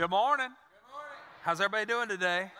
Good 0.00 0.08
morning. 0.08 0.46
Good 0.46 0.92
morning. 0.94 1.18
How's 1.42 1.60
everybody 1.60 1.84
doing 1.84 2.08
today? 2.08 2.50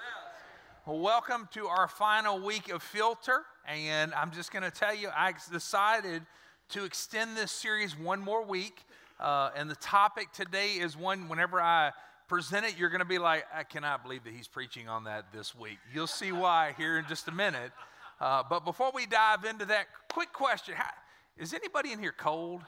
Well, 0.85 0.99
welcome 0.99 1.49
to 1.55 1.69
our 1.69 1.89
final 1.89 2.39
week 2.39 2.71
of 2.71 2.83
Filter. 2.83 3.45
And 3.67 4.13
I'm 4.13 4.31
just 4.31 4.53
going 4.53 4.63
to 4.63 4.71
tell 4.71 4.95
you, 4.95 5.09
I 5.17 5.33
decided 5.51 6.21
to 6.69 6.85
extend 6.85 7.39
this 7.39 7.51
series 7.51 7.99
one 7.99 8.21
more 8.21 8.45
week. 8.45 8.85
Uh, 9.19 9.53
and 9.57 9.71
the 9.71 9.77
topic 9.77 10.31
today 10.35 10.73
is 10.73 10.99
one, 10.99 11.31
whenever 11.31 11.63
I 11.63 11.93
present 12.29 12.67
it, 12.67 12.77
you're 12.77 12.91
going 12.91 12.99
to 12.99 13.07
be 13.07 13.19
like, 13.19 13.47
I 13.55 13.63
cannot 13.63 14.03
believe 14.03 14.23
that 14.25 14.35
he's 14.35 14.47
preaching 14.47 14.91
on 14.91 15.05
that 15.05 15.33
this 15.33 15.55
week. 15.55 15.79
You'll 15.95 16.09
see 16.09 16.33
why 16.33 16.75
here 16.77 16.99
in 16.99 17.07
just 17.09 17.27
a 17.27 17.33
minute. 17.33 17.73
Uh, 18.21 18.43
but 18.51 18.67
before 18.67 18.93
we 18.95 19.07
dive 19.07 19.47
into 19.47 19.65
that, 19.65 19.87
quick 20.13 20.35
question 20.35 20.75
How, 20.77 20.91
Is 21.39 21.55
anybody 21.55 21.93
in 21.93 22.01
here 22.01 22.15
cold? 22.15 22.61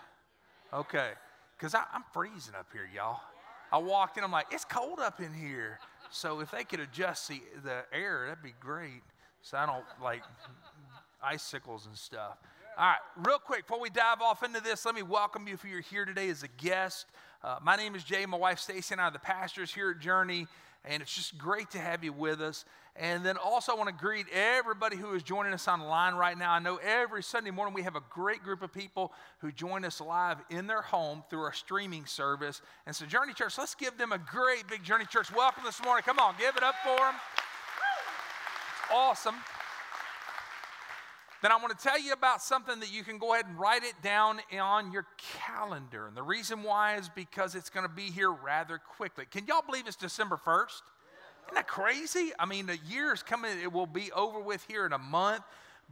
Okay, 0.72 1.10
because 1.58 1.74
I'm 1.74 2.04
freezing 2.14 2.54
up 2.54 2.68
here, 2.72 2.88
y'all. 2.94 3.20
I 3.72 3.78
walked 3.78 4.18
in, 4.18 4.24
I'm 4.24 4.30
like, 4.30 4.48
it's 4.50 4.66
cold 4.66 5.00
up 5.00 5.20
in 5.20 5.32
here. 5.32 5.78
So 6.10 6.40
if 6.40 6.50
they 6.50 6.62
could 6.62 6.80
adjust 6.80 7.28
the, 7.28 7.40
the 7.64 7.84
air, 7.90 8.26
that'd 8.28 8.42
be 8.42 8.54
great. 8.60 9.02
So 9.40 9.56
I 9.56 9.64
don't 9.64 9.84
like 10.02 10.22
icicles 11.22 11.86
and 11.86 11.96
stuff. 11.96 12.36
All 12.76 12.86
right, 12.86 12.96
real 13.26 13.38
quick, 13.38 13.66
before 13.66 13.80
we 13.80 13.88
dive 13.88 14.20
off 14.20 14.42
into 14.42 14.60
this, 14.60 14.84
let 14.84 14.94
me 14.94 15.02
welcome 15.02 15.48
you 15.48 15.54
if 15.54 15.64
you're 15.64 15.80
here 15.80 16.04
today 16.04 16.28
as 16.28 16.42
a 16.42 16.48
guest. 16.48 17.06
Uh, 17.42 17.58
my 17.62 17.76
name 17.76 17.94
is 17.94 18.04
Jay. 18.04 18.24
My 18.26 18.36
wife 18.36 18.58
Stacy 18.58 18.94
and 18.94 19.00
I 19.00 19.04
are 19.04 19.10
the 19.10 19.18
pastors 19.18 19.72
here 19.72 19.90
at 19.90 20.00
Journey, 20.00 20.46
and 20.84 21.02
it's 21.02 21.14
just 21.14 21.38
great 21.38 21.70
to 21.70 21.78
have 21.78 22.02
you 22.02 22.12
with 22.12 22.40
us. 22.40 22.64
And 22.96 23.24
then 23.24 23.36
also, 23.38 23.72
I 23.72 23.74
want 23.76 23.88
to 23.88 23.94
greet 23.94 24.26
everybody 24.32 24.96
who 24.96 25.14
is 25.14 25.22
joining 25.22 25.54
us 25.54 25.66
online 25.66 26.14
right 26.14 26.36
now. 26.36 26.52
I 26.52 26.58
know 26.58 26.76
every 26.76 27.22
Sunday 27.22 27.50
morning 27.50 27.72
we 27.72 27.82
have 27.82 27.96
a 27.96 28.02
great 28.10 28.42
group 28.42 28.60
of 28.62 28.72
people 28.72 29.12
who 29.38 29.50
join 29.50 29.84
us 29.84 30.00
live 30.00 30.38
in 30.50 30.66
their 30.66 30.82
home 30.82 31.22
through 31.30 31.42
our 31.42 31.54
streaming 31.54 32.04
service. 32.04 32.60
And 32.86 32.94
so, 32.94 33.06
Journey 33.06 33.32
Church, 33.32 33.56
let's 33.56 33.74
give 33.74 33.96
them 33.96 34.12
a 34.12 34.18
great 34.18 34.68
big 34.68 34.82
Journey 34.82 35.06
Church 35.06 35.34
welcome 35.34 35.62
this 35.64 35.82
morning. 35.82 36.02
Come 36.04 36.18
on, 36.18 36.34
give 36.38 36.56
it 36.56 36.62
up 36.62 36.74
for 36.84 36.96
them. 36.96 37.14
Awesome. 38.92 39.36
Then 41.42 41.50
I 41.50 41.56
want 41.56 41.76
to 41.76 41.84
tell 41.84 42.00
you 42.00 42.12
about 42.12 42.40
something 42.40 42.78
that 42.78 42.92
you 42.92 43.02
can 43.02 43.18
go 43.18 43.34
ahead 43.34 43.46
and 43.46 43.58
write 43.58 43.82
it 43.82 43.94
down 44.00 44.40
on 44.60 44.92
your 44.92 45.06
calendar. 45.44 46.06
And 46.06 46.16
the 46.16 46.22
reason 46.22 46.62
why 46.62 46.94
is 46.94 47.08
because 47.08 47.56
it's 47.56 47.68
going 47.68 47.86
to 47.86 47.92
be 47.92 48.10
here 48.10 48.30
rather 48.30 48.78
quickly. 48.78 49.24
Can 49.28 49.46
y'all 49.46 49.62
believe 49.66 49.88
it's 49.88 49.96
December 49.96 50.36
1st? 50.36 50.82
Isn't 51.46 51.54
that 51.54 51.66
crazy? 51.66 52.30
I 52.38 52.46
mean, 52.46 52.66
the 52.66 52.78
year 52.88 53.12
is 53.12 53.24
coming, 53.24 53.50
it 53.60 53.72
will 53.72 53.88
be 53.88 54.12
over 54.12 54.38
with 54.38 54.64
here 54.68 54.86
in 54.86 54.92
a 54.92 54.98
month, 54.98 55.42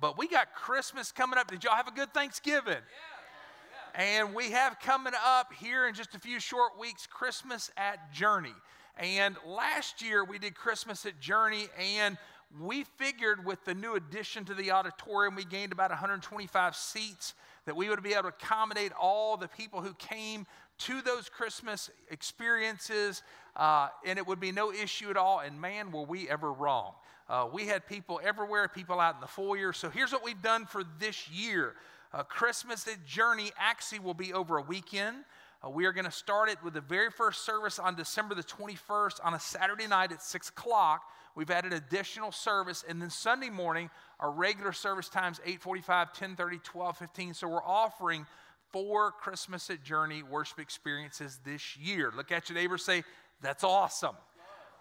but 0.00 0.16
we 0.16 0.28
got 0.28 0.54
Christmas 0.54 1.10
coming 1.10 1.36
up. 1.36 1.50
Did 1.50 1.64
y'all 1.64 1.74
have 1.74 1.88
a 1.88 1.92
good 1.92 2.14
Thanksgiving? 2.14 2.74
Yeah. 2.74 4.00
And 4.00 4.34
we 4.34 4.52
have 4.52 4.78
coming 4.78 5.14
up 5.26 5.52
here 5.52 5.88
in 5.88 5.94
just 5.94 6.14
a 6.14 6.20
few 6.20 6.38
short 6.38 6.78
weeks 6.78 7.08
Christmas 7.08 7.72
at 7.76 8.12
Journey. 8.12 8.54
And 8.96 9.36
last 9.44 10.00
year 10.00 10.24
we 10.24 10.38
did 10.38 10.54
Christmas 10.54 11.04
at 11.06 11.18
Journey, 11.18 11.66
and 11.76 12.16
we 12.58 12.84
figured 12.84 13.44
with 13.44 13.64
the 13.64 13.74
new 13.74 13.94
addition 13.94 14.44
to 14.46 14.54
the 14.54 14.72
auditorium, 14.72 15.36
we 15.36 15.44
gained 15.44 15.72
about 15.72 15.90
125 15.90 16.74
seats, 16.74 17.34
that 17.64 17.76
we 17.76 17.88
would 17.88 18.02
be 18.02 18.12
able 18.12 18.22
to 18.22 18.28
accommodate 18.28 18.92
all 19.00 19.36
the 19.36 19.46
people 19.46 19.80
who 19.80 19.94
came 19.94 20.46
to 20.78 21.02
those 21.02 21.28
Christmas 21.28 21.90
experiences, 22.10 23.22
uh, 23.54 23.88
and 24.04 24.18
it 24.18 24.26
would 24.26 24.40
be 24.40 24.50
no 24.50 24.72
issue 24.72 25.10
at 25.10 25.16
all. 25.16 25.40
And 25.40 25.60
man, 25.60 25.92
were 25.92 26.02
we 26.02 26.28
ever 26.28 26.52
wrong. 26.52 26.94
Uh, 27.28 27.46
we 27.52 27.66
had 27.66 27.86
people 27.86 28.20
everywhere, 28.24 28.66
people 28.66 28.98
out 28.98 29.14
in 29.14 29.20
the 29.20 29.26
foyer. 29.26 29.72
So 29.72 29.88
here's 29.88 30.10
what 30.10 30.24
we've 30.24 30.42
done 30.42 30.66
for 30.66 30.82
this 30.98 31.30
year 31.30 31.74
uh, 32.12 32.24
Christmas 32.24 32.88
at 32.88 33.06
Journey 33.06 33.52
actually 33.56 34.00
will 34.00 34.14
be 34.14 34.32
over 34.32 34.58
a 34.58 34.62
weekend. 34.62 35.18
Uh, 35.62 35.68
we 35.68 35.84
are 35.84 35.92
going 35.92 36.06
to 36.06 36.10
start 36.10 36.48
it 36.48 36.56
with 36.64 36.72
the 36.74 36.80
very 36.80 37.10
first 37.10 37.44
service 37.44 37.78
on 37.78 37.94
December 37.94 38.34
the 38.34 38.42
21st 38.42 39.20
on 39.22 39.34
a 39.34 39.40
Saturday 39.40 39.86
night 39.86 40.10
at 40.10 40.22
6 40.22 40.48
o'clock. 40.48 41.02
We've 41.34 41.50
added 41.50 41.72
additional 41.72 42.32
service. 42.32 42.82
And 42.88 43.00
then 43.00 43.10
Sunday 43.10 43.50
morning, 43.50 43.90
our 44.18 44.30
regular 44.30 44.72
service 44.72 45.08
times 45.08 45.38
845, 45.44 46.08
1030, 46.08 46.56
1215. 46.56 47.34
So 47.34 47.48
we're 47.48 47.62
offering 47.62 48.26
four 48.72 49.12
Christmas 49.12 49.68
at 49.68 49.84
Journey 49.84 50.22
worship 50.22 50.60
experiences 50.60 51.40
this 51.44 51.76
year. 51.76 52.10
Look 52.16 52.32
at 52.32 52.48
your 52.48 52.56
neighbor 52.56 52.78
say, 52.78 53.04
That's 53.42 53.64
awesome. 53.64 54.16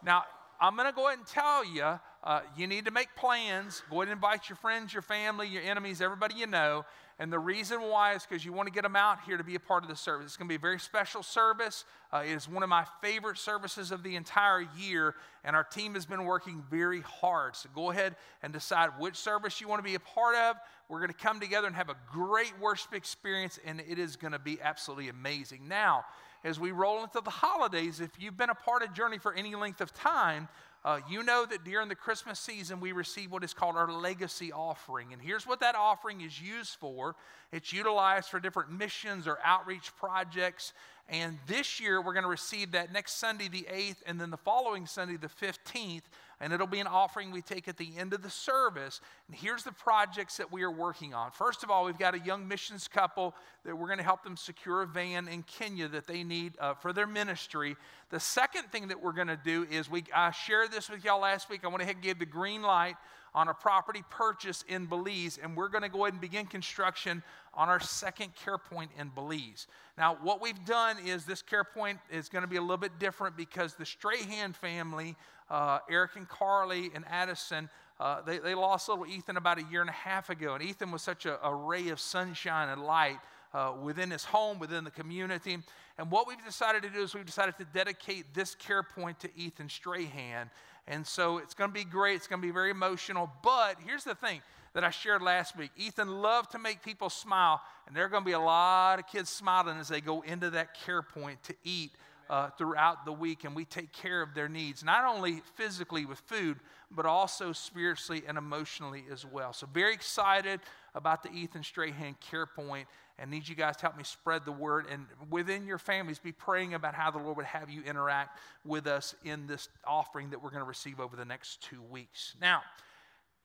Now, 0.04 0.24
I'm 0.62 0.76
going 0.76 0.88
to 0.88 0.96
go 0.96 1.08
ahead 1.08 1.20
and 1.20 1.28
tell 1.28 1.66
you, 1.66 2.00
uh, 2.24 2.42
you 2.58 2.68
need 2.68 2.86
to 2.86 2.92
make 2.92 3.08
plans. 3.16 3.82
Go 3.90 3.98
ahead 3.98 4.10
and 4.10 4.18
invite 4.18 4.50
your 4.50 4.58
friends, 4.58 4.94
your 4.94 5.02
family, 5.02 5.48
your 5.48 5.64
enemies, 5.64 6.02
everybody 6.02 6.36
you 6.36 6.48
know. 6.48 6.86
And 7.20 7.34
the 7.34 7.40
reason 7.40 7.82
why 7.82 8.14
is 8.14 8.26
because 8.26 8.46
you 8.46 8.54
want 8.54 8.68
to 8.68 8.74
get 8.74 8.84
them 8.84 8.96
out 8.96 9.20
here 9.26 9.36
to 9.36 9.44
be 9.44 9.56
a 9.56 9.60
part 9.60 9.84
of 9.84 9.90
the 9.90 9.96
service. 9.96 10.28
It's 10.28 10.38
going 10.38 10.48
to 10.48 10.52
be 10.52 10.56
a 10.56 10.60
very 10.60 10.80
special 10.80 11.22
service. 11.22 11.84
Uh, 12.14 12.24
it 12.26 12.32
is 12.32 12.48
one 12.48 12.64
of 12.64 12.70
my 12.70 12.86
favorite 13.02 13.38
services 13.38 13.92
of 13.92 14.04
the 14.04 14.16
entire 14.16 14.66
year, 14.78 15.16
and 15.44 15.54
our 15.54 15.66
team 15.66 15.96
has 15.96 16.06
been 16.06 16.24
working 16.24 16.64
very 16.72 17.02
hard. 17.02 17.58
So 17.58 17.68
go 17.76 17.92
ahead 17.92 18.16
and 18.42 18.54
decide 18.54 18.92
which 18.98 19.18
service 19.18 19.60
you 19.60 19.68
want 19.68 19.80
to 19.80 19.84
be 19.84 19.96
a 19.96 20.00
part 20.00 20.36
of. 20.38 20.56
We're 20.88 21.00
going 21.00 21.12
to 21.12 21.14
come 21.14 21.42
together 21.42 21.68
and 21.68 21.76
have 21.76 21.90
a 21.90 21.98
great 22.10 22.54
worship 22.58 22.94
experience, 22.94 23.60
and 23.66 23.82
it 23.82 24.00
is 24.00 24.16
going 24.16 24.32
to 24.32 24.40
be 24.40 24.58
absolutely 24.62 25.10
amazing. 25.10 25.68
Now, 25.68 26.06
as 26.46 26.58
we 26.58 26.72
roll 26.72 27.04
into 27.04 27.20
the 27.20 27.30
holidays, 27.30 28.00
if 28.00 28.12
you've 28.18 28.38
been 28.38 28.50
a 28.50 28.56
part 28.56 28.82
of 28.82 28.94
Journey 28.94 29.18
for 29.18 29.34
any 29.34 29.56
length 29.56 29.82
of 29.82 29.94
time, 29.94 30.48
uh, 30.86 31.00
you 31.10 31.24
know 31.24 31.46
that 31.46 31.66
during 31.66 31.90
the 31.90 31.96
Christmas 31.96 32.40
season, 32.40 32.80
we 32.80 32.94
receive 32.94 33.32
what 33.32 33.44
is 33.44 33.54
called 33.54 33.76
our 33.76 33.92
legacy 33.92 34.54
offering. 34.54 35.12
And 35.12 35.22
here's 35.22 35.46
what 35.46 35.60
that 35.60 35.76
offering 35.76 36.22
is 36.22 36.42
used 36.42 36.76
for 36.76 37.16
it's 37.52 37.74
utilized 37.74 38.30
for 38.30 38.40
different 38.40 38.72
missions 38.72 39.28
or 39.28 39.40
outreach 39.44 39.92
projects. 39.98 40.74
And 41.10 41.40
this 41.48 41.80
year, 41.80 42.02
we're 42.02 42.14
going 42.14 42.24
to 42.24 42.30
receive 42.30 42.72
that 42.72 42.94
next 42.94 43.14
Sunday, 43.14 43.48
the 43.48 43.68
8th, 43.72 43.98
and 44.06 44.22
then 44.22 44.30
the 44.30 44.38
following 44.38 44.86
Sunday, 44.86 45.18
the 45.18 45.28
15th 45.28 46.04
and 46.42 46.54
it'll 46.54 46.68
be 46.68 46.80
an 46.80 46.88
offering 46.88 47.32
we 47.32 47.42
take 47.42 47.68
at 47.68 47.78
the 47.78 47.90
end 47.98 48.14
of 48.14 48.22
the 48.22 48.30
service. 48.30 49.02
And 49.28 49.36
here's 49.36 49.64
the 49.64 49.74
projects 49.74 50.38
that 50.38 50.52
we 50.52 50.64
are 50.64 50.72
working 50.72 51.14
on. 51.14 51.32
First 51.32 51.64
of 51.64 51.70
all, 51.70 51.86
we've 51.86 51.98
got 51.98 52.16
a 52.16 52.20
young 52.20 52.48
missions 52.48 52.88
couple 52.88 53.36
that 53.66 53.76
we're 53.78 53.88
going 53.88 53.98
to 53.98 54.06
help 54.06 54.24
them 54.24 54.38
secure 54.38 54.82
a 54.82 54.88
van 54.88 55.28
in 55.28 55.44
Kenya 55.44 55.90
that 55.90 56.08
they 56.08 56.24
need 56.24 56.54
uh, 56.60 56.76
for 56.76 56.94
their 56.94 57.08
ministry. 57.08 57.76
The 58.10 58.20
second 58.20 58.72
thing 58.72 58.88
that 58.88 59.04
we're 59.04 59.12
going 59.12 59.28
to 59.28 59.40
do 59.44 59.68
is 59.70 59.90
we 59.90 60.06
I 60.16 60.32
shared 60.32 60.72
this 60.72 60.90
with 60.90 61.04
y'all 61.04 61.22
last 61.22 61.50
week. 61.50 61.66
I 61.66 61.68
went 61.68 61.82
ahead 61.82 61.96
and 61.96 62.04
gave 62.04 62.20
the 62.20 62.26
green 62.26 62.62
light 62.62 62.96
on 63.40 63.48
a 63.48 63.54
property 63.54 64.04
purchase 64.10 64.66
in 64.68 64.86
Belize, 64.86 65.40
and 65.42 65.56
we're 65.56 65.70
going 65.70 65.82
to 65.82 65.88
go 65.88 66.04
ahead 66.04 66.12
and 66.12 66.20
begin 66.20 66.46
construction 66.46 67.24
on 67.54 67.70
our 67.70 67.80
second 67.80 68.36
care 68.36 68.58
point 68.58 68.92
in 69.00 69.08
Belize. 69.08 69.68
Now, 69.98 70.18
what 70.22 70.42
we've 70.42 70.66
done 70.66 70.98
is 71.06 71.24
this 71.24 71.42
care 71.42 71.64
point 71.64 72.00
is 72.12 72.28
going 72.28 72.42
to 72.42 72.50
be 72.50 72.58
a 72.58 72.62
little 72.62 72.76
bit 72.76 73.00
different 73.00 73.38
because 73.38 73.76
the 73.76 73.86
Strahan 73.86 74.52
family 74.52 75.16
uh, 75.50 75.80
Eric 75.90 76.18
and 76.18 76.28
Carly 76.28 76.92
and 76.94 77.06
Addison, 77.08 77.70
uh, 77.98 78.22
they, 78.24 78.40
they 78.40 78.56
lost 78.56 78.90
little 78.90 79.06
Ethan 79.06 79.38
about 79.38 79.58
a 79.58 79.64
year 79.72 79.80
and 79.80 79.90
a 79.90 79.94
half 79.94 80.30
ago. 80.30 80.56
And 80.56 80.62
Ethan 80.62 80.92
was 80.92 81.02
such 81.02 81.26
a, 81.26 81.42
a 81.42 81.56
ray 81.56 81.88
of 81.90 82.00
sunshine 82.02 82.68
and 82.68 82.84
light 82.84 83.20
uh, 83.54 83.74
within 83.82 84.12
his 84.12 84.24
home, 84.24 84.60
within 84.60 84.84
the 84.84 84.92
community. 84.92 85.58
And 85.98 86.12
what 86.12 86.28
we've 86.28 86.44
decided 86.46 86.84
to 86.84 86.90
do 86.90 87.02
is 87.02 87.14
we've 87.14 87.26
decided 87.26 87.58
to 87.58 87.66
dedicate 87.66 88.34
this 88.34 88.56
care 88.56 88.84
point 88.84 89.20
to 89.22 89.30
Ethan 89.36 89.70
Strahan. 89.70 90.50
And 90.88 91.06
so 91.06 91.38
it's 91.38 91.54
going 91.54 91.70
to 91.70 91.74
be 91.74 91.84
great. 91.84 92.16
It's 92.16 92.28
going 92.28 92.42
to 92.42 92.48
be 92.48 92.54
very 92.54 92.72
emotional. 92.72 93.30
But 93.44 93.78
here's 93.86 94.04
the 94.04 94.16
thing 94.16 94.42
that 94.74 94.84
I 94.84 94.90
shared 94.90 95.22
last 95.22 95.58
week 95.58 95.72
Ethan 95.78 96.22
loved 96.22 96.52
to 96.52 96.60
make 96.60 96.84
people 96.84 97.10
smile, 97.10 97.62
and 97.88 97.96
there 97.96 98.06
are 98.06 98.10
going 98.10 98.24
to 98.24 98.28
be 98.28 98.34
a 98.34 98.40
lot 98.40 99.00
of 99.00 99.08
kids 99.08 99.30
smiling 99.30 99.78
as 99.78 99.88
they 99.88 100.02
go 100.02 100.22
into 100.22 100.50
that 100.52 100.74
care 100.74 101.02
point 101.02 101.42
to 101.44 101.56
eat 101.64 101.92
uh, 102.30 102.50
throughout 102.52 103.06
the 103.06 103.12
week, 103.12 103.44
and 103.44 103.56
we 103.56 103.66
take 103.66 103.92
care 103.92 104.22
of 104.22 104.36
their 104.36 104.48
needs, 104.48 104.84
not 104.84 105.04
only 105.06 105.42
physically 105.56 106.06
with 106.06 106.20
food, 106.20 106.58
but 106.92 107.06
also 107.06 107.52
spiritually 107.52 108.24
and 108.28 108.38
emotionally 108.38 109.04
as 109.12 109.26
well. 109.26 109.52
So, 109.52 109.68
very 109.72 109.94
excited 109.94 110.60
about 110.94 111.24
the 111.24 111.32
Ethan 111.32 111.64
Strahan 111.64 112.16
Care 112.22 112.46
Point 112.46 112.88
and 113.20 113.30
need 113.30 113.48
you 113.48 113.56
guys 113.56 113.76
to 113.78 113.82
help 113.84 113.98
me 113.98 114.04
spread 114.04 114.46
the 114.46 114.52
word. 114.52 114.86
And 114.90 115.06
within 115.30 115.66
your 115.66 115.78
families, 115.78 116.20
be 116.20 116.32
praying 116.32 116.74
about 116.74 116.96
how 116.96 117.12
the 117.12 117.18
Lord 117.18 117.38
would 117.38 117.46
have 117.46 117.70
you 117.70 117.82
interact 117.84 118.40
with 118.66 118.88
us 118.88 119.14
in 119.24 119.46
this 119.46 119.68
offering 119.86 120.30
that 120.30 120.42
we're 120.42 120.52
going 120.52 120.64
to 120.64 120.68
receive 120.68 121.00
over 121.00 121.16
the 121.16 121.26
next 121.26 121.62
two 121.62 121.82
weeks. 121.82 122.36
Now, 122.42 122.62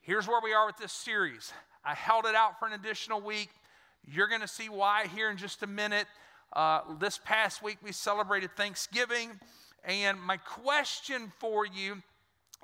here's 0.00 0.29
where 0.29 0.41
we 0.43 0.53
are 0.53 0.67
with 0.67 0.76
this 0.76 0.93
series. 0.93 1.53
I 1.85 1.94
held 1.94 2.25
it 2.25 2.35
out 2.35 2.59
for 2.59 2.67
an 2.67 2.75
additional 2.75 3.21
week. 3.21 3.50
You're 4.06 4.29
going 4.29 4.41
to 4.43 4.49
see 4.49 4.69
why 4.69 5.06
here 5.15 5.31
in 5.31 5.37
just 5.37 5.62
a 5.62 5.67
minute. 5.67 6.06
Uh, 6.53 6.81
this 7.00 7.19
past 7.25 7.62
week 7.62 7.79
we 7.82 7.91
celebrated 7.91 8.50
Thanksgiving, 8.56 9.31
and 9.85 10.21
my 10.21 10.37
question 10.37 11.32
for 11.41 11.67
you 11.67 12.00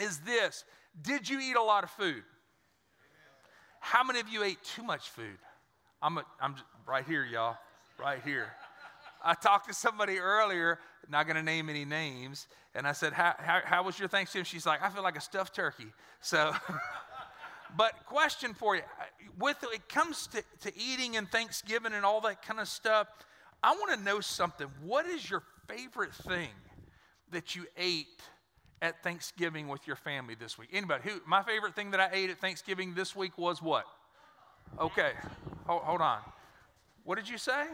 is 0.01 0.19
this 0.21 0.65
Did 1.03 1.29
you 1.29 1.41
eat 1.41 1.57
a 1.57 1.63
lot 1.63 1.83
of 1.83 1.91
food? 1.91 2.23
How 3.81 4.05
many 4.05 4.21
of 4.21 4.29
you 4.29 4.45
ate 4.45 4.63
too 4.63 4.85
much 4.85 5.09
food? 5.09 5.39
I'm, 6.03 6.19
a, 6.19 6.25
I'm 6.41 6.55
right 6.87 7.05
here, 7.05 7.25
y'all, 7.25 7.57
right 7.99 8.21
here. 8.25 8.49
I 9.23 9.35
talked 9.35 9.69
to 9.69 9.75
somebody 9.75 10.19
earlier, 10.19 10.79
not 11.09 11.27
going 11.27 11.37
to 11.37 11.43
name 11.43 11.69
any 11.69 11.85
names, 11.85 12.47
and 12.75 12.87
I 12.87 12.93
said, 12.93 13.13
how, 13.13 13.35
how, 13.39 13.61
how, 13.65 13.83
was 13.83 13.99
your 13.99 14.09
Thanksgiving? 14.09 14.45
She's 14.45 14.65
like, 14.65 14.83
I 14.83 14.89
feel 14.89 15.03
like 15.03 15.17
a 15.17 15.21
stuffed 15.21 15.55
turkey. 15.55 15.93
So, 16.21 16.53
but 17.77 18.07
question 18.07 18.55
for 18.55 18.77
you 18.77 18.83
with 19.39 19.57
it 19.73 19.89
comes 19.89 20.27
to, 20.29 20.43
to 20.61 20.73
eating 20.79 21.17
and 21.17 21.29
Thanksgiving 21.29 21.93
and 21.93 22.05
all 22.05 22.21
that 22.23 22.43
kind 22.43 22.61
of 22.61 22.69
stuff, 22.69 23.09
I 23.63 23.73
want 23.73 23.99
to 23.99 24.05
know 24.05 24.21
something. 24.21 24.69
What 24.85 25.07
is 25.07 25.29
your 25.29 25.43
favorite 25.69 26.15
thing 26.15 26.51
that 27.31 27.55
you 27.55 27.67
ate 27.77 28.07
at 28.83 29.03
Thanksgiving 29.03 29.69
with 29.69 29.87
your 29.87 29.97
family 29.97 30.35
this 30.35 30.59
week? 30.59 30.69
Anybody? 30.73 31.09
Who? 31.09 31.21
My 31.27 31.43
favorite 31.43 31.75
thing 31.75 31.91
that 31.91 32.01
I 32.01 32.11
ate 32.13 32.31
at 32.31 32.39
Thanksgiving 32.39 32.95
this 32.95 33.15
week 33.15 33.37
was 33.37 33.61
what? 33.61 33.85
Okay, 34.79 35.13
hold, 35.67 35.83
hold 35.83 36.01
on. 36.01 36.21
What 37.05 37.17
did 37.17 37.29
you 37.29 37.39
say? 37.39 37.65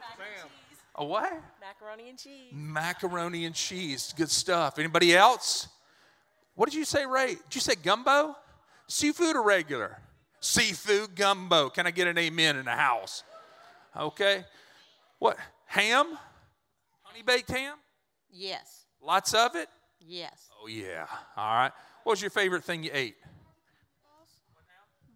Macaroni 0.00 0.40
and 0.42 0.50
cheese. 0.50 0.78
A 0.94 1.04
what? 1.04 1.32
Macaroni 1.60 2.08
and 2.10 2.18
cheese. 2.18 2.52
Macaroni 2.52 3.44
and 3.44 3.54
cheese. 3.54 4.14
Good 4.16 4.30
stuff. 4.30 4.78
Anybody 4.78 5.16
else? 5.16 5.68
What 6.54 6.68
did 6.68 6.76
you 6.76 6.84
say, 6.84 7.06
Ray? 7.06 7.28
Did 7.28 7.54
you 7.54 7.60
say 7.60 7.74
gumbo? 7.76 8.36
Seafood 8.88 9.36
or 9.36 9.42
regular? 9.42 9.98
Seafood 10.40 11.14
gumbo. 11.14 11.68
Can 11.70 11.86
I 11.86 11.90
get 11.90 12.08
an 12.08 12.18
amen 12.18 12.56
in 12.56 12.64
the 12.64 12.72
house? 12.72 13.22
Okay. 13.96 14.44
What? 15.18 15.36
Ham? 15.66 16.18
Honey 17.02 17.22
baked 17.22 17.50
ham? 17.50 17.76
Yes. 18.30 18.86
Lots 19.02 19.34
of 19.34 19.56
it? 19.56 19.68
Yes. 20.00 20.50
Oh, 20.60 20.66
yeah. 20.66 21.06
All 21.36 21.54
right. 21.54 21.72
What 22.02 22.12
was 22.12 22.20
your 22.20 22.30
favorite 22.30 22.64
thing 22.64 22.82
you 22.82 22.90
ate? 22.92 23.16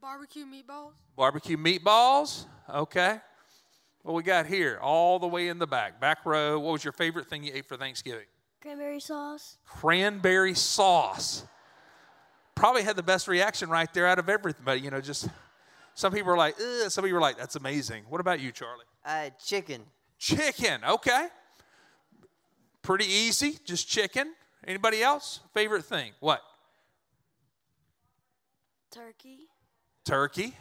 Barbecue 0.03 0.45
meatballs. 0.45 0.91
Barbecue 1.17 1.57
meatballs? 1.57 2.47
Okay. 2.69 3.21
What 4.03 4.15
we 4.15 4.25
got 4.25 4.47
here? 4.47 4.81
All 4.83 5.21
the 5.21 5.29
way 5.29 5.47
in 5.47 5.61
the 5.61 5.67
back, 5.67 6.01
back 6.01 6.27
row. 6.27 6.59
What 6.59 6.73
was 6.73 6.83
your 6.83 6.93
favorite 6.93 7.29
thing 7.29 7.45
you 7.45 7.53
ate 7.55 7.69
for 7.69 7.77
Thanksgiving? 7.77 8.27
Cranberry 8.61 8.99
sauce. 8.99 9.59
Cranberry 9.65 10.55
sauce. 10.55 11.45
Probably 12.57 12.83
had 12.83 12.97
the 12.97 13.03
best 13.05 13.29
reaction 13.29 13.71
right 13.71 13.93
there 13.95 14.09
out 14.09 14.19
of 14.19 14.29
everybody. 14.29 14.81
You 14.81 14.91
know, 14.91 15.01
just 15.01 15.29
some 15.95 16.13
people 16.13 16.33
are 16.33 16.37
like, 16.37 16.57
Ugh. 16.61 16.91
some 16.91 17.05
people 17.05 17.19
are 17.19 17.23
like, 17.23 17.39
that's 17.39 17.55
amazing. 17.55 18.03
What 18.09 18.21
about 18.21 18.41
you, 18.41 18.51
Charlie? 18.51 18.85
Uh, 19.07 19.31
chicken. 19.45 19.83
Chicken. 20.19 20.81
Okay. 20.85 21.29
Pretty 22.83 23.07
easy. 23.07 23.57
Just 23.65 23.89
chicken. 23.89 24.35
Anybody 24.67 25.01
else? 25.01 25.39
Favorite 25.55 25.85
thing? 25.85 26.11
What? 26.19 26.41
Turkey. 28.91 29.49
Turkey. 30.05 30.57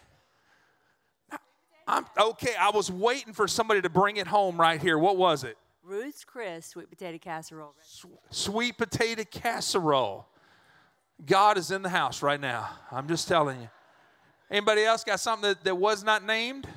I'm 1.88 2.06
okay. 2.18 2.54
I 2.60 2.70
was 2.70 2.90
waiting 2.90 3.34
for 3.34 3.48
somebody 3.48 3.82
to 3.82 3.90
bring 3.90 4.18
it 4.18 4.28
home 4.28 4.60
right 4.60 4.82
here. 4.82 4.98
What 4.98 5.18
was 5.18 5.44
it? 5.44 5.58
Ruth's 5.84 6.24
Chris 6.24 6.68
sweet 6.68 6.90
potato 6.90 7.18
casserole. 7.18 7.74
Sweet 8.30 8.78
potato 8.78 9.24
casserole. 9.30 10.28
God 11.26 11.58
is 11.58 11.72
in 11.72 11.82
the 11.82 11.90
house 11.90 12.22
right 12.22 12.40
now. 12.40 12.70
I'm 12.92 13.08
just 13.08 13.28
telling 13.28 13.62
you. 13.62 13.70
Anybody 14.50 14.84
else 14.84 15.04
got 15.04 15.20
something 15.20 15.50
that, 15.50 15.64
that 15.64 15.76
was 15.76 16.04
not 16.04 16.26
named? 16.26 16.68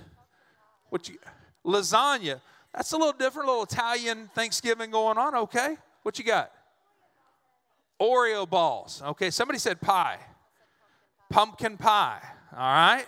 What 0.91 1.09
you 1.09 1.17
lasagna. 1.65 2.41
That's 2.75 2.93
a 2.93 2.97
little 2.97 3.13
different, 3.13 3.49
a 3.49 3.53
little 3.53 3.65
Italian 3.65 4.31
Thanksgiving 4.35 4.91
going 4.91 5.17
on. 5.17 5.35
Okay. 5.35 5.77
What 6.03 6.19
you 6.19 6.25
got? 6.25 6.51
Oreo 8.01 8.49
balls. 8.49 9.03
Okay. 9.05 9.31
Somebody 9.31 9.59
said 9.59 9.81
pie. 9.81 10.19
Pumpkin 11.31 11.77
pie. 11.77 12.21
All 12.57 12.61
right 12.61 13.07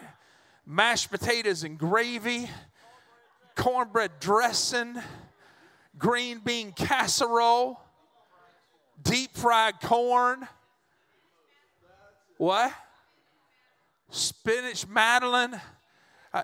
mashed 0.66 1.10
potatoes 1.10 1.62
and 1.62 1.78
gravy, 1.78 2.50
cornbread 3.54 4.10
dressing, 4.18 4.96
green 5.96 6.40
bean 6.40 6.72
casserole, 6.72 7.80
deep 9.02 9.34
fried 9.36 9.80
corn. 9.80 10.46
What? 12.36 12.72
Spinach 14.10 14.86
Madeleine. 14.86 15.58
Uh, 16.34 16.42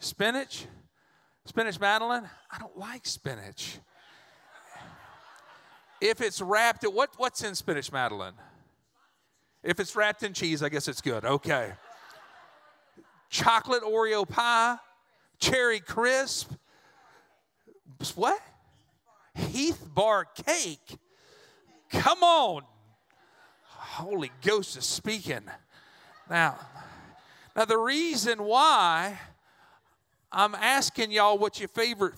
spinach? 0.00 0.66
Spinach 1.44 1.78
Madeleine? 1.78 2.28
I 2.50 2.58
don't 2.58 2.76
like 2.76 3.06
spinach. 3.06 3.78
If 6.00 6.20
it's 6.20 6.40
wrapped, 6.40 6.84
what, 6.84 7.10
what's 7.18 7.42
in 7.42 7.54
spinach 7.54 7.92
Madeleine? 7.92 8.34
If 9.62 9.80
it's 9.80 9.94
wrapped 9.96 10.22
in 10.22 10.32
cheese, 10.32 10.62
I 10.62 10.68
guess 10.68 10.88
it's 10.88 11.00
good. 11.00 11.24
Okay 11.24 11.72
chocolate 13.28 13.82
Oreo 13.82 14.28
pie, 14.28 14.76
cherry 15.38 15.80
crisp. 15.80 16.52
What? 18.14 18.40
Heath 19.34 19.82
bar 19.94 20.26
cake. 20.46 20.98
Come 21.90 22.22
on. 22.22 22.62
Holy 23.62 24.30
Ghost 24.42 24.76
is 24.76 24.84
speaking. 24.84 25.42
Now, 26.28 26.56
now 27.56 27.64
the 27.64 27.78
reason 27.78 28.42
why 28.44 29.18
I'm 30.30 30.54
asking 30.54 31.10
y'all 31.10 31.38
what 31.38 31.58
your 31.58 31.68
favorite 31.68 32.14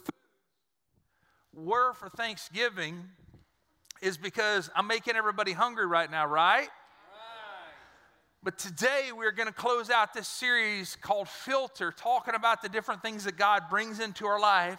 were 1.54 1.92
for 1.94 2.08
Thanksgiving 2.08 3.04
is 4.02 4.16
because 4.16 4.70
I'm 4.74 4.86
making 4.86 5.16
everybody 5.16 5.52
hungry 5.52 5.86
right 5.86 6.10
now, 6.10 6.26
right? 6.26 6.68
But 8.42 8.58
today 8.58 9.10
we're 9.14 9.32
going 9.32 9.48
to 9.48 9.54
close 9.54 9.90
out 9.90 10.14
this 10.14 10.26
series 10.26 10.96
called 10.96 11.28
Filter, 11.28 11.92
talking 11.92 12.34
about 12.34 12.62
the 12.62 12.70
different 12.70 13.02
things 13.02 13.24
that 13.24 13.36
God 13.36 13.64
brings 13.68 14.00
into 14.00 14.26
our 14.26 14.40
life 14.40 14.78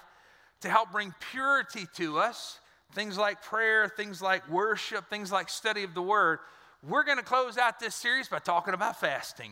to 0.62 0.70
help 0.70 0.92
bring 0.92 1.14
purity 1.32 1.86
to 1.96 2.18
us. 2.18 2.60
Things 2.94 3.20
like 3.20 3.44
prayer, 3.44 3.88
things 3.88 4.20
like 4.20 4.50
worship, 4.50 5.10
things 5.10 5.32
like 5.32 5.48
study 5.48 5.84
of 5.84 5.94
the 5.94 6.02
Word. 6.02 6.40
We're 6.88 7.04
going 7.04 7.20
to 7.20 7.24
close 7.24 7.60
out 7.60 7.80
this 7.80 7.94
series 7.94 8.28
by 8.28 8.40
talking 8.40 8.74
about 8.74 9.00
fasting. 9.00 9.52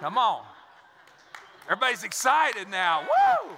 Come 0.00 0.18
on. 0.18 0.42
Everybody's 1.64 2.04
excited 2.04 2.68
now. 2.68 3.00
Woo! 3.00 3.56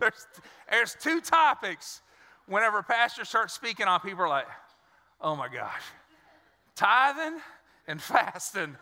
There's, 0.00 0.26
there's 0.70 0.96
two 0.98 1.20
topics. 1.20 2.00
Whenever 2.46 2.82
pastors 2.82 3.28
start 3.28 3.50
speaking 3.50 3.86
on, 3.86 4.00
people 4.00 4.22
are 4.22 4.28
like, 4.28 4.46
Oh 5.22 5.36
my 5.36 5.46
gosh. 5.48 5.82
Tithing 6.74 7.38
and 7.86 8.02
fasting. 8.02 8.76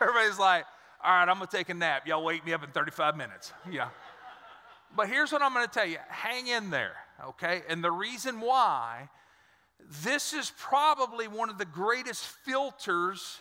Everybody's 0.00 0.38
like, 0.38 0.64
all 1.04 1.12
right, 1.12 1.28
I'm 1.28 1.36
going 1.36 1.48
to 1.48 1.56
take 1.56 1.68
a 1.68 1.74
nap. 1.74 2.06
Y'all 2.06 2.24
wake 2.24 2.44
me 2.44 2.52
up 2.52 2.64
in 2.64 2.70
35 2.70 3.16
minutes. 3.16 3.52
Yeah. 3.70 3.88
But 4.96 5.08
here's 5.08 5.32
what 5.32 5.40
I'm 5.40 5.54
going 5.54 5.66
to 5.66 5.72
tell 5.72 5.86
you 5.86 5.98
hang 6.08 6.48
in 6.48 6.70
there, 6.70 6.96
okay? 7.28 7.62
And 7.68 7.82
the 7.82 7.90
reason 7.90 8.40
why, 8.40 9.08
this 10.04 10.32
is 10.32 10.52
probably 10.58 11.28
one 11.28 11.48
of 11.48 11.58
the 11.58 11.64
greatest 11.64 12.24
filters 12.44 13.38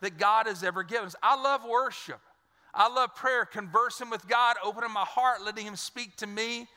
that 0.00 0.18
God 0.18 0.46
has 0.46 0.62
ever 0.62 0.82
given 0.82 1.06
us. 1.06 1.16
I 1.22 1.40
love 1.40 1.64
worship. 1.68 2.20
I 2.74 2.88
love 2.88 3.14
prayer, 3.14 3.44
conversing 3.44 4.08
with 4.08 4.26
God, 4.28 4.56
opening 4.64 4.92
my 4.92 5.04
heart, 5.04 5.42
letting 5.44 5.66
Him 5.66 5.76
speak 5.76 6.16
to 6.16 6.26
me. 6.26 6.68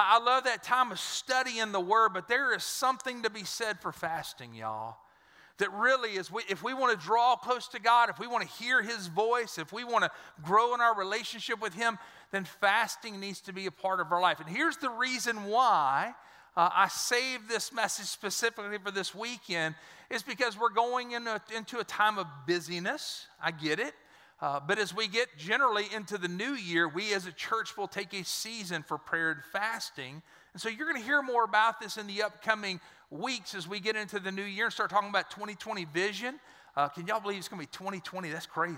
I 0.00 0.22
love 0.22 0.44
that 0.44 0.62
time 0.62 0.92
of 0.92 1.00
studying 1.00 1.72
the 1.72 1.80
Word, 1.80 2.10
but 2.14 2.28
there 2.28 2.54
is 2.54 2.62
something 2.62 3.22
to 3.22 3.30
be 3.30 3.44
said 3.44 3.80
for 3.80 3.92
fasting, 3.92 4.54
y'all. 4.54 4.96
That 5.58 5.72
really 5.72 6.10
is, 6.10 6.30
if 6.48 6.62
we 6.62 6.72
want 6.72 6.98
to 6.98 7.04
draw 7.04 7.34
close 7.34 7.66
to 7.68 7.80
God, 7.80 8.08
if 8.08 8.20
we 8.20 8.28
want 8.28 8.48
to 8.48 8.62
hear 8.62 8.80
His 8.80 9.08
voice, 9.08 9.58
if 9.58 9.72
we 9.72 9.82
want 9.82 10.04
to 10.04 10.10
grow 10.44 10.72
in 10.74 10.80
our 10.80 10.96
relationship 10.96 11.60
with 11.60 11.74
Him, 11.74 11.98
then 12.30 12.44
fasting 12.44 13.18
needs 13.18 13.40
to 13.42 13.52
be 13.52 13.66
a 13.66 13.72
part 13.72 13.98
of 13.98 14.12
our 14.12 14.20
life. 14.20 14.38
And 14.38 14.48
here's 14.48 14.76
the 14.76 14.90
reason 14.90 15.46
why 15.46 16.14
uh, 16.56 16.70
I 16.72 16.88
saved 16.88 17.48
this 17.48 17.72
message 17.72 18.06
specifically 18.06 18.78
for 18.78 18.92
this 18.92 19.14
weekend 19.14 19.74
is 20.10 20.22
because 20.22 20.56
we're 20.56 20.70
going 20.70 21.12
into, 21.12 21.40
into 21.56 21.80
a 21.80 21.84
time 21.84 22.18
of 22.18 22.26
busyness. 22.46 23.26
I 23.42 23.50
get 23.50 23.80
it. 23.80 23.94
Uh, 24.40 24.60
but 24.64 24.78
as 24.78 24.94
we 24.94 25.08
get 25.08 25.28
generally 25.36 25.86
into 25.92 26.16
the 26.16 26.28
new 26.28 26.52
year, 26.52 26.88
we 26.88 27.12
as 27.12 27.26
a 27.26 27.32
church 27.32 27.76
will 27.76 27.88
take 27.88 28.14
a 28.14 28.24
season 28.24 28.84
for 28.84 28.96
prayer 28.96 29.32
and 29.32 29.42
fasting. 29.52 30.22
And 30.52 30.62
so 30.62 30.68
you're 30.68 30.88
going 30.88 31.00
to 31.00 31.06
hear 31.06 31.22
more 31.22 31.44
about 31.44 31.80
this 31.80 31.96
in 31.96 32.06
the 32.06 32.22
upcoming 32.22 32.80
weeks 33.10 33.54
as 33.54 33.66
we 33.66 33.80
get 33.80 33.96
into 33.96 34.20
the 34.20 34.30
new 34.30 34.44
year 34.44 34.66
and 34.66 34.72
start 34.72 34.90
talking 34.90 35.08
about 35.08 35.30
2020 35.30 35.86
vision. 35.86 36.38
Uh, 36.76 36.88
can 36.88 37.06
y'all 37.08 37.20
believe 37.20 37.38
it's 37.38 37.48
going 37.48 37.60
to 37.60 37.66
be 37.66 37.76
2020? 37.76 38.30
That's 38.30 38.46
crazy. 38.46 38.76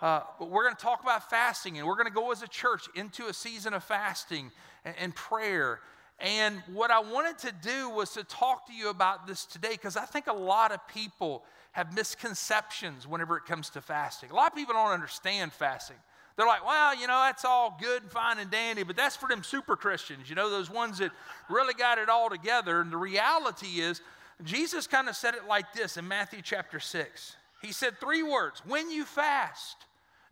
Uh, 0.00 0.20
but 0.38 0.50
we're 0.50 0.64
going 0.64 0.76
to 0.76 0.82
talk 0.82 1.02
about 1.02 1.28
fasting 1.28 1.78
and 1.78 1.86
we're 1.86 1.96
going 1.96 2.06
to 2.06 2.12
go 2.12 2.32
as 2.32 2.42
a 2.42 2.48
church 2.48 2.84
into 2.94 3.26
a 3.26 3.34
season 3.34 3.74
of 3.74 3.84
fasting 3.84 4.50
and, 4.84 4.94
and 4.98 5.14
prayer. 5.14 5.80
And 6.20 6.62
what 6.72 6.90
I 6.90 7.00
wanted 7.00 7.38
to 7.38 7.52
do 7.62 7.90
was 7.90 8.12
to 8.12 8.24
talk 8.24 8.66
to 8.68 8.72
you 8.72 8.88
about 8.88 9.26
this 9.26 9.44
today 9.44 9.72
because 9.72 9.98
I 9.98 10.04
think 10.06 10.26
a 10.26 10.32
lot 10.32 10.72
of 10.72 10.86
people 10.88 11.44
have 11.76 11.94
misconceptions 11.94 13.06
whenever 13.06 13.36
it 13.36 13.44
comes 13.44 13.68
to 13.68 13.82
fasting. 13.82 14.30
A 14.30 14.34
lot 14.34 14.50
of 14.50 14.56
people 14.56 14.72
don't 14.72 14.92
understand 14.92 15.52
fasting. 15.52 15.98
They're 16.34 16.46
like, 16.46 16.64
well, 16.64 16.98
you 16.98 17.06
know, 17.06 17.22
that's 17.26 17.44
all 17.44 17.76
good 17.78 18.02
and 18.02 18.10
fine 18.10 18.38
and 18.38 18.50
dandy, 18.50 18.82
but 18.82 18.96
that's 18.96 19.14
for 19.14 19.28
them 19.28 19.44
super 19.44 19.76
Christians, 19.76 20.30
you 20.30 20.36
know, 20.36 20.48
those 20.48 20.70
ones 20.70 20.96
that 20.98 21.10
really 21.50 21.74
got 21.74 21.98
it 21.98 22.08
all 22.08 22.30
together. 22.30 22.80
And 22.80 22.90
the 22.90 22.96
reality 22.96 23.80
is, 23.80 24.00
Jesus 24.42 24.86
kind 24.86 25.06
of 25.06 25.16
said 25.16 25.34
it 25.34 25.46
like 25.46 25.74
this 25.74 25.98
in 25.98 26.08
Matthew 26.08 26.40
chapter 26.42 26.80
6. 26.80 27.36
He 27.60 27.72
said 27.72 28.00
three 28.00 28.22
words 28.22 28.62
when 28.66 28.90
you 28.90 29.04
fast. 29.04 29.76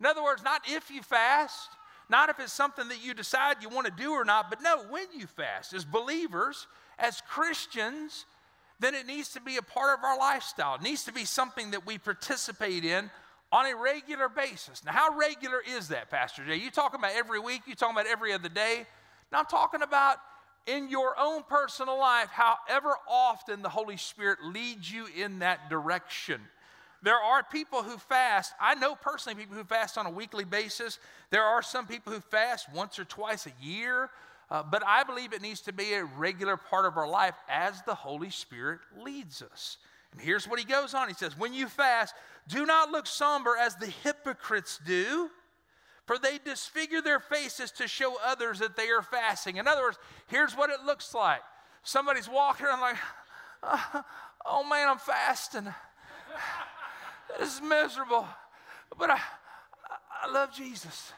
In 0.00 0.06
other 0.06 0.22
words, 0.22 0.42
not 0.42 0.62
if 0.66 0.90
you 0.90 1.02
fast, 1.02 1.68
not 2.08 2.30
if 2.30 2.40
it's 2.40 2.54
something 2.54 2.88
that 2.88 3.04
you 3.04 3.12
decide 3.12 3.56
you 3.60 3.68
want 3.68 3.84
to 3.84 3.92
do 3.92 4.12
or 4.12 4.24
not, 4.24 4.48
but 4.48 4.62
no, 4.62 4.78
when 4.88 5.08
you 5.14 5.26
fast. 5.26 5.74
As 5.74 5.84
believers, 5.84 6.66
as 6.98 7.20
Christians, 7.28 8.24
then 8.80 8.94
it 8.94 9.06
needs 9.06 9.30
to 9.30 9.40
be 9.40 9.56
a 9.56 9.62
part 9.62 9.98
of 9.98 10.04
our 10.04 10.18
lifestyle. 10.18 10.74
It 10.76 10.82
needs 10.82 11.04
to 11.04 11.12
be 11.12 11.24
something 11.24 11.70
that 11.70 11.86
we 11.86 11.98
participate 11.98 12.84
in 12.84 13.10
on 13.52 13.66
a 13.66 13.76
regular 13.76 14.28
basis. 14.28 14.84
Now, 14.84 14.92
how 14.92 15.16
regular 15.16 15.62
is 15.76 15.88
that, 15.88 16.10
Pastor 16.10 16.44
Jay? 16.44 16.56
You 16.56 16.70
talking 16.70 16.98
about 16.98 17.12
every 17.14 17.38
week? 17.38 17.62
You 17.66 17.74
talking 17.74 17.94
about 17.96 18.06
every 18.06 18.32
other 18.32 18.48
day? 18.48 18.86
Now, 19.30 19.38
I'm 19.40 19.46
talking 19.46 19.82
about 19.82 20.16
in 20.66 20.88
your 20.88 21.14
own 21.18 21.42
personal 21.48 21.98
life, 21.98 22.28
however 22.30 22.94
often 23.08 23.62
the 23.62 23.68
Holy 23.68 23.96
Spirit 23.96 24.38
leads 24.42 24.90
you 24.90 25.06
in 25.16 25.40
that 25.40 25.68
direction. 25.68 26.40
There 27.02 27.14
are 27.14 27.42
people 27.42 27.82
who 27.82 27.98
fast. 27.98 28.54
I 28.58 28.74
know 28.74 28.94
personally 28.94 29.38
people 29.38 29.56
who 29.56 29.64
fast 29.64 29.98
on 29.98 30.06
a 30.06 30.10
weekly 30.10 30.44
basis. 30.44 30.98
There 31.30 31.44
are 31.44 31.60
some 31.60 31.86
people 31.86 32.14
who 32.14 32.20
fast 32.20 32.72
once 32.72 32.98
or 32.98 33.04
twice 33.04 33.46
a 33.46 33.52
year. 33.62 34.08
Uh, 34.50 34.62
but 34.62 34.82
I 34.86 35.04
believe 35.04 35.32
it 35.32 35.42
needs 35.42 35.62
to 35.62 35.72
be 35.72 35.94
a 35.94 36.04
regular 36.04 36.56
part 36.56 36.86
of 36.86 36.96
our 36.96 37.08
life 37.08 37.34
as 37.48 37.80
the 37.82 37.94
Holy 37.94 38.30
Spirit 38.30 38.80
leads 39.02 39.42
us. 39.42 39.78
And 40.12 40.20
here's 40.20 40.46
what 40.46 40.58
he 40.58 40.64
goes 40.64 40.94
on 40.94 41.08
He 41.08 41.14
says, 41.14 41.38
When 41.38 41.54
you 41.54 41.66
fast, 41.66 42.14
do 42.48 42.66
not 42.66 42.90
look 42.90 43.06
somber 43.06 43.56
as 43.58 43.76
the 43.76 43.92
hypocrites 44.02 44.78
do, 44.86 45.30
for 46.06 46.18
they 46.18 46.38
disfigure 46.38 47.00
their 47.00 47.20
faces 47.20 47.70
to 47.72 47.88
show 47.88 48.16
others 48.24 48.58
that 48.58 48.76
they 48.76 48.88
are 48.90 49.02
fasting. 49.02 49.56
In 49.56 49.66
other 49.66 49.82
words, 49.82 49.98
here's 50.28 50.56
what 50.56 50.70
it 50.70 50.84
looks 50.84 51.14
like 51.14 51.40
somebody's 51.82 52.28
walking 52.28 52.66
around 52.66 52.80
like, 52.80 52.96
oh, 54.46 54.64
man, 54.64 54.88
I'm 54.88 54.98
fasting. 54.98 55.66
This 57.38 57.56
is 57.56 57.62
miserable. 57.62 58.28
But 58.96 59.10
I, 59.10 59.18
I 60.22 60.30
love 60.30 60.54
Jesus. 60.54 61.12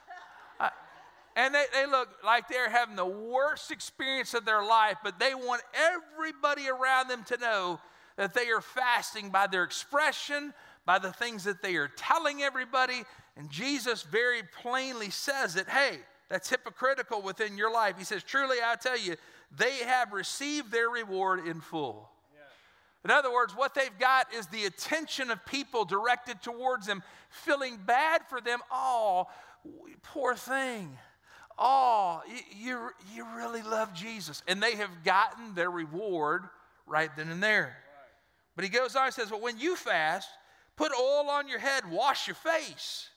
And 1.36 1.54
they, 1.54 1.64
they 1.72 1.86
look 1.86 2.08
like 2.24 2.48
they're 2.48 2.70
having 2.70 2.96
the 2.96 3.06
worst 3.06 3.70
experience 3.70 4.34
of 4.34 4.44
their 4.44 4.64
life, 4.64 4.96
but 5.04 5.18
they 5.18 5.34
want 5.34 5.62
everybody 5.74 6.68
around 6.68 7.08
them 7.08 7.22
to 7.24 7.36
know 7.36 7.78
that 8.16 8.34
they 8.34 8.48
are 8.48 8.62
fasting 8.62 9.28
by 9.28 9.46
their 9.46 9.62
expression, 9.62 10.54
by 10.86 10.98
the 10.98 11.12
things 11.12 11.44
that 11.44 11.62
they 11.62 11.76
are 11.76 11.88
telling 11.88 12.42
everybody. 12.42 13.04
And 13.36 13.50
Jesus 13.50 14.02
very 14.02 14.42
plainly 14.62 15.10
says 15.10 15.54
that, 15.54 15.68
hey, 15.68 15.98
that's 16.28 16.48
hypocritical 16.48 17.22
within 17.22 17.56
your 17.56 17.72
life. 17.72 17.96
He 17.98 18.04
says, 18.04 18.22
Truly, 18.22 18.56
I 18.64 18.74
tell 18.76 18.98
you, 18.98 19.16
they 19.56 19.76
have 19.84 20.12
received 20.12 20.72
their 20.72 20.88
reward 20.88 21.46
in 21.46 21.60
full. 21.60 22.10
In 23.04 23.12
other 23.12 23.32
words, 23.32 23.54
what 23.54 23.72
they've 23.72 23.96
got 24.00 24.34
is 24.34 24.48
the 24.48 24.64
attention 24.64 25.30
of 25.30 25.44
people 25.46 25.84
directed 25.84 26.42
towards 26.42 26.88
them, 26.88 27.04
feeling 27.30 27.78
bad 27.86 28.22
for 28.28 28.40
them. 28.40 28.58
Oh, 28.72 29.28
poor 30.02 30.34
thing. 30.34 30.98
Oh, 31.58 32.22
you, 32.58 32.90
you 33.14 33.26
really 33.34 33.62
love 33.62 33.94
Jesus. 33.94 34.42
And 34.46 34.62
they 34.62 34.76
have 34.76 35.04
gotten 35.04 35.54
their 35.54 35.70
reward 35.70 36.42
right 36.86 37.10
then 37.16 37.30
and 37.30 37.42
there. 37.42 37.76
But 38.54 38.64
he 38.64 38.70
goes 38.70 38.96
on 38.96 39.06
and 39.06 39.14
says, 39.14 39.30
Well, 39.30 39.40
when 39.40 39.58
you 39.58 39.76
fast, 39.76 40.28
put 40.76 40.92
oil 40.92 41.28
on 41.30 41.48
your 41.48 41.58
head, 41.58 41.90
wash 41.90 42.26
your 42.26 42.36
face, 42.36 43.08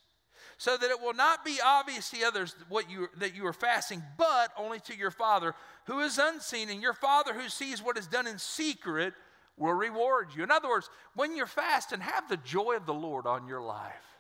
so 0.58 0.78
that 0.78 0.90
it 0.90 1.02
will 1.02 1.14
not 1.14 1.46
be 1.46 1.60
obvious 1.64 2.10
to 2.12 2.24
others 2.24 2.56
what 2.68 2.90
you, 2.90 3.08
that 3.18 3.36
you 3.36 3.46
are 3.46 3.54
fasting, 3.54 4.04
but 4.18 4.52
only 4.58 4.80
to 4.82 4.96
your 4.96 5.12
Father 5.12 5.54
who 5.86 6.00
is 6.00 6.18
unseen. 6.18 6.70
And 6.70 6.82
your 6.82 6.94
Father 6.94 7.34
who 7.34 7.48
sees 7.50 7.82
what 7.82 7.98
is 7.98 8.08
done 8.08 8.28
in 8.28 8.38
secret 8.38 9.14
will 9.58 9.74
reward 9.74 10.30
you. 10.36 10.44
In 10.44 10.52
other 10.52 10.70
words, 10.70 10.90
when 11.16 11.36
you're 11.36 11.46
fasting, 11.46 12.00
have 12.02 12.28
the 12.30 12.38
joy 12.38 12.76
of 12.76 12.86
the 12.86 12.94
Lord 12.94 13.26
on 13.26 13.48
your 13.48 13.62
life. 13.62 14.19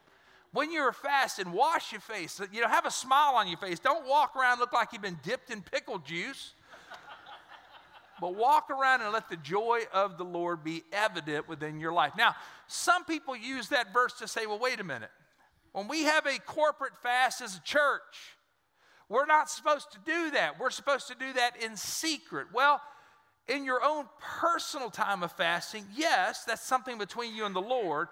When 0.51 0.71
you're 0.71 0.93
fasting, 0.93 1.51
wash 1.51 1.91
your 1.91 2.01
face. 2.01 2.41
You 2.51 2.61
know, 2.61 2.67
have 2.67 2.85
a 2.85 2.91
smile 2.91 3.35
on 3.35 3.47
your 3.47 3.57
face. 3.57 3.79
Don't 3.79 4.07
walk 4.07 4.35
around 4.35 4.59
look 4.59 4.73
like 4.73 4.93
you've 4.93 5.01
been 5.01 5.19
dipped 5.23 5.51
in 5.51 5.61
pickle 5.61 5.99
juice. 5.99 6.53
but 8.19 8.35
walk 8.35 8.69
around 8.71 9.01
and 9.01 9.13
let 9.13 9.29
the 9.29 9.37
joy 9.37 9.81
of 9.93 10.17
the 10.17 10.25
Lord 10.25 10.63
be 10.63 10.83
evident 10.91 11.47
within 11.47 11.79
your 11.79 11.93
life. 11.93 12.13
Now, 12.17 12.35
some 12.67 13.05
people 13.05 13.35
use 13.35 13.69
that 13.69 13.93
verse 13.93 14.13
to 14.13 14.27
say, 14.27 14.45
well, 14.47 14.59
wait 14.59 14.79
a 14.79 14.83
minute. 14.83 15.11
When 15.71 15.87
we 15.87 16.03
have 16.03 16.25
a 16.25 16.39
corporate 16.39 16.97
fast 16.97 17.41
as 17.41 17.55
a 17.55 17.61
church, 17.61 18.35
we're 19.07 19.27
not 19.27 19.49
supposed 19.49 19.91
to 19.91 19.99
do 20.03 20.31
that. 20.31 20.59
We're 20.59 20.71
supposed 20.71 21.07
to 21.07 21.15
do 21.15 21.31
that 21.33 21.61
in 21.63 21.77
secret. 21.77 22.47
Well, 22.53 22.81
in 23.47 23.65
your 23.65 23.83
own 23.83 24.05
personal 24.19 24.89
time 24.89 25.23
of 25.23 25.31
fasting, 25.31 25.85
yes, 25.95 26.43
that's 26.43 26.61
something 26.63 26.97
between 26.97 27.35
you 27.35 27.45
and 27.45 27.55
the 27.55 27.61
Lord, 27.61 28.07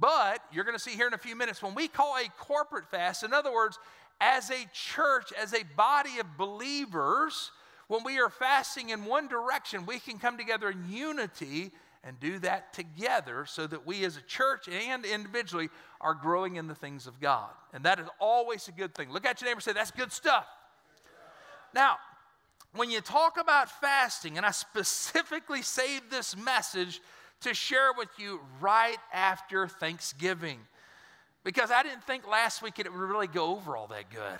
but 0.00 0.42
you're 0.52 0.64
going 0.64 0.76
to 0.76 0.82
see 0.82 0.92
here 0.92 1.06
in 1.06 1.14
a 1.14 1.18
few 1.18 1.36
minutes 1.36 1.62
when 1.62 1.74
we 1.74 1.88
call 1.88 2.16
a 2.16 2.28
corporate 2.38 2.90
fast, 2.90 3.22
in 3.22 3.32
other 3.32 3.52
words, 3.52 3.78
as 4.20 4.50
a 4.50 4.66
church, 4.72 5.32
as 5.40 5.52
a 5.52 5.64
body 5.76 6.18
of 6.20 6.36
believers, 6.36 7.50
when 7.88 8.04
we 8.04 8.20
are 8.20 8.30
fasting 8.30 8.90
in 8.90 9.04
one 9.04 9.28
direction, 9.28 9.84
we 9.84 9.98
can 9.98 10.18
come 10.18 10.38
together 10.38 10.70
in 10.70 10.88
unity 10.88 11.72
and 12.04 12.18
do 12.18 12.38
that 12.40 12.72
together 12.72 13.44
so 13.46 13.66
that 13.66 13.86
we 13.86 14.04
as 14.04 14.16
a 14.16 14.22
church 14.22 14.68
and 14.68 15.04
individually 15.04 15.68
are 16.00 16.14
growing 16.14 16.56
in 16.56 16.66
the 16.66 16.74
things 16.74 17.06
of 17.06 17.20
God. 17.20 17.50
And 17.72 17.84
that 17.84 18.00
is 18.00 18.06
always 18.18 18.66
a 18.68 18.72
good 18.72 18.94
thing. 18.94 19.10
Look 19.10 19.26
at 19.26 19.40
your 19.40 19.48
neighbor 19.48 19.56
and 19.56 19.62
say, 19.62 19.72
That's 19.72 19.90
good 19.90 20.12
stuff. 20.12 20.46
Now, 21.74 21.96
when 22.74 22.90
you 22.90 23.00
talk 23.00 23.38
about 23.38 23.70
fasting, 23.80 24.36
and 24.36 24.46
I 24.46 24.50
specifically 24.50 25.62
saved 25.62 26.10
this 26.10 26.36
message 26.36 27.00
to 27.42 27.54
share 27.54 27.92
with 27.96 28.08
you 28.18 28.40
right 28.60 28.98
after 29.12 29.68
Thanksgiving, 29.68 30.58
because 31.44 31.70
I 31.70 31.82
didn't 31.82 32.04
think 32.04 32.26
last 32.28 32.62
week 32.62 32.78
it 32.78 32.90
would 32.90 32.98
really 32.98 33.26
go 33.26 33.56
over 33.56 33.76
all 33.76 33.86
that 33.88 34.10
good. 34.10 34.38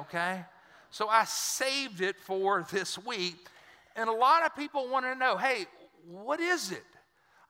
Okay? 0.00 0.44
So 0.90 1.08
I 1.08 1.24
saved 1.24 2.00
it 2.00 2.16
for 2.16 2.66
this 2.70 2.98
week. 2.98 3.36
And 3.96 4.08
a 4.08 4.12
lot 4.12 4.44
of 4.44 4.54
people 4.56 4.88
want 4.88 5.04
to 5.04 5.14
know 5.14 5.36
hey, 5.36 5.66
what 6.08 6.40
is 6.40 6.72
it? 6.72 6.84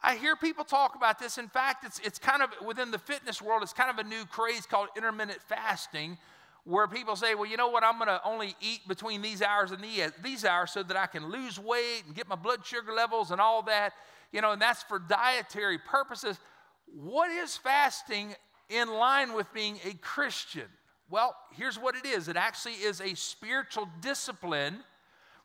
I 0.02 0.16
hear 0.16 0.34
people 0.34 0.64
talk 0.64 0.94
about 0.94 1.18
this. 1.18 1.36
In 1.36 1.48
fact, 1.48 1.84
it's, 1.84 1.98
it's 2.00 2.18
kind 2.18 2.42
of 2.42 2.50
within 2.66 2.90
the 2.90 2.98
fitness 2.98 3.42
world, 3.42 3.62
it's 3.62 3.74
kind 3.74 3.90
of 3.90 3.98
a 4.04 4.08
new 4.08 4.24
craze 4.24 4.64
called 4.64 4.88
intermittent 4.96 5.42
fasting, 5.42 6.16
where 6.64 6.86
people 6.86 7.16
say, 7.16 7.34
well, 7.34 7.46
you 7.46 7.56
know 7.56 7.68
what, 7.68 7.82
I'm 7.82 7.96
going 7.96 8.08
to 8.08 8.20
only 8.24 8.54
eat 8.60 8.80
between 8.86 9.22
these 9.22 9.42
hours 9.42 9.70
and 9.70 9.82
these 10.22 10.44
hours 10.44 10.70
so 10.70 10.82
that 10.82 10.96
I 10.96 11.06
can 11.06 11.30
lose 11.30 11.58
weight 11.58 12.02
and 12.06 12.14
get 12.14 12.28
my 12.28 12.36
blood 12.36 12.64
sugar 12.64 12.92
levels 12.92 13.30
and 13.30 13.40
all 13.40 13.62
that, 13.62 13.92
you 14.32 14.40
know, 14.40 14.52
and 14.52 14.60
that's 14.60 14.82
for 14.82 14.98
dietary 14.98 15.78
purposes. 15.78 16.38
What 16.86 17.30
is 17.30 17.56
fasting 17.56 18.34
in 18.68 18.88
line 18.88 19.32
with 19.32 19.52
being 19.52 19.78
a 19.84 19.94
Christian? 19.94 20.66
Well, 21.08 21.34
here's 21.52 21.78
what 21.78 21.96
it 21.96 22.06
is 22.06 22.28
it 22.28 22.36
actually 22.36 22.74
is 22.74 23.00
a 23.00 23.14
spiritual 23.14 23.88
discipline 24.00 24.78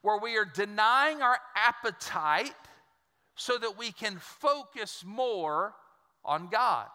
where 0.01 0.19
we 0.19 0.37
are 0.37 0.45
denying 0.45 1.21
our 1.21 1.39
appetite 1.55 2.53
so 3.35 3.57
that 3.57 3.77
we 3.77 3.91
can 3.91 4.17
focus 4.19 5.03
more 5.05 5.73
on 6.23 6.47
God. 6.47 6.87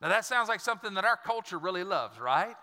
Now, 0.00 0.08
that 0.08 0.24
sounds 0.24 0.48
like 0.48 0.60
something 0.60 0.94
that 0.94 1.04
our 1.04 1.16
culture 1.16 1.58
really 1.58 1.84
loves, 1.84 2.18
right? 2.18 2.54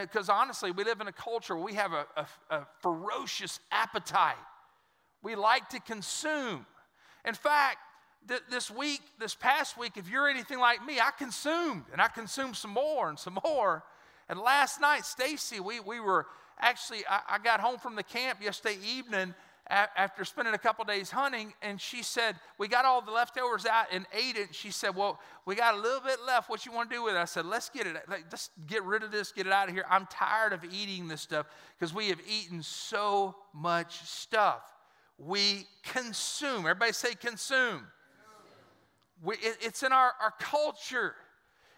Because 0.00 0.30
honestly, 0.30 0.70
we 0.70 0.84
live 0.84 1.02
in 1.02 1.08
a 1.08 1.12
culture 1.12 1.54
where 1.54 1.64
we 1.64 1.74
have 1.74 1.92
a, 1.92 2.06
a, 2.16 2.26
a 2.50 2.66
ferocious 2.80 3.60
appetite. 3.70 4.36
We 5.22 5.34
like 5.34 5.68
to 5.70 5.80
consume. 5.80 6.64
In 7.26 7.34
fact, 7.34 7.76
th- 8.26 8.40
this 8.50 8.70
week, 8.70 9.02
this 9.20 9.34
past 9.34 9.76
week, 9.76 9.92
if 9.96 10.08
you're 10.08 10.28
anything 10.28 10.58
like 10.58 10.82
me, 10.84 10.98
I 10.98 11.10
consumed 11.18 11.84
and 11.92 12.00
I 12.00 12.08
consumed 12.08 12.56
some 12.56 12.70
more 12.70 13.10
and 13.10 13.18
some 13.18 13.38
more. 13.44 13.84
And 14.30 14.38
last 14.38 14.80
night, 14.80 15.04
Stacy, 15.04 15.60
we, 15.60 15.78
we 15.80 16.00
were 16.00 16.26
actually, 16.58 17.00
I, 17.06 17.20
I 17.32 17.38
got 17.38 17.60
home 17.60 17.78
from 17.78 17.94
the 17.94 18.02
camp 18.02 18.42
yesterday 18.42 18.78
evening 18.82 19.34
after 19.72 20.24
spending 20.24 20.52
a 20.52 20.58
couple 20.58 20.84
days 20.84 21.10
hunting, 21.10 21.54
and 21.62 21.80
she 21.80 22.02
said, 22.02 22.36
We 22.58 22.68
got 22.68 22.84
all 22.84 23.00
the 23.00 23.10
leftovers 23.10 23.64
out 23.64 23.86
and 23.90 24.06
ate 24.12 24.36
it. 24.36 24.54
She 24.54 24.70
said, 24.70 24.94
Well, 24.94 25.18
we 25.46 25.54
got 25.54 25.74
a 25.74 25.78
little 25.78 26.00
bit 26.00 26.18
left. 26.26 26.50
What 26.50 26.66
you 26.66 26.72
want 26.72 26.90
to 26.90 26.96
do 26.96 27.02
with 27.02 27.14
it? 27.14 27.18
I 27.18 27.24
said, 27.24 27.46
Let's 27.46 27.70
get 27.70 27.86
it. 27.86 27.96
Just 28.30 28.50
get 28.66 28.82
rid 28.84 29.02
of 29.02 29.10
this, 29.10 29.32
get 29.32 29.46
it 29.46 29.52
out 29.52 29.68
of 29.68 29.74
here. 29.74 29.84
I'm 29.88 30.06
tired 30.06 30.52
of 30.52 30.64
eating 30.64 31.08
this 31.08 31.22
stuff 31.22 31.46
because 31.78 31.94
we 31.94 32.08
have 32.08 32.20
eaten 32.28 32.62
so 32.62 33.34
much 33.54 34.02
stuff. 34.02 34.62
We 35.18 35.66
consume. 35.84 36.60
Everybody 36.60 36.92
say 36.92 37.14
consume. 37.14 37.86
We, 39.22 39.36
it, 39.36 39.56
it's 39.60 39.82
in 39.82 39.92
our, 39.92 40.12
our 40.20 40.34
culture. 40.38 41.14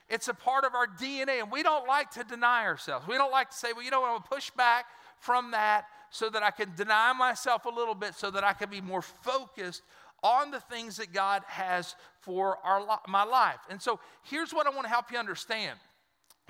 It's 0.09 0.29
a 0.29 0.35
part 0.35 0.65
of 0.65 0.75
our 0.75 0.87
DNA, 0.87 1.41
and 1.41 1.51
we 1.51 1.63
don't 1.63 1.87
like 1.87 2.11
to 2.13 2.25
deny 2.25 2.65
ourselves. 2.65 3.07
We 3.07 3.15
don't 3.15 3.31
like 3.33 3.51
to 3.51 3.57
say, 3.57 3.73
well, 3.73 3.85
you 3.85 3.91
know 3.91 4.05
I'm 4.05 4.13
going 4.13 4.23
to 4.23 4.29
push 4.29 4.51
back 4.51 4.87
from 5.19 5.53
that 5.53 5.87
so 6.15 6.31
that 6.31 6.45
I 6.45 6.53
can 6.53 6.73
deny 6.77 7.13
myself 7.13 7.65
a 7.65 7.69
little 7.69 7.97
bit 7.97 8.15
so 8.15 8.31
that 8.31 8.45
I 8.45 8.53
can 8.53 8.71
be 8.71 8.81
more 8.81 9.03
focused 9.03 9.83
on 10.23 10.53
the 10.53 10.61
things 10.61 10.99
that 10.99 11.13
God 11.13 11.43
has 11.49 11.97
for 12.21 12.57
our, 12.65 13.01
my 13.09 13.25
life. 13.25 13.59
And 13.69 13.83
so 13.83 13.99
here's 14.23 14.55
what 14.55 14.69
I 14.69 14.71
want 14.71 14.85
to 14.85 14.91
help 14.91 15.11
you 15.11 15.19
understand 15.19 15.77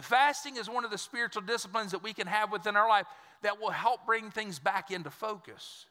fasting 0.00 0.59
is 0.59 0.68
one 0.68 0.85
of 0.85 0.90
the 0.90 0.99
spiritual 0.99 1.40
disciplines 1.40 1.92
that 1.92 2.02
we 2.02 2.12
can 2.12 2.26
have 2.26 2.52
within 2.52 2.76
our 2.76 2.87
life 2.87 3.06
that 3.40 3.59
will 3.59 3.71
help 3.71 4.04
bring 4.04 4.30
things 4.30 4.59
back 4.59 4.90
into 4.90 5.09
focus. 5.09 5.87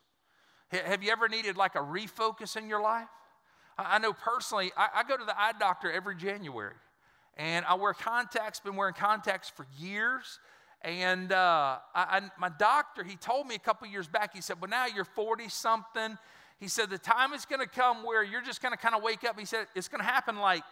Have 0.70 1.02
you 1.02 1.12
ever 1.12 1.28
needed 1.28 1.58
like 1.58 1.74
a 1.74 1.80
refocus 1.80 2.56
in 2.56 2.70
your 2.70 2.82
life? 2.82 3.08
I 3.76 3.98
know 3.98 4.14
personally, 4.14 4.72
I, 4.78 4.90
I 4.98 5.04
go 5.04 5.18
to 5.18 5.26
the 5.26 5.40
eye 5.40 5.54
doctor 5.60 5.92
every 5.92 6.16
January 6.16 6.76
and 7.38 7.66
I 7.66 7.74
wear 7.74 7.94
contacts, 7.94 8.60
been 8.60 8.76
wearing 8.76 8.94
contacts 8.94 9.50
for 9.50 9.66
years. 9.80 10.38
And 10.84 11.32
uh, 11.32 11.78
I, 11.96 12.02
I, 12.18 12.22
my 12.38 12.50
doctor, 12.50 13.04
he 13.04 13.16
told 13.16 13.48
me 13.48 13.56
a 13.56 13.60
couple 13.60 13.88
years 13.88 14.08
back, 14.08 14.34
he 14.34 14.42
said, 14.42 14.60
Well, 14.60 14.70
now 14.70 14.86
you're 14.86 15.06
40 15.06 15.48
something. 15.50 16.18
He 16.60 16.68
said, 16.68 16.90
The 16.90 16.98
time 16.98 17.34
is 17.34 17.46
going 17.46 17.62
to 17.62 17.68
come 17.68 18.04
where 18.04 18.24
you're 18.24 18.42
just 18.42 18.62
going 18.62 18.74
to 18.74 18.78
kind 18.78 18.94
of 18.94 19.02
wake 19.02 19.24
up. 19.24 19.40
He 19.40 19.46
said, 19.46 19.68
It's 19.76 19.88
going 19.88 20.02
to 20.02 20.08
happen 20.08 20.38
like 20.38 20.64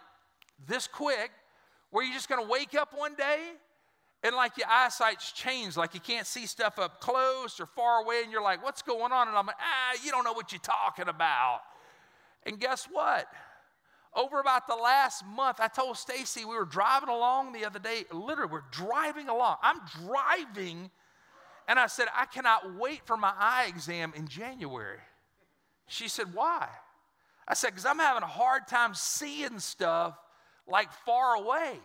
this 0.66 0.86
quick, 0.86 1.30
where 1.90 2.04
you're 2.04 2.14
just 2.14 2.28
going 2.28 2.44
to 2.44 2.50
wake 2.50 2.74
up 2.74 2.92
one 2.96 3.14
day 3.14 3.52
and 4.22 4.36
like 4.36 4.56
your 4.56 4.68
eyesight's 4.68 5.32
changed, 5.32 5.76
like 5.76 5.94
you 5.94 6.00
can't 6.00 6.26
see 6.26 6.46
stuff 6.46 6.78
up 6.78 7.00
close 7.00 7.58
or 7.58 7.66
far 7.66 8.02
away, 8.02 8.22
and 8.22 8.30
you're 8.30 8.42
like, 8.42 8.62
what's 8.62 8.82
going 8.82 9.12
on? 9.12 9.28
And 9.28 9.36
I'm 9.36 9.46
like, 9.46 9.56
ah, 9.58 9.98
you 10.04 10.10
don't 10.10 10.24
know 10.24 10.32
what 10.32 10.52
you're 10.52 10.60
talking 10.60 11.08
about. 11.08 11.60
And 12.44 12.58
guess 12.58 12.86
what? 12.90 13.26
Over 14.14 14.40
about 14.40 14.66
the 14.66 14.74
last 14.74 15.24
month, 15.24 15.58
I 15.58 15.68
told 15.68 15.96
Stacy 15.96 16.44
we 16.44 16.54
were 16.54 16.66
driving 16.66 17.08
along 17.08 17.52
the 17.52 17.64
other 17.64 17.78
day. 17.78 18.04
Literally, 18.12 18.52
we're 18.52 18.64
driving 18.70 19.28
along. 19.28 19.56
I'm 19.62 19.80
driving, 20.04 20.90
and 21.66 21.78
I 21.78 21.86
said, 21.86 22.08
I 22.14 22.26
cannot 22.26 22.76
wait 22.78 23.00
for 23.06 23.16
my 23.16 23.32
eye 23.38 23.66
exam 23.68 24.12
in 24.14 24.28
January. 24.28 24.98
She 25.86 26.08
said, 26.08 26.34
Why? 26.34 26.68
I 27.48 27.54
said, 27.54 27.70
Because 27.70 27.86
I'm 27.86 27.98
having 27.98 28.22
a 28.22 28.26
hard 28.26 28.68
time 28.68 28.94
seeing 28.94 29.58
stuff 29.58 30.18
like 30.66 30.92
far 31.04 31.36
away. 31.36 31.78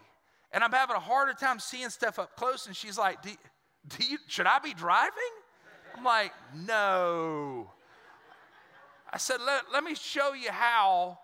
And 0.52 0.64
I'm 0.64 0.72
having 0.72 0.96
a 0.96 1.00
harder 1.00 1.34
time 1.34 1.60
seeing 1.60 1.90
stuff 1.90 2.20
up 2.20 2.36
close. 2.36 2.68
And 2.68 2.76
she's 2.76 2.98
like, 2.98 3.22
do, 3.22 3.30
do 3.88 4.06
you, 4.06 4.18
Should 4.28 4.48
I 4.48 4.60
be 4.60 4.74
driving? 4.74 5.12
I'm 5.96 6.04
like, 6.04 6.32
No. 6.66 7.72
I 9.12 9.18
said, 9.18 9.38
let, 9.46 9.64
let 9.72 9.84
me 9.86 9.96
show 9.96 10.34
you 10.34 10.52
how, 10.52 11.18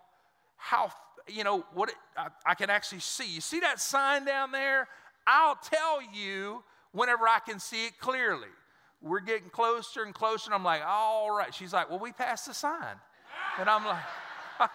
how 0.64 0.90
you 1.28 1.44
know, 1.44 1.64
what 1.74 1.90
it, 1.90 1.94
I, 2.16 2.28
I 2.46 2.54
can 2.54 2.70
actually 2.70 3.00
see. 3.00 3.26
You 3.26 3.40
see 3.40 3.60
that 3.60 3.80
sign 3.80 4.24
down 4.24 4.50
there? 4.50 4.88
I'll 5.26 5.56
tell 5.56 6.00
you 6.02 6.62
whenever 6.92 7.28
I 7.28 7.38
can 7.38 7.58
see 7.58 7.86
it 7.86 7.98
clearly. 7.98 8.48
We're 9.02 9.20
getting 9.20 9.50
closer 9.50 10.02
and 10.04 10.14
closer, 10.14 10.48
and 10.48 10.54
I'm 10.54 10.64
like, 10.64 10.80
all 10.86 11.36
right. 11.36 11.54
She's 11.54 11.72
like, 11.74 11.90
well, 11.90 11.98
we 11.98 12.12
passed 12.12 12.46
the 12.46 12.54
sign. 12.54 12.96
And 13.58 13.68
I'm 13.68 13.84
like, 13.84 14.02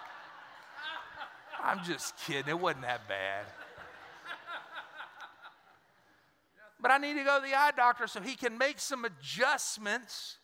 I'm 1.64 1.84
just 1.84 2.16
kidding. 2.26 2.50
It 2.50 2.60
wasn't 2.60 2.84
that 2.84 3.08
bad. 3.08 3.46
But 6.82 6.92
I 6.92 6.98
need 6.98 7.16
to 7.16 7.24
go 7.24 7.40
to 7.40 7.46
the 7.46 7.56
eye 7.56 7.72
doctor 7.76 8.08
so 8.08 8.22
he 8.22 8.36
can 8.36 8.58
make 8.58 8.80
some 8.80 9.06
adjustments 9.06 10.38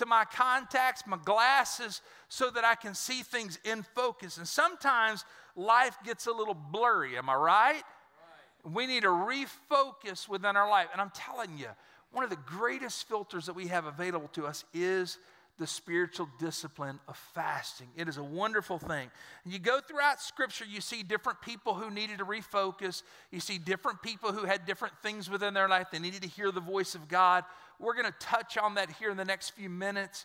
to 0.00 0.06
my 0.06 0.24
contacts, 0.24 1.04
my 1.06 1.18
glasses, 1.24 2.00
so 2.28 2.50
that 2.50 2.64
I 2.64 2.74
can 2.74 2.94
see 2.94 3.22
things 3.22 3.58
in 3.64 3.82
focus. 3.94 4.38
And 4.38 4.48
sometimes 4.48 5.24
life 5.54 5.96
gets 6.04 6.26
a 6.26 6.32
little 6.32 6.54
blurry, 6.54 7.16
am 7.18 7.28
I 7.28 7.34
right? 7.34 7.74
right? 7.74 8.74
We 8.74 8.86
need 8.86 9.02
to 9.02 9.08
refocus 9.08 10.28
within 10.28 10.56
our 10.56 10.68
life. 10.68 10.88
And 10.92 11.00
I'm 11.02 11.12
telling 11.14 11.58
you, 11.58 11.68
one 12.12 12.24
of 12.24 12.30
the 12.30 12.38
greatest 12.46 13.08
filters 13.08 13.46
that 13.46 13.52
we 13.52 13.68
have 13.68 13.84
available 13.84 14.28
to 14.28 14.46
us 14.46 14.64
is 14.72 15.18
the 15.60 15.66
spiritual 15.66 16.26
discipline 16.38 16.98
of 17.06 17.18
fasting. 17.34 17.86
It 17.94 18.08
is 18.08 18.16
a 18.16 18.22
wonderful 18.22 18.78
thing. 18.78 19.10
And 19.44 19.52
you 19.52 19.58
go 19.58 19.78
throughout 19.78 20.18
Scripture, 20.18 20.64
you 20.64 20.80
see 20.80 21.02
different 21.02 21.42
people 21.42 21.74
who 21.74 21.90
needed 21.90 22.18
to 22.18 22.24
refocus. 22.24 23.02
You 23.30 23.40
see 23.40 23.58
different 23.58 24.00
people 24.00 24.32
who 24.32 24.46
had 24.46 24.64
different 24.64 24.94
things 25.02 25.28
within 25.28 25.52
their 25.52 25.68
life. 25.68 25.88
They 25.92 25.98
needed 25.98 26.22
to 26.22 26.28
hear 26.28 26.50
the 26.50 26.62
voice 26.62 26.94
of 26.94 27.08
God. 27.08 27.44
We're 27.78 27.92
going 27.92 28.06
to 28.06 28.18
touch 28.18 28.56
on 28.56 28.76
that 28.76 28.90
here 28.92 29.10
in 29.10 29.18
the 29.18 29.24
next 29.24 29.50
few 29.50 29.68
minutes. 29.68 30.24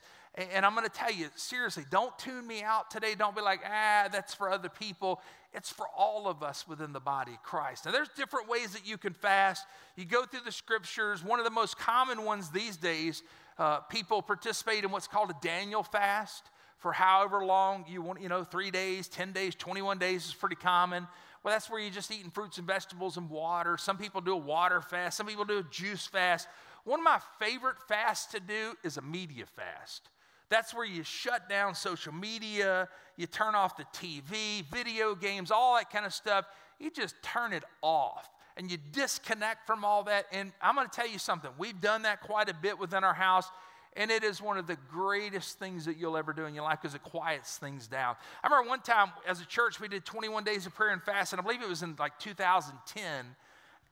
And 0.54 0.66
I'm 0.66 0.74
going 0.74 0.88
to 0.88 0.94
tell 0.94 1.12
you, 1.12 1.28
seriously, 1.36 1.84
don't 1.90 2.18
tune 2.18 2.48
me 2.48 2.64
out 2.64 2.90
today. 2.90 3.14
Don't 3.16 3.36
be 3.36 3.42
like, 3.42 3.60
ah, 3.66 4.08
that's 4.10 4.34
for 4.34 4.50
other 4.50 4.70
people. 4.70 5.22
It's 5.54 5.70
for 5.70 5.86
all 5.98 6.28
of 6.28 6.44
us 6.44 6.66
within 6.66 6.94
the 6.94 7.00
body 7.00 7.34
of 7.34 7.44
Christ. 7.44 7.86
Now, 7.86 7.92
there's 7.92 8.10
different 8.10 8.50
ways 8.50 8.72
that 8.72 8.88
you 8.88 8.98
can 8.98 9.14
fast. 9.14 9.66
You 9.98 10.06
go 10.06 10.26
through 10.26 10.42
the 10.46 10.52
scriptures. 10.52 11.24
One 11.24 11.40
of 11.40 11.46
the 11.46 11.52
most 11.52 11.78
common 11.78 12.24
ones 12.24 12.50
these 12.50 12.78
days, 12.78 13.22
uh, 13.58 13.80
people 13.82 14.22
participate 14.22 14.84
in 14.84 14.92
what's 14.92 15.08
called 15.08 15.30
a 15.30 15.36
Daniel 15.42 15.84
fast 15.84 16.50
for 16.78 16.92
however 16.92 17.46
long 17.46 17.86
you 17.88 18.02
want, 18.02 18.22
you 18.22 18.30
know, 18.30 18.44
three 18.44 18.70
days, 18.70 19.08
10 19.08 19.32
days, 19.32 19.56
21 19.56 19.98
days 19.98 20.26
is 20.28 20.34
pretty 20.34 20.56
common. 20.56 21.08
Well, 21.44 21.54
that's 21.54 21.70
where 21.70 21.80
you're 21.80 21.92
just 21.92 22.12
eating 22.12 22.32
fruits 22.32 22.58
and 22.58 22.68
vegetables 22.68 23.18
and 23.18 23.30
water. 23.30 23.78
Some 23.78 23.98
people 23.98 24.20
do 24.22 24.34
a 24.34 24.38
water 24.38 24.82
fast, 24.82 25.18
some 25.18 25.28
people 25.28 25.46
do 25.46 25.60
a 25.60 25.64
juice 25.64 26.06
fast. 26.06 26.48
One 26.84 27.00
of 27.00 27.04
my 27.04 27.20
favorite 27.40 27.78
fasts 27.88 28.32
to 28.34 28.40
do 28.40 28.74
is 28.84 28.98
a 28.98 29.02
media 29.02 29.46
fast. 29.46 30.10
That's 30.50 30.74
where 30.74 30.86
you 30.86 31.04
shut 31.04 31.50
down 31.50 31.74
social 31.74 32.14
media, 32.14 32.88
you 33.18 33.26
turn 33.26 33.56
off 33.56 33.78
the 33.78 33.86
TV, 33.86 34.64
video 34.72 35.16
games, 35.16 35.50
all 35.50 35.76
that 35.76 35.90
kind 35.90 36.06
of 36.06 36.14
stuff. 36.14 36.46
You 36.80 36.92
just 36.92 37.16
turn 37.24 37.54
it 37.54 37.64
off 37.82 38.30
and 38.58 38.72
you 38.72 38.78
disconnect 38.92 39.68
from 39.68 39.84
all 39.84 40.04
that. 40.04 40.26
And 40.32 40.52
I'm 40.62 40.76
going 40.76 40.88
to 40.88 40.96
tell 40.96 41.08
you 41.08 41.20
something. 41.20 41.52
We've 41.58 41.80
done 41.80 42.04
that 42.04 42.22
quite 42.22 42.50
a 42.50 42.54
bit 42.54 42.80
within 42.80 43.04
our 43.04 43.14
house. 43.14 43.50
And 43.98 44.12
it 44.12 44.24
is 44.26 44.42
one 44.42 44.58
of 44.58 44.68
the 44.68 44.78
greatest 44.92 45.58
things 45.58 45.86
that 45.86 45.98
you'll 45.98 46.18
ever 46.18 46.34
do 46.34 46.46
in 46.46 46.54
your 46.54 46.66
life 46.66 46.80
because 46.82 46.96
it 46.96 47.04
quiets 47.04 47.58
things 47.58 47.88
down. 47.88 48.16
I 48.44 48.48
remember 48.48 48.70
one 48.70 48.82
time 48.82 49.12
as 49.26 49.40
a 49.40 49.46
church, 49.46 49.80
we 49.80 49.88
did 49.88 50.04
21 50.04 50.44
days 50.44 50.66
of 50.66 50.76
prayer 50.76 50.92
and 50.92 51.02
fast, 51.02 51.32
and 51.32 51.40
I 51.40 51.44
believe 51.44 51.62
it 51.62 51.70
was 51.70 51.82
in 51.82 51.96
like 51.98 52.20
2010. 52.20 53.26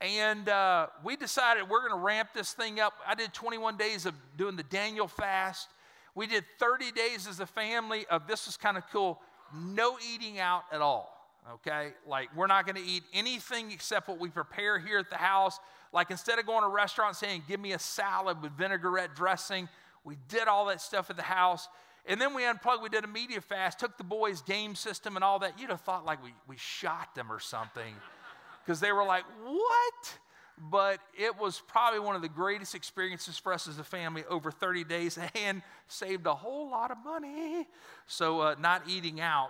And 0.02 0.50
uh, 0.50 0.88
we 1.06 1.16
decided 1.16 1.70
we're 1.70 1.88
going 1.88 1.98
to 1.98 2.06
ramp 2.06 2.30
this 2.36 2.52
thing 2.52 2.82
up. 2.82 2.94
I 3.08 3.16
did 3.16 3.34
21 3.34 3.78
days 3.78 4.06
of 4.06 4.14
doing 4.38 4.58
the 4.58 4.64
Daniel 4.64 5.08
fast. 5.08 5.70
We 6.16 6.28
did 6.28 6.44
30 6.60 6.92
days 6.92 7.26
as 7.26 7.40
a 7.40 7.46
family 7.46 8.06
of 8.08 8.28
this 8.28 8.46
was 8.46 8.58
kind 8.58 8.76
of 8.76 8.84
cool, 8.92 9.22
no 9.56 9.98
eating 10.14 10.40
out 10.40 10.64
at 10.74 10.82
all. 10.82 11.13
Okay? 11.52 11.94
Like, 12.08 12.36
we're 12.36 12.48
not 12.48 12.66
going 12.66 12.76
to 12.76 12.90
eat 12.90 13.04
anything 13.14 13.72
except 13.72 14.08
what 14.08 14.20
we 14.20 14.30
prepare 14.30 14.80
here 14.80 14.98
at 14.98 15.10
the 15.10 15.18
house. 15.18 15.60
Like, 15.92 16.12
instead 16.12 16.40
of 16.40 16.46
going 16.46 16.62
to 16.62 16.68
a 16.68 16.72
restaurant 16.72 17.16
saying, 17.16 17.44
give 17.48 17.60
me 17.60 17.74
a 17.74 17.80
salad 17.80 18.42
with 18.42 18.54
vinaigrette 18.54 19.16
dressing, 19.16 19.68
we 20.04 20.18
did 20.28 20.48
all 20.48 20.66
that 20.68 20.82
stuff 20.82 21.10
at 21.10 21.16
the 21.16 21.24
house. 21.24 21.68
And 22.06 22.20
then 22.20 22.34
we 22.34 22.46
unplugged, 22.46 22.84
we 22.84 22.90
did 22.90 23.04
a 23.04 23.08
media 23.08 23.40
fast, 23.40 23.80
took 23.80 23.98
the 23.98 24.04
boys' 24.04 24.42
game 24.42 24.76
system 24.76 25.16
and 25.16 25.24
all 25.24 25.40
that. 25.40 25.60
You'd 25.60 25.70
have 25.70 25.82
thought 25.82 26.06
like 26.06 26.24
we, 26.24 26.34
we 26.48 26.58
shot 26.58 27.16
them 27.16 27.32
or 27.32 27.40
something 27.40 27.94
because 28.66 28.80
they 28.80 28.92
were 28.92 29.06
like, 29.06 29.24
what? 29.46 30.18
But 30.58 31.00
it 31.18 31.40
was 31.40 31.62
probably 31.68 32.00
one 32.00 32.16
of 32.16 32.22
the 32.22 32.30
greatest 32.30 32.76
experiences 32.76 33.38
for 33.38 33.54
us 33.54 33.68
as 33.68 33.80
a 33.80 33.84
family 33.84 34.24
over 34.30 34.52
30 34.52 34.84
days 34.84 35.18
and 35.36 35.62
saved 35.88 36.28
a 36.28 36.34
whole 36.34 36.70
lot 36.70 36.92
of 36.92 36.98
money. 37.04 37.68
So, 38.06 38.42
uh, 38.42 38.56
not 38.60 38.84
eating 38.88 39.22
out. 39.22 39.50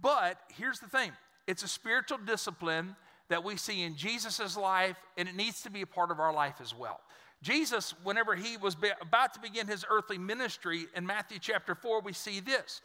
But 0.00 0.38
here's 0.56 0.80
the 0.80 0.88
thing 0.88 1.12
it's 1.46 1.62
a 1.62 1.68
spiritual 1.68 2.18
discipline 2.18 2.96
that 3.28 3.44
we 3.44 3.56
see 3.56 3.82
in 3.82 3.96
Jesus' 3.96 4.56
life, 4.56 4.96
and 5.16 5.28
it 5.28 5.34
needs 5.34 5.62
to 5.62 5.70
be 5.70 5.82
a 5.82 5.86
part 5.86 6.10
of 6.10 6.20
our 6.20 6.32
life 6.32 6.56
as 6.60 6.74
well. 6.74 7.00
Jesus, 7.42 7.94
whenever 8.04 8.36
he 8.36 8.56
was 8.56 8.76
about 9.00 9.34
to 9.34 9.40
begin 9.40 9.66
his 9.66 9.84
earthly 9.90 10.18
ministry 10.18 10.86
in 10.94 11.04
Matthew 11.06 11.38
chapter 11.40 11.74
4, 11.74 12.00
we 12.02 12.12
see 12.12 12.40
this. 12.40 12.80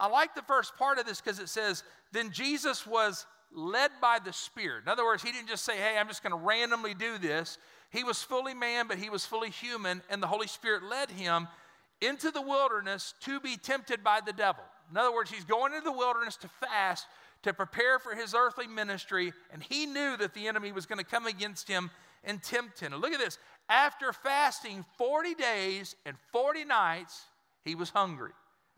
I 0.00 0.06
like 0.06 0.34
the 0.34 0.42
first 0.42 0.76
part 0.76 0.98
of 0.98 1.06
this 1.06 1.20
because 1.20 1.40
it 1.40 1.48
says, 1.48 1.82
Then 2.12 2.30
Jesus 2.30 2.86
was 2.86 3.26
led 3.52 3.90
by 4.00 4.18
the 4.24 4.32
Spirit. 4.32 4.84
In 4.84 4.88
other 4.88 5.04
words, 5.04 5.22
he 5.22 5.32
didn't 5.32 5.48
just 5.48 5.64
say, 5.64 5.76
Hey, 5.76 5.98
I'm 5.98 6.08
just 6.08 6.22
going 6.22 6.32
to 6.32 6.46
randomly 6.46 6.94
do 6.94 7.18
this. 7.18 7.58
He 7.90 8.04
was 8.04 8.22
fully 8.22 8.54
man, 8.54 8.86
but 8.86 8.98
he 8.98 9.10
was 9.10 9.26
fully 9.26 9.50
human, 9.50 10.02
and 10.10 10.22
the 10.22 10.26
Holy 10.26 10.46
Spirit 10.46 10.84
led 10.84 11.10
him 11.10 11.48
into 12.00 12.30
the 12.30 12.42
wilderness 12.42 13.14
to 13.22 13.40
be 13.40 13.56
tempted 13.56 14.04
by 14.04 14.20
the 14.24 14.32
devil. 14.32 14.62
In 14.90 14.96
other 14.96 15.12
words, 15.12 15.30
he's 15.30 15.44
going 15.44 15.72
into 15.72 15.84
the 15.84 15.92
wilderness 15.92 16.36
to 16.38 16.48
fast 16.48 17.06
to 17.42 17.52
prepare 17.52 17.98
for 17.98 18.14
his 18.14 18.34
earthly 18.34 18.66
ministry, 18.66 19.32
and 19.52 19.62
he 19.62 19.86
knew 19.86 20.16
that 20.16 20.34
the 20.34 20.48
enemy 20.48 20.72
was 20.72 20.86
going 20.86 20.98
to 20.98 21.04
come 21.04 21.26
against 21.26 21.68
him 21.68 21.90
and 22.24 22.42
tempt 22.42 22.80
him. 22.80 22.92
Look 22.94 23.12
at 23.12 23.20
this. 23.20 23.38
After 23.68 24.12
fasting 24.12 24.84
40 24.96 25.34
days 25.34 25.94
and 26.04 26.16
40 26.32 26.64
nights, 26.64 27.22
he 27.64 27.74
was 27.74 27.90
hungry. 27.90 28.32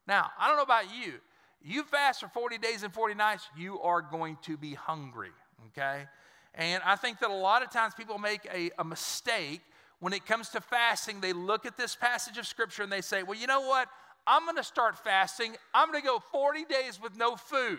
Now, 0.07 0.31
I 0.39 0.49
don't 0.49 0.57
know 0.57 0.63
about 0.63 0.95
you. 0.95 1.15
You 1.63 1.85
fast 1.85 2.21
for 2.21 2.29
40 2.29 2.59
days 2.59 2.83
and 2.83 2.93
40 2.93 3.15
nights, 3.15 3.49
you 3.57 3.81
are 3.81 4.03
going 4.03 4.39
to 4.43 4.57
be 4.57 4.75
hungry, 4.75 5.31
okay? 5.69 6.05
And 6.55 6.83
I 6.85 6.97
think 6.97 7.21
that 7.21 7.31
a 7.31 7.35
lot 7.35 7.63
of 7.63 7.71
times 7.71 7.95
people 7.95 8.19
make 8.19 8.47
a, 8.53 8.71
a 8.79 8.85
mistake 8.85 9.61
when 10.01 10.13
it 10.13 10.27
comes 10.27 10.49
to 10.51 10.61
fasting. 10.61 11.21
They 11.21 11.33
look 11.33 11.67
at 11.67 11.77
this 11.77 11.95
passage 11.95 12.39
of 12.39 12.47
scripture 12.47 12.83
and 12.83 12.91
they 12.91 13.03
say, 13.03 13.23
well, 13.23 13.39
you 13.39 13.47
know 13.47 13.61
what? 13.61 13.89
I'm 14.27 14.45
going 14.45 14.57
to 14.57 14.65
start 14.65 14.99
fasting. 14.99 15.55
I'm 15.73 15.91
going 15.91 16.03
to 16.03 16.07
go 16.07 16.23
40 16.33 16.65
days 16.65 17.01
with 17.01 17.17
no 17.17 17.37
food 17.37 17.79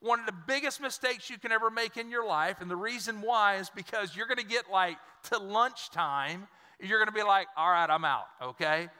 one 0.00 0.18
of 0.18 0.26
the 0.26 0.34
biggest 0.46 0.80
mistakes 0.80 1.28
you 1.28 1.38
can 1.38 1.52
ever 1.52 1.70
make 1.70 1.96
in 1.96 2.10
your 2.10 2.26
life. 2.26 2.60
And 2.60 2.70
the 2.70 2.76
reason 2.76 3.20
why 3.20 3.56
is 3.56 3.70
because 3.70 4.16
you're 4.16 4.26
going 4.26 4.38
to 4.38 4.44
get 4.44 4.70
like 4.70 4.96
to 5.24 5.38
lunchtime, 5.38 6.48
you're 6.80 6.98
going 6.98 7.08
to 7.08 7.14
be 7.14 7.22
like, 7.22 7.46
all 7.56 7.70
right, 7.70 7.88
I'm 7.88 8.04
out, 8.04 8.26
okay? 8.42 8.88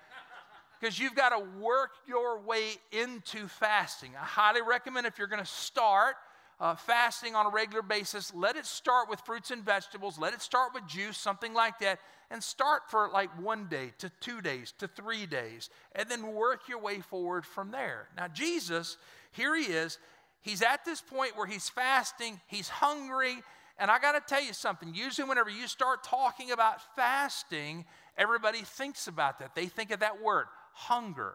Because 0.80 0.98
you've 0.98 1.14
got 1.14 1.28
to 1.28 1.44
work 1.60 1.90
your 2.08 2.40
way 2.40 2.70
into 2.90 3.46
fasting. 3.48 4.12
I 4.18 4.24
highly 4.24 4.62
recommend 4.62 5.06
if 5.06 5.18
you're 5.18 5.26
going 5.26 5.44
to 5.44 5.44
start 5.44 6.14
uh, 6.58 6.74
fasting 6.74 7.34
on 7.34 7.44
a 7.44 7.50
regular 7.50 7.82
basis, 7.82 8.32
let 8.34 8.56
it 8.56 8.64
start 8.64 9.10
with 9.10 9.20
fruits 9.20 9.50
and 9.50 9.62
vegetables, 9.62 10.18
let 10.18 10.32
it 10.32 10.40
start 10.40 10.72
with 10.72 10.86
juice, 10.86 11.18
something 11.18 11.52
like 11.52 11.78
that, 11.80 11.98
and 12.30 12.42
start 12.42 12.82
for 12.88 13.10
like 13.12 13.28
one 13.38 13.66
day 13.68 13.92
to 13.98 14.10
two 14.20 14.40
days 14.40 14.72
to 14.78 14.88
three 14.88 15.26
days, 15.26 15.68
and 15.94 16.08
then 16.08 16.34
work 16.34 16.68
your 16.68 16.78
way 16.78 17.00
forward 17.00 17.44
from 17.44 17.70
there. 17.70 18.08
Now, 18.16 18.28
Jesus, 18.28 18.96
here 19.32 19.54
he 19.54 19.64
is 19.64 19.98
He's 20.42 20.62
at 20.62 20.84
this 20.84 21.00
point 21.00 21.36
where 21.36 21.46
he's 21.46 21.68
fasting, 21.68 22.40
he's 22.46 22.68
hungry, 22.68 23.42
and 23.78 23.90
I 23.90 23.98
got 23.98 24.12
to 24.12 24.20
tell 24.20 24.42
you 24.42 24.52
something. 24.52 24.94
Usually, 24.94 25.28
whenever 25.28 25.50
you 25.50 25.66
start 25.66 26.04
talking 26.04 26.50
about 26.50 26.80
fasting, 26.96 27.84
everybody 28.16 28.60
thinks 28.60 29.06
about 29.06 29.38
that. 29.38 29.54
They 29.54 29.66
think 29.66 29.90
of 29.90 30.00
that 30.00 30.22
word, 30.22 30.46
hunger. 30.72 31.34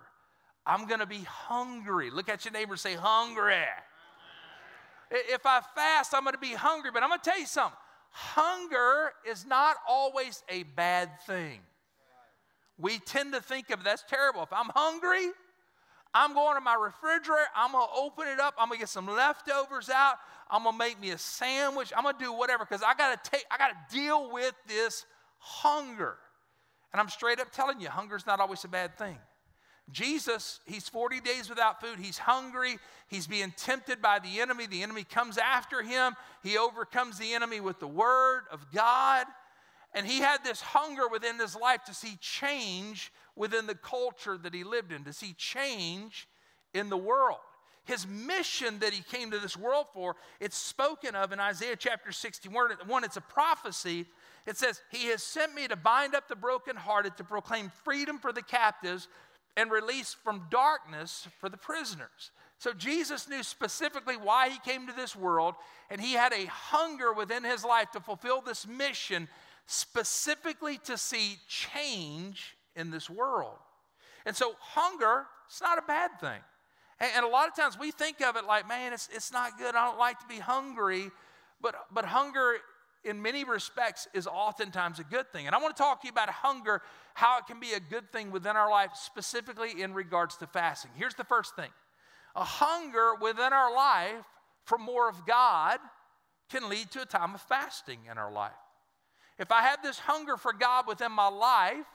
I'm 0.65 0.87
going 0.87 0.99
to 0.99 1.05
be 1.05 1.23
hungry. 1.27 2.09
Look 2.09 2.29
at 2.29 2.45
your 2.45 2.51
neighbor 2.51 2.75
say, 2.75 2.95
hungry. 2.95 3.63
If 5.11 5.45
I 5.45 5.61
fast, 5.75 6.13
I'm 6.13 6.23
going 6.23 6.33
to 6.33 6.39
be 6.39 6.53
hungry. 6.53 6.89
But 6.91 7.03
I'm 7.03 7.09
going 7.09 7.19
to 7.19 7.29
tell 7.29 7.39
you 7.39 7.45
something 7.45 7.77
hunger 8.15 9.11
is 9.29 9.45
not 9.45 9.75
always 9.85 10.41
a 10.47 10.63
bad 10.63 11.09
thing. 11.27 11.59
We 12.77 12.97
tend 12.99 13.33
to 13.33 13.41
think 13.41 13.69
of 13.71 13.83
that's 13.83 14.05
terrible. 14.07 14.43
If 14.43 14.53
I'm 14.53 14.69
hungry, 14.73 15.31
I'm 16.15 16.33
going 16.33 16.55
to 16.55 16.61
my 16.61 16.75
refrigerator, 16.75 17.43
I'm 17.53 17.73
going 17.73 17.85
to 17.85 17.93
open 17.93 18.27
it 18.29 18.39
up, 18.39 18.53
I'm 18.57 18.69
going 18.69 18.79
to 18.79 18.83
get 18.83 18.89
some 18.89 19.05
leftovers 19.05 19.89
out, 19.89 20.15
I'm 20.49 20.63
going 20.63 20.73
to 20.73 20.79
make 20.79 20.99
me 20.99 21.09
a 21.09 21.17
sandwich, 21.17 21.91
I'm 21.95 22.03
going 22.03 22.17
to 22.17 22.23
do 22.23 22.31
whatever 22.31 22.63
because 22.63 22.81
I 22.81 22.93
got 22.93 23.21
to 23.21 23.29
take 23.29 23.43
I 23.51 23.57
got 23.57 23.67
to 23.67 23.95
deal 23.95 24.31
with 24.31 24.53
this 24.65 25.05
hunger. 25.39 26.15
And 26.93 27.01
I'm 27.01 27.09
straight 27.09 27.41
up 27.41 27.51
telling 27.51 27.81
you, 27.81 27.89
hunger's 27.89 28.25
not 28.25 28.39
always 28.39 28.63
a 28.63 28.69
bad 28.69 28.97
thing. 28.97 29.17
Jesus, 29.91 30.61
he's 30.65 30.87
40 30.87 31.19
days 31.19 31.49
without 31.49 31.81
food. 31.81 31.99
He's 31.99 32.17
hungry. 32.17 32.77
He's 33.09 33.27
being 33.27 33.53
tempted 33.57 34.01
by 34.01 34.19
the 34.19 34.39
enemy. 34.39 34.67
The 34.67 34.81
enemy 34.81 35.03
comes 35.03 35.37
after 35.37 35.83
him. 35.83 36.15
He 36.41 36.57
overcomes 36.57 37.19
the 37.19 37.33
enemy 37.33 37.59
with 37.59 37.79
the 37.81 37.87
word 37.87 38.43
of 38.51 38.71
God. 38.71 39.27
And 39.93 40.07
he 40.07 40.19
had 40.19 40.43
this 40.43 40.61
hunger 40.61 41.07
within 41.07 41.37
his 41.37 41.55
life 41.55 41.83
to 41.85 41.93
see 41.93 42.17
change 42.19 43.11
within 43.35 43.67
the 43.67 43.75
culture 43.75 44.37
that 44.37 44.53
he 44.53 44.63
lived 44.63 44.91
in, 44.91 45.03
to 45.03 45.13
see 45.13 45.33
change 45.37 46.27
in 46.73 46.89
the 46.89 46.97
world. 46.97 47.39
His 47.85 48.07
mission 48.07 48.79
that 48.79 48.93
he 48.93 49.03
came 49.03 49.29
to 49.31 49.39
this 49.39 49.55
world 49.55 49.85
for, 49.93 50.15
it's 50.39 50.57
spoken 50.57 51.15
of 51.15 51.31
in 51.31 51.39
Isaiah 51.39 51.75
chapter 51.75 52.11
61. 52.11 52.71
It's 53.03 53.17
a 53.17 53.21
prophecy. 53.21 54.05
It 54.47 54.57
says, 54.57 54.81
He 54.89 55.07
has 55.07 55.21
sent 55.21 55.53
me 55.53 55.67
to 55.67 55.75
bind 55.75 56.15
up 56.15 56.27
the 56.27 56.35
brokenhearted, 56.35 57.15
to 57.17 57.23
proclaim 57.23 57.71
freedom 57.83 58.17
for 58.17 58.31
the 58.31 58.41
captives, 58.41 59.07
and 59.55 59.71
release 59.71 60.13
from 60.13 60.47
darkness 60.49 61.27
for 61.39 61.47
the 61.47 61.57
prisoners. 61.57 62.31
So 62.57 62.73
Jesus 62.73 63.29
knew 63.29 63.43
specifically 63.43 64.17
why 64.17 64.49
he 64.49 64.59
came 64.59 64.87
to 64.87 64.93
this 64.93 65.15
world, 65.15 65.55
and 65.89 66.01
he 66.01 66.13
had 66.13 66.33
a 66.33 66.45
hunger 66.45 67.13
within 67.13 67.43
his 67.43 67.63
life 67.63 67.91
to 67.91 67.99
fulfill 67.99 68.41
this 68.41 68.65
mission, 68.67 69.27
specifically 69.67 70.79
to 70.85 70.97
see 70.97 71.37
change 71.47 72.54
in 72.75 72.91
this 72.91 73.09
world. 73.09 73.57
And 74.25 74.35
so, 74.35 74.55
hunger, 74.59 75.25
it's 75.47 75.61
not 75.61 75.77
a 75.77 75.83
bad 75.83 76.19
thing. 76.19 76.39
And, 76.99 77.11
and 77.17 77.25
a 77.25 77.29
lot 77.29 77.47
of 77.47 77.55
times 77.55 77.77
we 77.77 77.91
think 77.91 78.21
of 78.21 78.35
it 78.35 78.45
like, 78.45 78.67
man, 78.67 78.93
it's, 78.93 79.09
it's 79.13 79.31
not 79.31 79.57
good. 79.57 79.75
I 79.75 79.85
don't 79.85 79.99
like 79.99 80.19
to 80.19 80.27
be 80.27 80.39
hungry. 80.39 81.11
But, 81.61 81.75
but 81.91 82.05
hunger 82.05 82.55
in 83.03 83.21
many 83.21 83.43
respects 83.43 84.07
is 84.13 84.27
oftentimes 84.27 84.99
a 84.99 85.03
good 85.03 85.31
thing. 85.31 85.45
And 85.45 85.55
I 85.55 85.59
want 85.59 85.75
to 85.75 85.81
talk 85.81 86.01
to 86.01 86.07
you 86.07 86.11
about 86.11 86.29
hunger, 86.29 86.81
how 87.13 87.37
it 87.37 87.45
can 87.47 87.59
be 87.59 87.73
a 87.73 87.79
good 87.79 88.11
thing 88.11 88.31
within 88.31 88.55
our 88.55 88.69
life, 88.69 88.91
specifically 88.95 89.81
in 89.81 89.93
regards 89.93 90.37
to 90.37 90.47
fasting. 90.47 90.91
Here's 90.95 91.15
the 91.15 91.23
first 91.23 91.55
thing 91.55 91.69
a 92.35 92.43
hunger 92.43 93.13
within 93.21 93.53
our 93.53 93.73
life 93.73 94.25
for 94.65 94.77
more 94.77 95.07
of 95.07 95.25
God 95.25 95.79
can 96.49 96.67
lead 96.69 96.91
to 96.91 97.01
a 97.01 97.05
time 97.05 97.33
of 97.35 97.41
fasting 97.41 97.99
in 98.09 98.17
our 98.17 98.31
life. 98.31 98.51
If 99.37 99.51
I 99.51 99.61
have 99.61 99.81
this 99.81 99.99
hunger 99.99 100.37
for 100.37 100.53
God 100.53 100.87
within 100.87 101.11
my 101.11 101.27
life, 101.27 101.85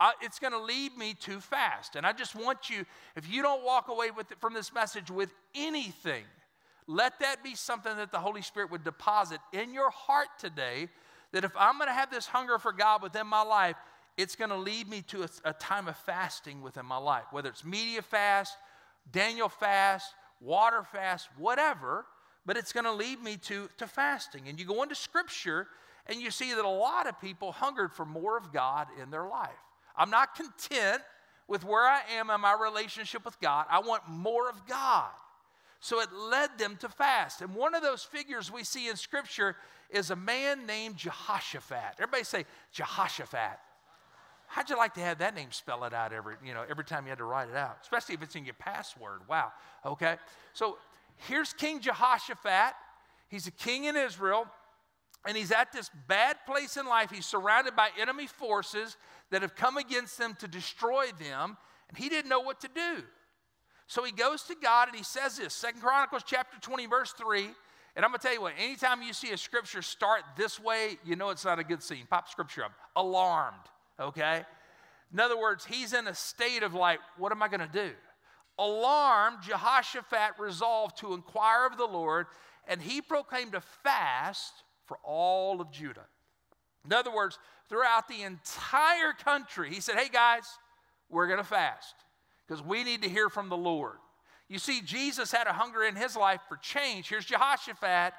uh, 0.00 0.12
it's 0.22 0.38
going 0.38 0.52
to 0.52 0.58
lead 0.58 0.96
me 0.96 1.14
to 1.20 1.40
fast. 1.40 1.94
And 1.94 2.06
I 2.06 2.12
just 2.12 2.34
want 2.34 2.70
you, 2.70 2.86
if 3.16 3.30
you 3.30 3.42
don't 3.42 3.62
walk 3.64 3.88
away 3.88 4.10
with 4.10 4.32
it, 4.32 4.40
from 4.40 4.54
this 4.54 4.72
message 4.72 5.10
with 5.10 5.30
anything, 5.54 6.24
let 6.86 7.20
that 7.20 7.44
be 7.44 7.54
something 7.54 7.94
that 7.98 8.10
the 8.10 8.18
Holy 8.18 8.42
Spirit 8.42 8.70
would 8.70 8.82
deposit 8.82 9.40
in 9.52 9.74
your 9.74 9.90
heart 9.90 10.28
today. 10.38 10.88
That 11.32 11.44
if 11.44 11.52
I'm 11.56 11.76
going 11.76 11.88
to 11.88 11.94
have 11.94 12.10
this 12.10 12.26
hunger 12.26 12.58
for 12.58 12.72
God 12.72 13.02
within 13.02 13.26
my 13.26 13.42
life, 13.42 13.76
it's 14.16 14.34
going 14.34 14.50
to 14.50 14.56
lead 14.56 14.88
me 14.88 15.02
to 15.08 15.22
a, 15.22 15.28
a 15.44 15.52
time 15.52 15.86
of 15.86 15.96
fasting 15.98 16.62
within 16.62 16.86
my 16.86 16.96
life, 16.96 17.24
whether 17.30 17.48
it's 17.48 17.64
media 17.64 18.02
fast, 18.02 18.56
Daniel 19.12 19.48
fast, 19.48 20.14
water 20.40 20.82
fast, 20.82 21.28
whatever, 21.36 22.06
but 22.46 22.56
it's 22.56 22.72
going 22.72 22.84
to 22.84 22.92
lead 22.92 23.22
me 23.22 23.36
to, 23.36 23.68
to 23.76 23.86
fasting. 23.86 24.48
And 24.48 24.58
you 24.58 24.64
go 24.64 24.82
into 24.82 24.94
Scripture 24.94 25.68
and 26.06 26.20
you 26.20 26.30
see 26.30 26.54
that 26.54 26.64
a 26.64 26.68
lot 26.68 27.06
of 27.06 27.20
people 27.20 27.52
hungered 27.52 27.92
for 27.92 28.04
more 28.04 28.36
of 28.36 28.52
God 28.52 28.88
in 29.00 29.10
their 29.10 29.28
life. 29.28 29.50
I'm 29.96 30.10
not 30.10 30.34
content 30.34 31.02
with 31.48 31.64
where 31.64 31.84
I 31.84 32.00
am 32.12 32.30
in 32.30 32.40
my 32.40 32.56
relationship 32.60 33.24
with 33.24 33.38
God, 33.40 33.66
I 33.68 33.80
want 33.80 34.08
more 34.08 34.48
of 34.48 34.66
God. 34.66 35.10
So 35.80 36.00
it 36.00 36.12
led 36.12 36.58
them 36.58 36.76
to 36.80 36.88
fast. 36.88 37.40
And 37.40 37.54
one 37.54 37.74
of 37.74 37.82
those 37.82 38.04
figures 38.04 38.52
we 38.52 38.64
see 38.64 38.88
in 38.88 38.96
Scripture 38.96 39.56
is 39.88 40.10
a 40.10 40.16
man 40.16 40.66
named 40.66 40.96
Jehoshaphat. 40.96 41.94
Everybody 41.98 42.24
say 42.24 42.44
Jehoshaphat. 42.70 43.58
How'd 44.46 44.68
you 44.68 44.76
like 44.76 44.94
to 44.94 45.00
have 45.00 45.18
that 45.18 45.34
name 45.34 45.52
spell 45.52 45.84
it 45.84 45.94
out 45.94 46.12
every, 46.12 46.34
you 46.44 46.52
know, 46.52 46.64
every 46.68 46.84
time 46.84 47.04
you 47.04 47.10
had 47.10 47.18
to 47.18 47.24
write 47.24 47.48
it 47.48 47.56
out? 47.56 47.78
Especially 47.82 48.14
if 48.14 48.22
it's 48.22 48.34
in 48.34 48.44
your 48.44 48.54
password. 48.54 49.20
Wow. 49.28 49.52
Okay. 49.86 50.16
So 50.52 50.76
here's 51.28 51.52
King 51.52 51.80
Jehoshaphat. 51.80 52.74
He's 53.28 53.46
a 53.46 53.52
king 53.52 53.84
in 53.84 53.96
Israel, 53.96 54.46
and 55.24 55.36
he's 55.36 55.52
at 55.52 55.72
this 55.72 55.88
bad 56.08 56.36
place 56.46 56.76
in 56.76 56.84
life. 56.86 57.10
He's 57.10 57.26
surrounded 57.26 57.76
by 57.76 57.90
enemy 57.98 58.26
forces 58.26 58.96
that 59.30 59.42
have 59.42 59.54
come 59.54 59.76
against 59.76 60.18
them 60.18 60.34
to 60.40 60.48
destroy 60.48 61.06
them, 61.18 61.56
and 61.88 61.98
he 61.98 62.08
didn't 62.08 62.28
know 62.28 62.40
what 62.40 62.60
to 62.60 62.68
do. 62.68 63.02
So 63.86 64.04
he 64.04 64.12
goes 64.12 64.44
to 64.44 64.54
God 64.54 64.88
and 64.88 64.96
he 64.96 65.02
says 65.02 65.38
this 65.38 65.52
Second 65.52 65.80
Chronicles 65.80 66.22
chapter 66.24 66.58
20, 66.60 66.86
verse 66.86 67.12
3. 67.12 67.48
And 67.96 68.04
I'm 68.04 68.12
to 68.12 68.18
tell 68.18 68.32
you 68.32 68.40
what, 68.40 68.52
anytime 68.56 69.02
you 69.02 69.12
see 69.12 69.32
a 69.32 69.36
scripture 69.36 69.82
start 69.82 70.22
this 70.36 70.60
way, 70.60 70.96
you 71.04 71.16
know 71.16 71.30
it's 71.30 71.44
not 71.44 71.58
a 71.58 71.64
good 71.64 71.82
scene. 71.82 72.06
Pop 72.08 72.28
scripture 72.28 72.64
up. 72.64 72.72
Alarmed, 72.94 73.56
okay? 73.98 74.44
In 75.12 75.18
other 75.18 75.36
words, 75.36 75.64
he's 75.64 75.92
in 75.92 76.06
a 76.06 76.14
state 76.14 76.62
of 76.62 76.72
like, 76.72 77.00
what 77.18 77.32
am 77.32 77.42
I 77.42 77.48
to 77.48 77.68
do? 77.72 77.90
Alarmed, 78.60 79.38
Jehoshaphat 79.42 80.38
resolved 80.38 80.98
to 80.98 81.14
inquire 81.14 81.66
of 81.66 81.76
the 81.76 81.86
Lord, 81.86 82.26
and 82.68 82.80
he 82.80 83.00
proclaimed 83.02 83.54
a 83.54 83.60
fast 83.82 84.52
for 84.86 84.98
all 85.02 85.60
of 85.60 85.72
Judah. 85.72 86.06
In 86.84 86.92
other 86.92 87.12
words, 87.12 87.38
throughout 87.70 88.08
the 88.08 88.22
entire 88.22 89.14
country, 89.24 89.72
he 89.72 89.80
said, 89.80 89.94
hey 89.94 90.10
guys, 90.12 90.42
we're 91.08 91.28
going 91.28 91.38
to 91.38 91.44
fast 91.44 91.94
because 92.46 92.62
we 92.62 92.84
need 92.84 93.02
to 93.02 93.08
hear 93.08 93.30
from 93.30 93.48
the 93.48 93.56
Lord. 93.56 93.96
You 94.48 94.58
see, 94.58 94.82
Jesus 94.82 95.30
had 95.30 95.46
a 95.46 95.52
hunger 95.52 95.84
in 95.84 95.94
his 95.94 96.16
life 96.16 96.40
for 96.48 96.56
change. 96.56 97.08
Here's 97.08 97.24
Jehoshaphat. 97.24 98.12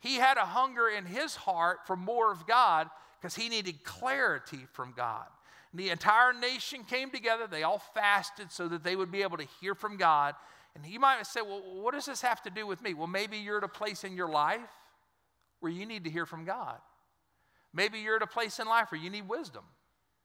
He 0.00 0.16
had 0.16 0.36
a 0.36 0.44
hunger 0.44 0.88
in 0.88 1.06
his 1.06 1.36
heart 1.36 1.78
for 1.86 1.96
more 1.96 2.32
of 2.32 2.46
God 2.46 2.90
because 3.20 3.36
he 3.36 3.48
needed 3.48 3.84
clarity 3.84 4.66
from 4.72 4.92
God. 4.96 5.26
And 5.70 5.80
the 5.80 5.90
entire 5.90 6.32
nation 6.32 6.82
came 6.82 7.10
together. 7.10 7.46
They 7.48 7.62
all 7.62 7.82
fasted 7.94 8.50
so 8.50 8.66
that 8.68 8.82
they 8.82 8.96
would 8.96 9.12
be 9.12 9.22
able 9.22 9.36
to 9.38 9.46
hear 9.60 9.76
from 9.76 9.96
God. 9.96 10.34
And 10.74 10.84
you 10.84 10.98
might 10.98 11.24
say, 11.26 11.40
well, 11.40 11.62
what 11.80 11.94
does 11.94 12.06
this 12.06 12.20
have 12.22 12.42
to 12.42 12.50
do 12.50 12.66
with 12.66 12.82
me? 12.82 12.92
Well, 12.92 13.06
maybe 13.06 13.38
you're 13.38 13.58
at 13.58 13.64
a 13.64 13.68
place 13.68 14.02
in 14.02 14.16
your 14.16 14.28
life 14.28 14.60
where 15.60 15.72
you 15.72 15.86
need 15.86 16.04
to 16.04 16.10
hear 16.10 16.26
from 16.26 16.44
God. 16.44 16.78
Maybe 17.72 17.98
you're 17.98 18.16
at 18.16 18.22
a 18.22 18.26
place 18.26 18.58
in 18.58 18.66
life 18.66 18.90
where 18.90 19.00
you 19.00 19.10
need 19.10 19.28
wisdom. 19.28 19.64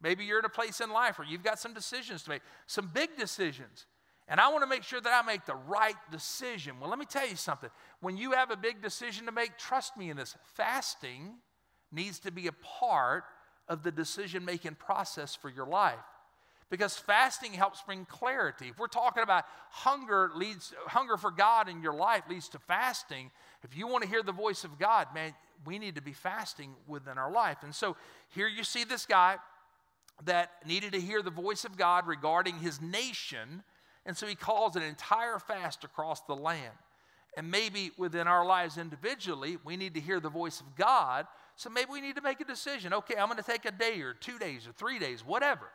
Maybe 0.02 0.24
you're 0.26 0.40
at 0.40 0.46
a 0.46 0.50
place 0.50 0.82
in 0.82 0.90
life 0.90 1.20
where 1.20 1.28
you've 1.28 1.44
got 1.44 1.60
some 1.60 1.74
decisions 1.74 2.24
to 2.24 2.32
make, 2.32 2.42
some 2.66 2.90
big 2.94 3.18
decisions. 3.18 3.86
And 4.28 4.40
I 4.40 4.48
want 4.50 4.64
to 4.64 4.68
make 4.68 4.84
sure 4.84 5.02
that 5.02 5.12
I 5.12 5.26
make 5.26 5.46
the 5.46 5.56
right 5.56 5.96
decision. 6.10 6.80
Well, 6.80 6.90
let 6.90 6.98
me 6.98 7.06
tell 7.06 7.28
you 7.28 7.36
something. 7.36 7.70
When 8.00 8.18
you 8.18 8.32
have 8.32 8.50
a 8.50 8.56
big 8.56 8.82
decision 8.82 9.26
to 9.26 9.32
make, 9.32 9.58
trust 9.58 9.98
me 9.98 10.10
in 10.10 10.18
this 10.18 10.36
fasting 10.56 11.34
needs 11.92 12.20
to 12.20 12.32
be 12.32 12.48
a 12.48 12.54
part 12.54 13.26
of 13.68 13.84
the 13.84 13.92
decision 13.92 14.46
making 14.46 14.76
process 14.76 15.36
for 15.36 15.50
your 15.50 15.66
life. 15.66 16.00
Because 16.70 16.96
fasting 16.96 17.52
helps 17.52 17.82
bring 17.82 18.06
clarity. 18.06 18.70
If 18.70 18.80
we're 18.80 18.88
talking 18.88 19.24
about 19.24 19.44
hunger 19.70 20.32
leads 20.34 20.74
hunger 20.88 21.18
for 21.18 21.30
God 21.30 21.68
in 21.68 21.82
your 21.82 21.94
life 21.94 22.24
leads 22.30 22.48
to 22.50 22.60
fasting. 22.60 23.30
If 23.64 23.76
you 23.76 23.88
want 23.88 24.04
to 24.04 24.10
hear 24.10 24.24
the 24.24 24.32
voice 24.32 24.64
of 24.64 24.80
God, 24.80 25.08
man, 25.14 25.34
we 25.66 25.80
need 25.80 25.96
to 25.96 26.02
be 26.02 26.14
fasting 26.14 26.74
within 26.88 27.18
our 27.18 27.32
life. 27.32 27.58
And 27.64 27.74
so 27.74 27.96
here 28.30 28.48
you 28.48 28.64
see 28.64 28.84
this 28.84 29.06
guy 29.06 29.38
that 30.26 30.52
needed 30.66 30.94
to 30.94 31.02
hear 31.02 31.22
the 31.22 31.32
voice 31.32 31.66
of 31.66 31.78
God 31.78 32.08
regarding 32.08 32.60
his 32.60 32.82
nation. 32.82 33.64
And 34.06 34.16
so 34.16 34.28
he 34.28 34.36
calls 34.36 34.76
an 34.76 34.84
entire 34.84 35.40
fast 35.40 35.84
across 35.84 36.22
the 36.22 36.36
land. 36.36 36.74
And 37.38 37.50
maybe 37.50 37.92
within 37.98 38.28
our 38.28 38.46
lives 38.46 38.78
individually, 38.78 39.58
we 39.64 39.78
need 39.78 39.94
to 39.94 40.02
hear 40.02 40.20
the 40.20 40.30
voice 40.30 40.60
of 40.60 40.76
God. 40.76 41.28
So 41.56 41.70
maybe 41.70 41.92
we 41.92 42.02
need 42.02 42.16
to 42.18 42.22
make 42.22 42.42
a 42.42 42.46
decision. 42.46 42.94
Okay, 42.94 43.16
I'm 43.16 43.28
going 43.28 43.38
to 43.38 43.44
take 43.44 43.66
a 43.66 43.72
day 43.72 44.02
or 44.02 44.14
two 44.14 44.38
days 44.38 44.68
or 44.68 44.74
three 44.74 45.00
days, 45.00 45.26
whatever. 45.26 45.70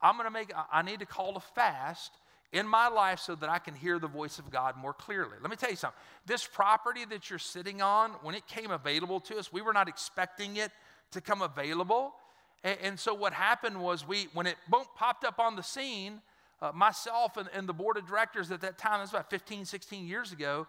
I'm 0.00 0.14
going 0.14 0.26
to 0.26 0.30
make, 0.30 0.52
I 0.72 0.82
need 0.82 1.00
to 1.00 1.06
call 1.06 1.36
a 1.36 1.40
fast 1.40 2.12
in 2.52 2.66
my 2.66 2.88
life 2.88 3.20
so 3.20 3.34
that 3.36 3.48
I 3.48 3.58
can 3.58 3.74
hear 3.74 3.98
the 3.98 4.08
voice 4.08 4.38
of 4.38 4.50
God 4.50 4.76
more 4.76 4.92
clearly. 4.92 5.36
Let 5.40 5.50
me 5.50 5.56
tell 5.56 5.70
you 5.70 5.76
something. 5.76 5.98
This 6.26 6.46
property 6.46 7.04
that 7.04 7.30
you're 7.30 7.38
sitting 7.38 7.80
on, 7.80 8.10
when 8.22 8.34
it 8.34 8.46
came 8.46 8.70
available 8.70 9.20
to 9.20 9.38
us, 9.38 9.52
we 9.52 9.62
were 9.62 9.72
not 9.72 9.88
expecting 9.88 10.56
it 10.56 10.72
to 11.12 11.20
come 11.20 11.42
available. 11.42 12.12
And, 12.64 12.78
and 12.82 13.00
so 13.00 13.14
what 13.14 13.32
happened 13.32 13.80
was 13.80 14.06
we, 14.06 14.28
when 14.32 14.46
it 14.46 14.56
boom, 14.68 14.84
popped 14.96 15.24
up 15.24 15.38
on 15.38 15.54
the 15.54 15.62
scene, 15.62 16.20
uh, 16.60 16.72
myself 16.74 17.36
and, 17.36 17.48
and, 17.54 17.68
the 17.68 17.72
board 17.72 17.96
of 17.96 18.06
directors 18.06 18.50
at 18.50 18.60
that 18.60 18.76
time, 18.76 18.98
that 18.98 19.02
was 19.02 19.10
about 19.10 19.30
15, 19.30 19.64
16 19.64 20.06
years 20.06 20.32
ago, 20.32 20.66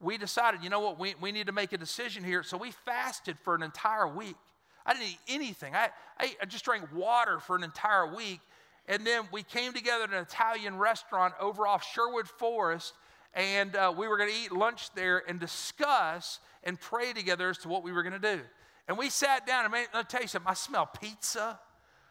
we 0.00 0.18
decided, 0.18 0.62
you 0.62 0.70
know 0.70 0.80
what, 0.80 0.98
we, 0.98 1.14
we 1.20 1.32
need 1.32 1.46
to 1.46 1.52
make 1.52 1.72
a 1.72 1.78
decision 1.78 2.22
here. 2.22 2.42
So 2.42 2.56
we 2.56 2.72
fasted 2.84 3.38
for 3.38 3.54
an 3.54 3.62
entire 3.62 4.06
week. 4.06 4.36
I 4.84 4.94
didn't 4.94 5.08
eat 5.08 5.18
anything. 5.28 5.74
I, 5.74 5.88
I, 6.18 6.34
I 6.42 6.44
just 6.44 6.64
drank 6.64 6.92
water 6.94 7.38
for 7.38 7.56
an 7.56 7.62
entire 7.62 8.14
week. 8.14 8.40
And 8.86 9.06
then 9.06 9.22
we 9.32 9.42
came 9.42 9.72
together 9.72 10.04
at 10.04 10.10
an 10.10 10.22
Italian 10.22 10.76
restaurant 10.76 11.34
over 11.40 11.66
off 11.66 11.84
Sherwood 11.92 12.28
Forest, 12.28 12.94
and 13.34 13.74
uh, 13.76 13.92
we 13.96 14.08
were 14.08 14.18
going 14.18 14.30
to 14.30 14.36
eat 14.36 14.52
lunch 14.52 14.92
there 14.94 15.22
and 15.28 15.38
discuss 15.38 16.40
and 16.64 16.80
pray 16.80 17.12
together 17.12 17.50
as 17.50 17.58
to 17.58 17.68
what 17.68 17.82
we 17.82 17.92
were 17.92 18.02
going 18.02 18.20
to 18.20 18.36
do. 18.36 18.40
And 18.88 18.98
we 18.98 19.08
sat 19.10 19.46
down, 19.46 19.64
and 19.64 19.72
man, 19.72 19.86
I'll 19.94 20.04
tell 20.04 20.22
you 20.22 20.28
something, 20.28 20.50
I 20.50 20.54
smell 20.54 20.86
pizza. 20.86 21.58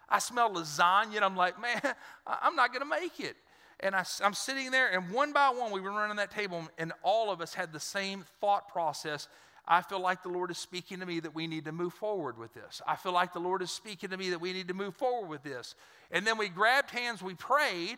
I 0.09 0.19
smell 0.19 0.51
lasagna, 0.51 1.17
and 1.17 1.25
I'm 1.25 1.35
like, 1.35 1.59
man, 1.59 1.81
I'm 2.27 2.55
not 2.55 2.71
going 2.71 2.81
to 2.81 2.89
make 2.89 3.19
it. 3.19 3.35
And 3.79 3.95
I, 3.95 4.05
am 4.21 4.33
sitting 4.33 4.71
there, 4.71 4.89
and 4.91 5.11
one 5.11 5.33
by 5.33 5.49
one, 5.49 5.71
we 5.71 5.81
were 5.81 5.91
running 5.91 6.17
that 6.17 6.31
table, 6.31 6.67
and 6.77 6.93
all 7.01 7.31
of 7.31 7.41
us 7.41 7.53
had 7.53 7.73
the 7.73 7.79
same 7.79 8.25
thought 8.39 8.67
process. 8.67 9.27
I 9.67 9.81
feel 9.81 10.01
like 10.01 10.23
the 10.23 10.29
Lord 10.29 10.49
is 10.51 10.57
speaking 10.57 10.99
to 10.99 11.05
me 11.05 11.19
that 11.19 11.35
we 11.35 11.47
need 11.47 11.65
to 11.65 11.71
move 11.71 11.93
forward 11.93 12.37
with 12.37 12.53
this. 12.53 12.81
I 12.87 12.95
feel 12.95 13.11
like 13.11 13.33
the 13.33 13.39
Lord 13.39 13.61
is 13.61 13.71
speaking 13.71 14.09
to 14.09 14.17
me 14.17 14.31
that 14.31 14.41
we 14.41 14.53
need 14.53 14.67
to 14.69 14.73
move 14.73 14.95
forward 14.95 15.29
with 15.29 15.43
this. 15.43 15.75
And 16.09 16.25
then 16.25 16.37
we 16.37 16.49
grabbed 16.49 16.89
hands, 16.89 17.21
we 17.21 17.35
prayed, 17.35 17.97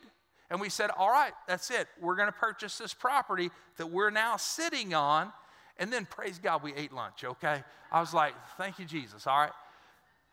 and 0.49 0.59
we 0.59 0.69
said, 0.69 0.91
All 0.97 1.09
right, 1.09 1.33
that's 1.47 1.71
it. 1.71 1.87
We're 1.99 2.15
going 2.15 2.27
to 2.27 2.33
purchase 2.33 2.77
this 2.77 2.93
property 2.93 3.49
that 3.77 3.89
we're 3.89 4.09
now 4.09 4.37
sitting 4.37 4.93
on. 4.93 5.31
And 5.77 5.91
then, 5.91 6.05
praise 6.05 6.37
God, 6.37 6.61
we 6.61 6.73
ate 6.75 6.93
lunch, 6.93 7.23
okay? 7.23 7.63
I 7.91 7.99
was 7.99 8.13
like, 8.13 8.33
Thank 8.57 8.77
you, 8.77 8.85
Jesus, 8.85 9.25
all 9.25 9.39
right? 9.39 9.51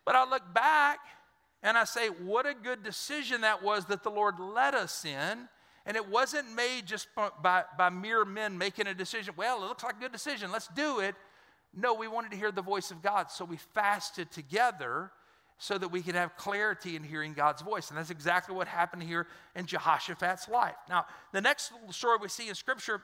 But 0.04 0.16
I 0.16 0.28
look 0.28 0.42
back 0.52 0.98
and 1.62 1.78
I 1.78 1.84
say, 1.84 2.08
What 2.08 2.44
a 2.44 2.54
good 2.54 2.82
decision 2.82 3.42
that 3.42 3.62
was 3.62 3.86
that 3.86 4.02
the 4.02 4.10
Lord 4.10 4.40
led 4.40 4.74
us 4.74 5.04
in. 5.04 5.48
And 5.90 5.96
it 5.96 6.08
wasn't 6.08 6.54
made 6.54 6.86
just 6.86 7.08
by, 7.42 7.64
by 7.76 7.88
mere 7.88 8.24
men 8.24 8.56
making 8.56 8.86
a 8.86 8.94
decision. 8.94 9.34
Well, 9.36 9.64
it 9.64 9.66
looks 9.66 9.82
like 9.82 9.96
a 9.96 9.98
good 9.98 10.12
decision. 10.12 10.52
Let's 10.52 10.68
do 10.68 11.00
it. 11.00 11.16
No, 11.74 11.94
we 11.94 12.06
wanted 12.06 12.30
to 12.30 12.36
hear 12.36 12.52
the 12.52 12.62
voice 12.62 12.92
of 12.92 13.02
God. 13.02 13.28
So 13.32 13.44
we 13.44 13.56
fasted 13.56 14.30
together 14.30 15.10
so 15.58 15.76
that 15.78 15.88
we 15.88 16.00
could 16.00 16.14
have 16.14 16.36
clarity 16.36 16.94
in 16.94 17.02
hearing 17.02 17.32
God's 17.32 17.60
voice. 17.62 17.88
And 17.88 17.98
that's 17.98 18.10
exactly 18.10 18.54
what 18.54 18.68
happened 18.68 19.02
here 19.02 19.26
in 19.56 19.66
Jehoshaphat's 19.66 20.48
life. 20.48 20.76
Now, 20.88 21.06
the 21.32 21.40
next 21.40 21.72
story 21.90 22.18
we 22.22 22.28
see 22.28 22.48
in 22.48 22.54
Scripture, 22.54 23.02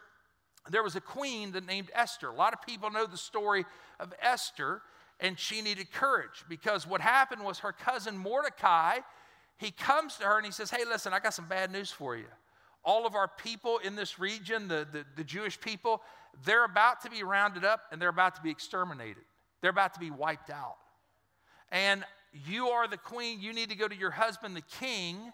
there 0.71 0.85
was 0.85 0.95
a 0.95 1.01
queen 1.01 1.51
that 1.53 1.67
named 1.67 1.91
Esther. 1.93 2.29
A 2.29 2.37
lot 2.37 2.53
of 2.53 2.63
people 2.63 2.89
know 2.93 3.07
the 3.07 3.17
story 3.17 3.65
of 3.99 4.15
Esther, 4.23 4.81
and 5.19 5.37
she 5.37 5.61
needed 5.61 5.91
courage 5.91 6.45
because 6.49 6.87
what 6.87 7.01
happened 7.01 7.43
was 7.43 7.59
her 7.59 7.73
cousin 7.73 8.17
Mordecai, 8.17 8.99
he 9.57 9.73
comes 9.73 10.19
to 10.19 10.25
her 10.27 10.37
and 10.37 10.47
he 10.47 10.53
says, 10.53 10.71
Hey, 10.71 10.85
listen, 10.85 11.13
I 11.13 11.19
got 11.19 11.35
some 11.35 11.49
bad 11.49 11.73
news 11.73 11.91
for 11.91 12.17
you. 12.17 12.27
All 12.87 13.07
of 13.07 13.15
our 13.15 13.29
people 13.29 13.79
in 13.79 13.97
this 13.97 14.19
region, 14.19 14.69
the, 14.69 14.87
the, 14.91 15.05
the 15.17 15.25
Jewish 15.25 15.61
people, 15.61 16.01
they're 16.45 16.65
about 16.65 17.03
to 17.03 17.11
be 17.11 17.23
rounded 17.23 17.65
up 17.65 17.81
and 17.93 18.01
they're 18.01 18.09
about 18.09 18.37
to 18.37 18.43
be 18.43 18.51
exterminated. 18.51 19.25
They're 19.61 19.71
about 19.71 19.93
to 19.95 20.01
be 20.01 20.11
wiped 20.11 20.51
out. 20.51 20.77
And 21.71 22.05
you 22.47 22.69
are 22.69 22.87
the 22.87 22.97
queen. 22.97 23.41
You 23.41 23.53
need 23.53 23.71
to 23.71 23.77
go 23.77 23.89
to 23.89 23.97
your 23.97 24.13
husband, 24.13 24.55
the 24.55 24.63
king, 24.81 25.33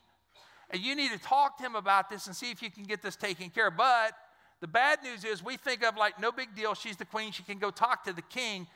and 0.70 0.80
you 0.80 0.96
need 0.96 1.12
to 1.12 1.18
talk 1.18 1.58
to 1.58 1.62
him 1.62 1.74
about 1.74 2.08
this 2.08 2.26
and 2.26 2.34
see 2.34 2.50
if 2.50 2.62
you 2.62 2.70
can 2.70 2.84
get 2.84 3.02
this 3.02 3.16
taken 3.16 3.50
care 3.50 3.68
of. 3.68 3.76
But 3.76 4.14
the 4.60 4.68
bad 4.68 5.02
news 5.02 5.24
is 5.24 5.44
we 5.44 5.58
think 5.58 5.84
of 5.84 5.96
like, 5.96 6.18
no 6.18 6.32
big 6.32 6.54
deal. 6.54 6.74
She's 6.74 6.96
the 6.96 7.04
queen. 7.04 7.32
She 7.32 7.42
can 7.42 7.58
go 7.58 7.70
talk 7.70 8.04
to 8.04 8.14
the 8.14 8.22
king. 8.22 8.66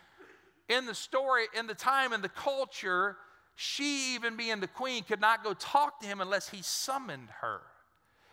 In 0.69 0.85
the 0.85 0.95
story, 0.95 1.45
in 1.57 1.67
the 1.67 1.75
time, 1.75 2.12
in 2.12 2.21
the 2.21 2.29
culture, 2.29 3.17
she, 3.55 4.15
even 4.15 4.37
being 4.37 4.61
the 4.61 4.69
queen, 4.69 5.05
could 5.05 5.21
not 5.21 5.43
go 5.43 5.55
talk 5.55 6.01
to 6.01 6.07
him 6.07 6.21
unless 6.21 6.51
he 6.51 6.61
summoned 6.61 7.29
her. 7.41 7.61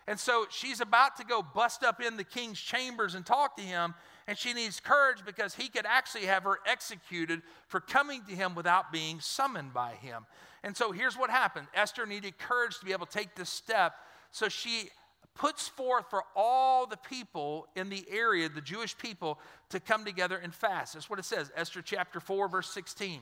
And 0.08 0.20
so 0.20 0.46
she's 0.50 0.82
about 0.82 1.16
to 1.18 1.24
go 1.24 1.42
bust 1.42 1.84
up 1.84 2.02
in 2.02 2.18
the 2.18 2.24
king's 2.24 2.60
chambers 2.60 3.16
and 3.16 3.26
talk 3.26 3.56
to 3.58 3.64
him 3.64 3.94
and 4.28 4.38
she 4.38 4.54
needs 4.54 4.80
courage 4.80 5.20
because 5.26 5.56
he 5.56 5.68
could 5.68 5.86
actually 5.86 6.26
have 6.26 6.44
her 6.44 6.60
executed 6.66 7.42
for 7.68 7.80
coming 7.80 8.24
to 8.28 8.36
him 8.36 8.56
without 8.56 8.92
being 8.92 9.20
summoned 9.20 9.74
by 9.74 9.94
him. 9.96 10.26
And 10.64 10.76
so 10.76 10.92
here's 10.92 11.18
what 11.18 11.30
happened 11.30 11.68
Esther 11.74 12.06
needed 12.06 12.38
courage 12.38 12.80
to 12.80 12.86
be 12.86 12.94
able 12.94 13.06
to 13.06 13.18
take 13.18 13.36
this 13.36 13.50
step. 13.50 13.96
So 14.32 14.50
she 14.50 14.90
puts 15.36 15.68
forth 15.68 16.10
for 16.10 16.24
all 16.36 16.86
the 16.86 16.98
people 16.98 17.68
in 17.76 17.90
the 17.90 18.06
area, 18.10 18.48
the 18.50 18.62
Jewish 18.62 18.98
people, 18.98 19.40
to 19.70 19.80
come 19.80 20.06
together 20.06 20.38
and 20.38 20.54
fast. 20.54 20.94
That's 20.94 21.10
what 21.10 21.20
it 21.20 21.26
says, 21.26 21.52
Esther 21.56 21.82
chapter 21.82 22.20
4, 22.20 22.48
verse 22.48 22.70
16. 22.70 23.20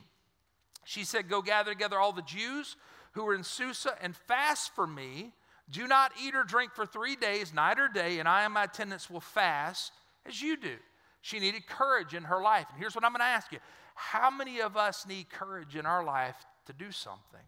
She 0.84 1.04
said, 1.04 1.30
Go 1.30 1.42
gather 1.42 1.72
together 1.72 2.00
all 2.00 2.12
the 2.12 2.22
Jews 2.22 2.76
who 3.14 3.26
are 3.28 3.34
in 3.34 3.44
Susa 3.44 3.96
and 4.02 4.16
fast 4.16 4.76
for 4.76 4.86
me. 4.86 5.32
Do 5.72 5.88
not 5.88 6.12
eat 6.22 6.36
or 6.36 6.44
drink 6.44 6.74
for 6.74 6.86
three 6.86 7.16
days, 7.16 7.54
night 7.54 7.80
or 7.80 7.88
day, 7.88 8.20
and 8.20 8.28
I 8.28 8.44
and 8.44 8.54
my 8.54 8.66
attendants 8.66 9.10
will 9.10 9.22
fast 9.22 9.94
as 10.26 10.42
you 10.42 10.58
do. 10.58 10.76
She 11.22 11.40
needed 11.40 11.68
courage 11.68 12.14
in 12.14 12.24
her 12.24 12.42
life. 12.42 12.66
And 12.70 12.80
here's 12.80 12.96
what 12.96 13.06
I'm 13.06 13.12
going 13.12 13.22
to 13.22 13.26
ask 13.26 13.52
you 13.52 13.60
How 13.96 14.30
many 14.30 14.60
of 14.62 14.76
us 14.76 15.06
need 15.08 15.30
courage 15.30 15.76
in 15.76 15.86
our 15.86 16.04
life 16.04 16.36
to 16.66 16.74
do 16.74 16.92
something? 16.92 17.40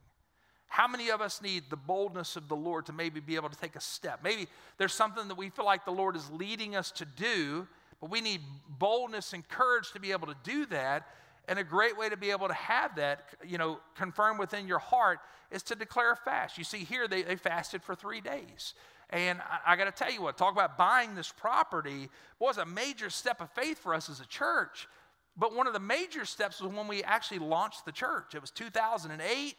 How 0.67 0.87
many 0.87 1.09
of 1.09 1.21
us 1.21 1.39
need 1.41 1.65
the 1.69 1.75
boldness 1.75 2.35
of 2.35 2.47
the 2.47 2.55
Lord 2.55 2.87
to 2.87 2.93
maybe 2.93 3.19
be 3.19 3.35
able 3.35 3.49
to 3.49 3.57
take 3.57 3.75
a 3.75 3.81
step? 3.81 4.21
Maybe 4.23 4.47
there's 4.79 4.93
something 4.93 5.27
that 5.27 5.37
we 5.37 5.49
feel 5.49 5.65
like 5.65 5.85
the 5.85 5.91
Lord 5.91 6.15
is 6.15 6.31
leading 6.31 6.75
us 6.75 6.89
to 6.93 7.05
do, 7.05 7.67
but 8.01 8.09
we 8.09 8.21
need 8.21 8.41
boldness 8.67 9.33
and 9.33 9.47
courage 9.47 9.91
to 9.91 9.99
be 9.99 10.11
able 10.11 10.25
to 10.27 10.35
do 10.43 10.65
that. 10.67 11.07
And 11.47 11.59
a 11.59 11.63
great 11.63 11.97
way 11.97 12.07
to 12.07 12.15
be 12.15 12.31
able 12.31 12.47
to 12.47 12.53
have 12.53 12.95
that, 12.95 13.25
you 13.45 13.57
know, 13.57 13.79
confirmed 13.95 14.39
within 14.39 14.67
your 14.67 14.79
heart 14.79 15.19
is 15.51 15.61
to 15.63 15.75
declare 15.75 16.13
a 16.13 16.15
fast. 16.15 16.57
You 16.57 16.63
see, 16.63 16.79
here 16.79 17.07
they, 17.07 17.21
they 17.21 17.35
fasted 17.35 17.83
for 17.83 17.95
three 17.95 18.21
days. 18.21 18.73
And 19.09 19.41
I, 19.41 19.73
I 19.73 19.75
got 19.75 19.85
to 19.85 19.91
tell 19.91 20.11
you 20.11 20.21
what, 20.21 20.37
talk 20.37 20.53
about 20.53 20.77
buying 20.77 21.15
this 21.15 21.31
property 21.31 22.09
was 22.39 22.57
a 22.57 22.65
major 22.65 23.09
step 23.09 23.41
of 23.41 23.49
faith 23.51 23.77
for 23.77 23.93
us 23.93 24.09
as 24.09 24.21
a 24.21 24.25
church. 24.25 24.87
But 25.35 25.55
one 25.55 25.67
of 25.67 25.73
the 25.73 25.79
major 25.79 26.25
steps 26.25 26.61
was 26.61 26.71
when 26.71 26.87
we 26.87 27.03
actually 27.03 27.39
launched 27.39 27.85
the 27.85 27.91
church. 27.91 28.35
It 28.35 28.41
was 28.41 28.51
2008. 28.51 29.55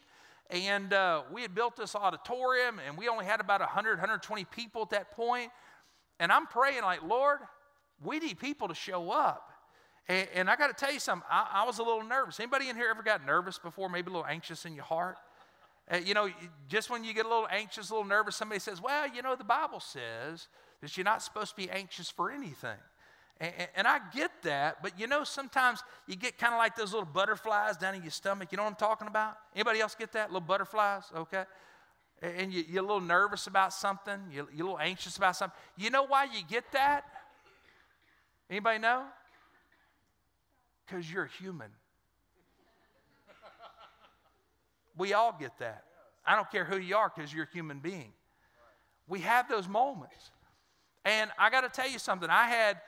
And 0.51 0.93
uh, 0.93 1.23
we 1.33 1.43
had 1.43 1.55
built 1.55 1.77
this 1.77 1.95
auditorium, 1.95 2.79
and 2.87 2.99
we 2.99 3.09
only 3.09 3.25
had 3.25 3.41
about 3.41 3.61
100, 3.61 3.93
120 3.93 4.45
people 4.47 4.83
at 4.83 4.91
that 4.91 5.11
point. 5.13 5.51
And 6.21 6.31
I'm 6.31 6.47
praying, 6.47 6.83
like, 6.83 7.03
Lord, 7.03 7.41
we 8.03 8.19
need 8.19 8.39
people 8.39 8.69
to 8.69 8.75
show 8.75 9.11
up. 9.11 9.51
And, 10.09 10.29
and 10.35 10.51
I 10.51 10.57
got 10.57 10.67
to 10.69 10.75
tell 10.75 10.93
you 10.93 11.01
something, 11.01 11.27
I, 11.31 11.63
I 11.63 11.67
was 11.67 11.79
a 11.79 11.83
little 11.83 12.05
nervous. 12.05 12.39
Anybody 12.39 12.69
in 12.69 12.77
here 12.77 12.89
ever 12.91 13.03
got 13.03 13.25
nervous 13.25 13.59
before, 13.59 13.89
maybe 13.89 14.09
a 14.09 14.11
little 14.11 14.27
anxious 14.27 14.65
in 14.65 14.75
your 14.75 14.85
heart? 14.85 15.17
Uh, 15.91 15.97
you 15.97 16.15
know, 16.15 16.31
just 16.69 16.91
when 16.91 17.05
you 17.05 17.13
get 17.13 17.27
a 17.27 17.29
little 17.29 17.49
anxious, 17.51 17.91
a 17.91 17.95
little 17.95 18.09
nervous, 18.09 18.37
somebody 18.37 18.59
says, 18.59 18.81
Well, 18.81 19.07
you 19.09 19.23
know, 19.23 19.37
the 19.37 19.45
Bible 19.45 19.81
says 19.81 20.49
that 20.81 20.97
you're 20.97 21.05
not 21.05 21.23
supposed 21.23 21.51
to 21.51 21.57
be 21.57 21.71
anxious 21.71 22.11
for 22.11 22.31
anything. 22.31 22.79
And, 23.41 23.53
and 23.75 23.87
I 23.87 23.99
get 24.15 24.31
that, 24.43 24.83
but 24.83 24.99
you 24.99 25.07
know, 25.07 25.25
sometimes 25.25 25.83
you 26.07 26.17
get 26.17 26.39
kind 26.39 26.55
of 26.55 26.59
like 26.59 26.77
those 26.77 26.93
little 26.93 27.09
butterflies 27.09 27.77
down 27.77 27.95
in 27.95 28.03
your 28.03 28.13
stomach. 28.13 28.49
You 28.53 28.57
know 28.57 28.65
what 28.65 28.71
I'm 28.71 28.77
talking 28.77 29.09
about? 29.09 29.37
Anybody 29.55 29.81
else 29.81 29.95
get 29.95 30.13
that? 30.13 30.29
Little 30.31 30.47
butterflies, 30.47 31.05
okay? 31.17 31.45
And 32.23 32.53
you, 32.53 32.63
are 32.77 32.79
a 32.79 32.87
little 32.87 33.01
nervous 33.01 33.47
about 33.47 33.73
something, 33.73 34.19
you're, 34.31 34.47
you're 34.55 34.67
a 34.67 34.71
little 34.71 34.79
anxious 34.79 35.17
about 35.17 35.37
something. 35.37 35.59
You 35.77 35.91
know 35.91 36.05
why 36.07 36.25
you 36.25 36.41
get 36.49 36.65
that? 36.73 37.05
Anybody 38.49 38.79
know? 38.79 39.05
Because 40.87 41.11
you're 41.11 41.27
human. 41.27 41.71
We 44.97 45.13
all 45.13 45.37
get 45.39 45.59
that. 45.59 45.85
I 46.27 46.37
don't 46.37 46.51
care 46.51 46.65
who 46.65 46.79
you 46.79 46.97
are 46.97 47.13
because 47.15 47.33
you're 47.33 47.45
a 47.45 47.55
human 47.55 47.79
being. 47.81 48.13
We 49.07 49.21
have 49.21 49.49
those 49.49 49.69
moments. 49.69 50.31
And 51.05 51.31
I 51.39 51.51
got 51.51 51.63
to 51.63 51.69
tell 51.69 51.91
you 51.91 51.99
something. 51.99 52.31
I 52.31 52.47
had 52.47 52.81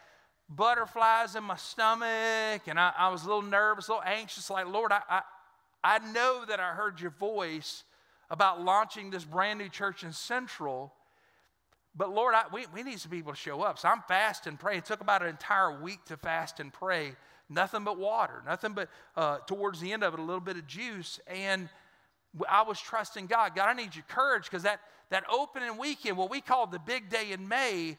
butterflies 0.48 1.34
in 1.34 1.44
my 1.44 1.56
stomach 1.56 2.62
and 2.66 2.78
I, 2.78 2.92
I 2.96 3.08
was 3.08 3.24
a 3.24 3.26
little 3.26 3.42
nervous, 3.42 3.88
a 3.88 3.92
little 3.92 4.04
anxious, 4.06 4.48
like, 4.48 4.66
Lord, 4.66 4.92
I, 4.92 5.00
I, 5.08 5.22
I 5.82 5.98
know 6.12 6.44
that 6.48 6.60
I 6.60 6.70
heard 6.70 7.00
your 7.00 7.10
voice 7.10 7.84
about 8.30 8.62
launching 8.62 9.10
this 9.10 9.24
brand 9.24 9.58
new 9.58 9.68
church 9.68 10.02
in 10.02 10.12
Central. 10.12 10.92
But 11.94 12.10
Lord, 12.10 12.34
I, 12.34 12.44
we, 12.52 12.66
we 12.74 12.82
need 12.82 13.00
some 13.00 13.10
people 13.10 13.32
to 13.32 13.38
show 13.38 13.62
up. 13.62 13.78
So 13.78 13.88
I'm 13.88 14.02
fast 14.08 14.46
and 14.46 14.58
praying. 14.58 14.78
It 14.78 14.84
took 14.84 15.00
about 15.00 15.22
an 15.22 15.28
entire 15.28 15.80
week 15.80 16.04
to 16.06 16.16
fast 16.16 16.60
and 16.60 16.72
pray. 16.72 17.12
Nothing 17.48 17.84
but 17.84 17.98
water, 17.98 18.42
nothing 18.44 18.72
but 18.72 18.88
uh, 19.16 19.38
towards 19.46 19.80
the 19.80 19.92
end 19.92 20.02
of 20.02 20.14
it, 20.14 20.20
a 20.20 20.22
little 20.22 20.40
bit 20.40 20.56
of 20.56 20.66
juice. 20.66 21.20
And 21.28 21.68
I 22.48 22.62
was 22.62 22.80
trusting 22.80 23.26
God. 23.26 23.54
God, 23.54 23.68
I 23.68 23.72
need 23.72 23.94
your 23.94 24.04
courage 24.08 24.44
because 24.44 24.64
that, 24.64 24.80
that 25.10 25.24
opening 25.30 25.78
weekend, 25.78 26.16
what 26.16 26.30
we 26.30 26.40
call 26.40 26.66
the 26.66 26.80
big 26.80 27.08
day 27.08 27.32
in 27.32 27.46
May, 27.46 27.96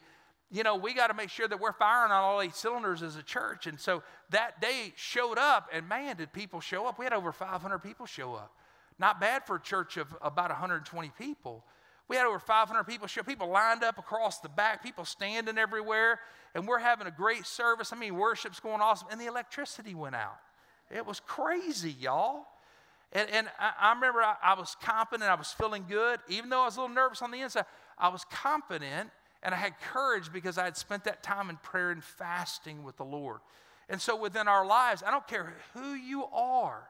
you 0.50 0.62
know, 0.62 0.76
we 0.76 0.94
got 0.94 1.08
to 1.08 1.14
make 1.14 1.30
sure 1.30 1.48
that 1.48 1.60
we're 1.60 1.72
firing 1.72 2.12
on 2.12 2.22
all 2.22 2.40
eight 2.40 2.54
cylinders 2.54 3.02
as 3.02 3.16
a 3.16 3.22
church. 3.22 3.66
And 3.66 3.78
so 3.78 4.02
that 4.30 4.60
day 4.60 4.92
showed 4.96 5.38
up, 5.38 5.68
and 5.72 5.88
man, 5.88 6.16
did 6.16 6.32
people 6.32 6.60
show 6.60 6.86
up. 6.86 6.98
We 6.98 7.04
had 7.04 7.12
over 7.12 7.32
500 7.32 7.78
people 7.78 8.06
show 8.06 8.34
up. 8.34 8.54
Not 8.98 9.20
bad 9.20 9.46
for 9.46 9.56
a 9.56 9.60
church 9.60 9.96
of 9.96 10.08
about 10.22 10.50
120 10.50 11.12
people. 11.18 11.64
We 12.08 12.16
had 12.16 12.26
over 12.26 12.38
500 12.38 12.84
people 12.84 13.06
show 13.06 13.22
People 13.22 13.48
lined 13.48 13.84
up 13.84 13.98
across 13.98 14.40
the 14.40 14.48
back, 14.48 14.82
people 14.82 15.04
standing 15.04 15.58
everywhere, 15.58 16.20
and 16.54 16.66
we're 16.66 16.78
having 16.78 17.06
a 17.06 17.10
great 17.10 17.46
service. 17.46 17.92
I 17.92 17.96
mean, 17.96 18.16
worship's 18.16 18.60
going 18.60 18.80
awesome, 18.80 19.08
and 19.10 19.20
the 19.20 19.26
electricity 19.26 19.94
went 19.94 20.14
out. 20.14 20.38
It 20.90 21.06
was 21.06 21.20
crazy, 21.20 21.94
y'all. 22.00 22.46
And, 23.12 23.28
and 23.30 23.48
I, 23.58 23.72
I 23.80 23.92
remember 23.92 24.22
I, 24.22 24.36
I, 24.42 24.54
was 24.58 24.76
confident, 24.82 25.30
I 25.30 25.34
was 25.34 25.52
feeling 25.52 25.84
good. 25.88 26.20
Even 26.28 26.50
though 26.50 26.62
I 26.62 26.66
was 26.66 26.76
a 26.76 26.80
little 26.80 26.94
nervous 26.94 27.22
on 27.22 27.30
the 27.30 27.40
inside, 27.40 27.64
I 27.98 28.08
was 28.08 28.24
confident 28.30 29.10
and 29.42 29.54
I 29.54 29.58
had 29.58 29.78
courage 29.80 30.32
because 30.32 30.58
I 30.58 30.64
had 30.64 30.76
spent 30.76 31.04
that 31.04 31.22
time 31.22 31.48
in 31.48 31.56
prayer 31.56 31.90
and 31.90 32.02
fasting 32.02 32.84
with 32.84 32.96
the 32.96 33.04
Lord. 33.04 33.40
And 33.88 34.00
so 34.00 34.16
within 34.16 34.48
our 34.48 34.66
lives, 34.66 35.02
I 35.06 35.10
don't 35.10 35.26
care 35.26 35.54
who 35.74 35.94
you 35.94 36.24
are, 36.26 36.88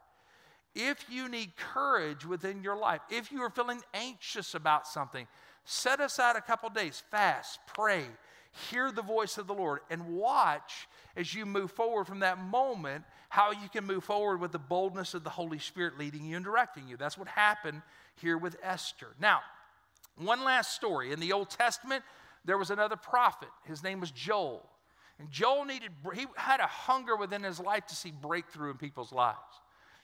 if 0.75 1.05
you 1.11 1.29
need 1.29 1.57
courage 1.57 2.25
within 2.25 2.63
your 2.63 2.77
life, 2.77 3.01
if 3.11 3.33
you 3.33 3.43
are 3.43 3.51
feeling 3.51 3.81
anxious 3.95 4.55
about 4.55 4.87
something, 4.87 5.27
set 5.65 6.01
aside 6.01 6.37
a 6.37 6.41
couple 6.41 6.69
days, 6.71 7.03
fast, 7.11 7.59
pray, 7.67 8.05
hear 8.71 8.93
the 8.93 9.03
voice 9.03 9.39
of 9.39 9.47
the 9.47 9.55
Lord, 9.55 9.81
and 9.91 10.07
watch 10.07 10.89
as 11.17 11.35
you 11.35 11.47
move 11.47 11.71
forward 11.71 12.07
from 12.07 12.21
that 12.21 12.39
moment 12.39 13.05
how 13.29 13.51
you 13.51 13.69
can 13.73 13.85
move 13.85 14.05
forward 14.05 14.41
with 14.41 14.53
the 14.53 14.59
boldness 14.59 15.15
of 15.15 15.25
the 15.25 15.31
Holy 15.31 15.59
Spirit 15.59 15.99
leading 15.99 16.25
you 16.25 16.37
and 16.37 16.45
directing 16.45 16.89
you. 16.89 16.97
That's 16.97 17.19
what 17.19 17.29
happened 17.29 17.83
here 18.17 18.39
with 18.39 18.57
Esther. 18.63 19.09
Now, 19.21 19.41
one 20.17 20.45
last 20.45 20.73
story. 20.75 21.13
In 21.13 21.21
the 21.21 21.33
Old 21.33 21.51
Testament, 21.51 22.03
there 22.45 22.59
was 22.59 22.71
another 22.71 22.97
prophet. 22.97 23.51
His 23.65 23.83
name 23.83 24.01
was 24.01 24.11
Joel. 24.11 24.69
And 25.19 25.31
Joel 25.31 25.65
needed, 25.65 25.91
he 26.15 26.27
had 26.37 26.61
a 26.61 26.67
hunger 26.67 27.17
within 27.17 27.43
his 27.43 27.59
life 27.61 27.87
to 27.87 27.97
see 27.97 28.13
breakthrough 28.13 28.71
in 28.71 28.77
people's 28.77 29.13
lives 29.13 29.37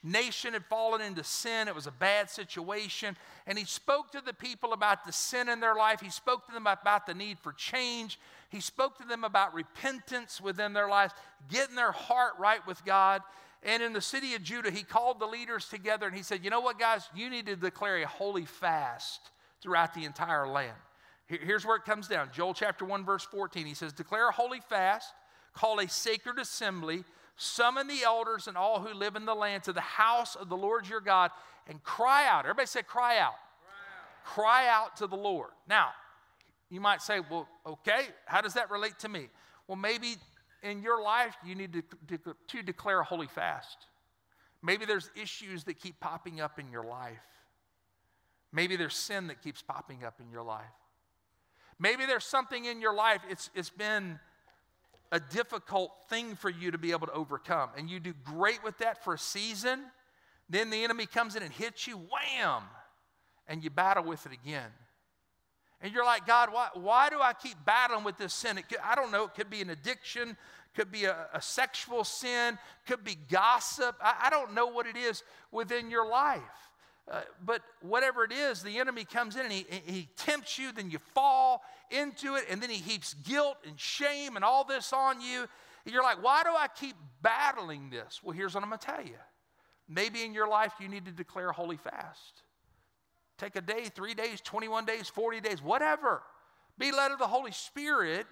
nation 0.04 0.52
had 0.52 0.64
fallen 0.66 1.00
into 1.00 1.24
sin. 1.24 1.66
It 1.66 1.74
was 1.74 1.86
a 1.86 1.92
bad 1.92 2.30
situation. 2.30 3.16
And 3.46 3.58
he 3.58 3.64
spoke 3.64 4.12
to 4.12 4.20
the 4.24 4.34
people 4.34 4.72
about 4.72 5.04
the 5.04 5.12
sin 5.12 5.48
in 5.48 5.60
their 5.60 5.74
life. 5.74 6.00
He 6.00 6.10
spoke 6.10 6.46
to 6.46 6.52
them 6.52 6.66
about 6.66 7.06
the 7.06 7.14
need 7.14 7.38
for 7.38 7.52
change. 7.52 8.20
He 8.50 8.60
spoke 8.60 8.98
to 8.98 9.04
them 9.04 9.24
about 9.24 9.54
repentance 9.54 10.40
within 10.40 10.74
their 10.74 10.88
lives, 10.88 11.14
getting 11.50 11.74
their 11.74 11.92
heart 11.92 12.34
right 12.38 12.64
with 12.66 12.84
God. 12.84 13.22
And 13.62 13.82
in 13.82 13.94
the 13.94 14.00
city 14.02 14.34
of 14.34 14.42
Judah, 14.42 14.70
he 14.70 14.82
called 14.82 15.18
the 15.18 15.26
leaders 15.26 15.68
together 15.68 16.06
and 16.06 16.14
he 16.14 16.22
said, 16.22 16.44
You 16.44 16.50
know 16.50 16.60
what, 16.60 16.78
guys? 16.78 17.08
You 17.14 17.30
need 17.30 17.46
to 17.46 17.56
declare 17.56 17.96
a 18.02 18.06
holy 18.06 18.44
fast 18.44 19.30
throughout 19.62 19.94
the 19.94 20.04
entire 20.04 20.46
land. 20.46 20.76
Here's 21.26 21.64
where 21.64 21.76
it 21.76 21.86
comes 21.86 22.06
down 22.06 22.28
Joel 22.32 22.52
chapter 22.52 22.84
1, 22.84 23.04
verse 23.04 23.24
14. 23.24 23.64
He 23.64 23.72
says, 23.72 23.94
Declare 23.94 24.28
a 24.28 24.32
holy 24.32 24.60
fast, 24.60 25.14
call 25.54 25.80
a 25.80 25.88
sacred 25.88 26.38
assembly 26.38 27.04
Summon 27.36 27.88
the 27.88 28.02
elders 28.04 28.46
and 28.46 28.56
all 28.56 28.80
who 28.80 28.94
live 28.94 29.16
in 29.16 29.26
the 29.26 29.34
land 29.34 29.64
to 29.64 29.72
the 29.72 29.80
house 29.80 30.36
of 30.36 30.48
the 30.48 30.56
Lord 30.56 30.88
your 30.88 31.00
God 31.00 31.30
and 31.66 31.82
cry 31.82 32.26
out. 32.28 32.44
Everybody 32.44 32.66
say, 32.66 32.82
cry 32.82 33.18
out. 33.18 33.34
Cry 34.24 34.68
out, 34.68 34.96
to 34.96 35.06
the 35.06 35.16
Lord. 35.16 35.50
Now, 35.68 35.90
you 36.70 36.80
might 36.80 37.02
say, 37.02 37.20
well, 37.30 37.46
okay, 37.66 38.06
how 38.24 38.40
does 38.40 38.54
that 38.54 38.70
relate 38.70 38.98
to 39.00 39.08
me? 39.08 39.28
Well, 39.68 39.76
maybe 39.76 40.16
in 40.62 40.82
your 40.82 41.02
life 41.02 41.36
you 41.44 41.54
need 41.54 41.72
to, 41.74 42.18
to, 42.18 42.34
to 42.48 42.62
declare 42.62 43.00
a 43.00 43.04
holy 43.04 43.26
fast. 43.26 43.86
Maybe 44.62 44.86
there's 44.86 45.10
issues 45.20 45.64
that 45.64 45.78
keep 45.78 46.00
popping 46.00 46.40
up 46.40 46.58
in 46.58 46.70
your 46.70 46.84
life. 46.84 47.18
Maybe 48.50 48.76
there's 48.76 48.94
sin 48.94 49.26
that 49.26 49.42
keeps 49.42 49.60
popping 49.60 50.04
up 50.04 50.20
in 50.20 50.30
your 50.30 50.42
life. 50.42 50.64
Maybe 51.78 52.06
there's 52.06 52.24
something 52.24 52.64
in 52.64 52.80
your 52.80 52.94
life, 52.94 53.20
it's, 53.28 53.50
it's 53.54 53.68
been 53.68 54.18
a 55.14 55.20
difficult 55.20 55.92
thing 56.08 56.34
for 56.34 56.50
you 56.50 56.72
to 56.72 56.78
be 56.78 56.90
able 56.90 57.06
to 57.06 57.12
overcome. 57.12 57.70
And 57.78 57.88
you 57.88 58.00
do 58.00 58.12
great 58.24 58.64
with 58.64 58.76
that 58.78 59.04
for 59.04 59.14
a 59.14 59.18
season. 59.18 59.80
Then 60.50 60.70
the 60.70 60.82
enemy 60.82 61.06
comes 61.06 61.36
in 61.36 61.44
and 61.44 61.52
hits 61.52 61.86
you, 61.86 61.94
wham, 61.96 62.64
and 63.46 63.62
you 63.62 63.70
battle 63.70 64.02
with 64.02 64.26
it 64.26 64.32
again. 64.32 64.70
And 65.80 65.92
you're 65.92 66.04
like, 66.04 66.26
God, 66.26 66.48
why, 66.52 66.68
why 66.74 67.10
do 67.10 67.20
I 67.20 67.32
keep 67.32 67.56
battling 67.64 68.02
with 68.02 68.18
this 68.18 68.34
sin? 68.34 68.56
Could, 68.68 68.78
I 68.82 68.96
don't 68.96 69.12
know. 69.12 69.26
It 69.26 69.34
could 69.36 69.50
be 69.50 69.62
an 69.62 69.70
addiction, 69.70 70.36
could 70.74 70.90
be 70.90 71.04
a, 71.04 71.28
a 71.32 71.40
sexual 71.40 72.02
sin, 72.02 72.58
could 72.84 73.04
be 73.04 73.16
gossip. 73.30 73.94
I, 74.02 74.14
I 74.24 74.30
don't 74.30 74.52
know 74.52 74.66
what 74.66 74.88
it 74.88 74.96
is 74.96 75.22
within 75.52 75.92
your 75.92 76.08
life. 76.08 76.40
Uh, 77.10 77.20
but 77.44 77.60
whatever 77.82 78.24
it 78.24 78.32
is, 78.32 78.62
the 78.62 78.78
enemy 78.78 79.04
comes 79.04 79.36
in 79.36 79.42
and 79.42 79.52
he, 79.52 79.66
he 79.84 80.08
tempts 80.16 80.58
you, 80.58 80.72
then 80.72 80.90
you 80.90 80.98
fall 81.14 81.62
into 81.90 82.34
it, 82.36 82.44
and 82.48 82.62
then 82.62 82.70
he 82.70 82.78
heaps 82.78 83.14
guilt 83.14 83.58
and 83.66 83.78
shame 83.78 84.36
and 84.36 84.44
all 84.44 84.64
this 84.64 84.92
on 84.92 85.20
you. 85.20 85.40
And 85.84 85.92
you're 85.92 86.02
like, 86.02 86.22
why 86.22 86.42
do 86.42 86.50
I 86.50 86.66
keep 86.68 86.96
battling 87.20 87.90
this? 87.90 88.20
Well, 88.22 88.34
here's 88.34 88.54
what 88.54 88.62
I'm 88.62 88.70
going 88.70 88.78
to 88.78 88.86
tell 88.86 89.04
you. 89.04 89.18
Maybe 89.86 90.22
in 90.22 90.32
your 90.32 90.48
life 90.48 90.72
you 90.80 90.88
need 90.88 91.04
to 91.04 91.12
declare 91.12 91.50
a 91.50 91.52
holy 91.52 91.76
fast. 91.76 92.42
Take 93.36 93.56
a 93.56 93.60
day, 93.60 93.90
three 93.94 94.14
days, 94.14 94.40
21 94.40 94.86
days, 94.86 95.08
40 95.08 95.40
days, 95.42 95.62
whatever. 95.62 96.22
Be 96.78 96.90
led 96.90 97.12
of 97.12 97.18
the 97.18 97.26
Holy 97.26 97.52
Spirit, 97.52 98.26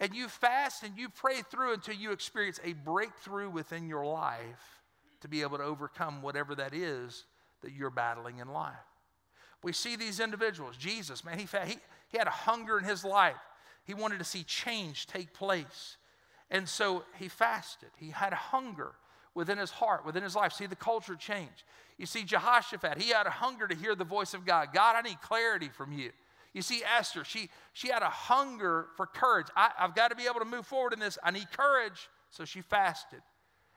and 0.00 0.14
you 0.14 0.28
fast 0.28 0.82
and 0.82 0.96
you 0.96 1.10
pray 1.10 1.42
through 1.42 1.74
until 1.74 1.94
you 1.94 2.12
experience 2.12 2.58
a 2.64 2.72
breakthrough 2.72 3.50
within 3.50 3.86
your 3.86 4.06
life 4.06 4.80
to 5.20 5.28
be 5.28 5.42
able 5.42 5.58
to 5.58 5.64
overcome 5.64 6.22
whatever 6.22 6.54
that 6.54 6.72
is 6.72 7.26
that 7.62 7.72
you're 7.72 7.90
battling 7.90 8.38
in 8.38 8.48
life. 8.48 8.74
We 9.62 9.72
see 9.72 9.96
these 9.96 10.20
individuals. 10.20 10.76
Jesus, 10.76 11.24
man, 11.24 11.38
he, 11.38 11.46
he, 11.66 11.78
he 12.08 12.18
had 12.18 12.26
a 12.26 12.30
hunger 12.30 12.78
in 12.78 12.84
his 12.84 13.04
life. 13.04 13.36
He 13.84 13.94
wanted 13.94 14.18
to 14.18 14.24
see 14.24 14.42
change 14.42 15.06
take 15.06 15.32
place. 15.32 15.96
And 16.50 16.68
so 16.68 17.04
he 17.18 17.28
fasted. 17.28 17.90
He 17.96 18.10
had 18.10 18.32
a 18.32 18.36
hunger 18.36 18.92
within 19.34 19.58
his 19.58 19.70
heart, 19.70 20.04
within 20.04 20.22
his 20.22 20.36
life. 20.36 20.52
See 20.52 20.66
the 20.66 20.76
culture 20.76 21.16
change. 21.16 21.64
You 21.96 22.06
see 22.06 22.24
Jehoshaphat, 22.24 23.00
he 23.00 23.10
had 23.10 23.26
a 23.26 23.30
hunger 23.30 23.66
to 23.66 23.74
hear 23.74 23.94
the 23.94 24.04
voice 24.04 24.34
of 24.34 24.44
God. 24.44 24.68
God, 24.72 24.96
I 24.96 25.02
need 25.02 25.20
clarity 25.20 25.68
from 25.68 25.92
you. 25.92 26.10
You 26.52 26.60
see 26.60 26.82
Esther, 26.84 27.24
she, 27.24 27.48
she 27.72 27.88
had 27.88 28.02
a 28.02 28.10
hunger 28.10 28.88
for 28.96 29.06
courage. 29.06 29.46
I, 29.56 29.70
I've 29.78 29.94
got 29.94 30.08
to 30.08 30.16
be 30.16 30.24
able 30.24 30.40
to 30.40 30.44
move 30.44 30.66
forward 30.66 30.92
in 30.92 30.98
this. 30.98 31.16
I 31.22 31.30
need 31.30 31.50
courage. 31.52 32.08
So 32.30 32.44
she 32.44 32.60
fasted. 32.60 33.20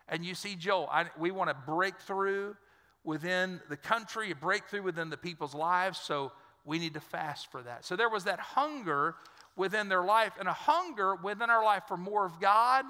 And 0.08 0.26
you 0.26 0.36
see 0.36 0.56
Joel, 0.56 0.90
I, 0.92 1.06
we 1.18 1.32
want 1.32 1.50
to 1.50 1.56
break 1.66 1.98
through 2.00 2.56
within 3.06 3.62
the 3.70 3.78
country, 3.78 4.32
a 4.32 4.36
breakthrough 4.36 4.82
within 4.82 5.10
the 5.10 5.18
people's 5.18 5.56
lives. 5.56 6.00
So 6.00 6.34
we 6.66 6.80
need 6.80 6.96
to 6.96 7.00
fast 7.00 7.52
for 7.52 7.62
that. 7.62 7.86
So 7.86 7.96
there 7.96 8.10
was 8.10 8.26
that 8.26 8.40
hunger 8.40 9.16
within 9.56 9.88
their 9.88 10.04
life, 10.04 10.34
and 10.38 10.50
a 10.50 10.54
hunger 10.54 11.16
within 11.16 11.50
our 11.50 11.64
life 11.64 11.84
for 11.88 11.96
more 11.96 12.26
of 12.26 12.42
God 12.42 12.84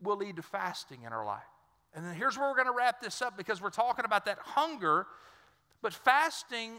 will 0.00 0.16
lead 0.16 0.36
to 0.36 0.42
fasting 0.42 1.02
in 1.04 1.12
our 1.12 1.26
life. 1.26 1.42
And 1.94 2.04
then 2.04 2.14
here's 2.14 2.38
where 2.38 2.48
we're 2.48 2.54
going 2.54 2.68
to 2.68 2.76
wrap 2.76 3.00
this 3.00 3.20
up 3.20 3.36
because 3.36 3.60
we're 3.60 3.70
talking 3.70 4.04
about 4.04 4.26
that 4.26 4.38
hunger, 4.38 5.06
but 5.80 5.92
fasting 5.92 6.74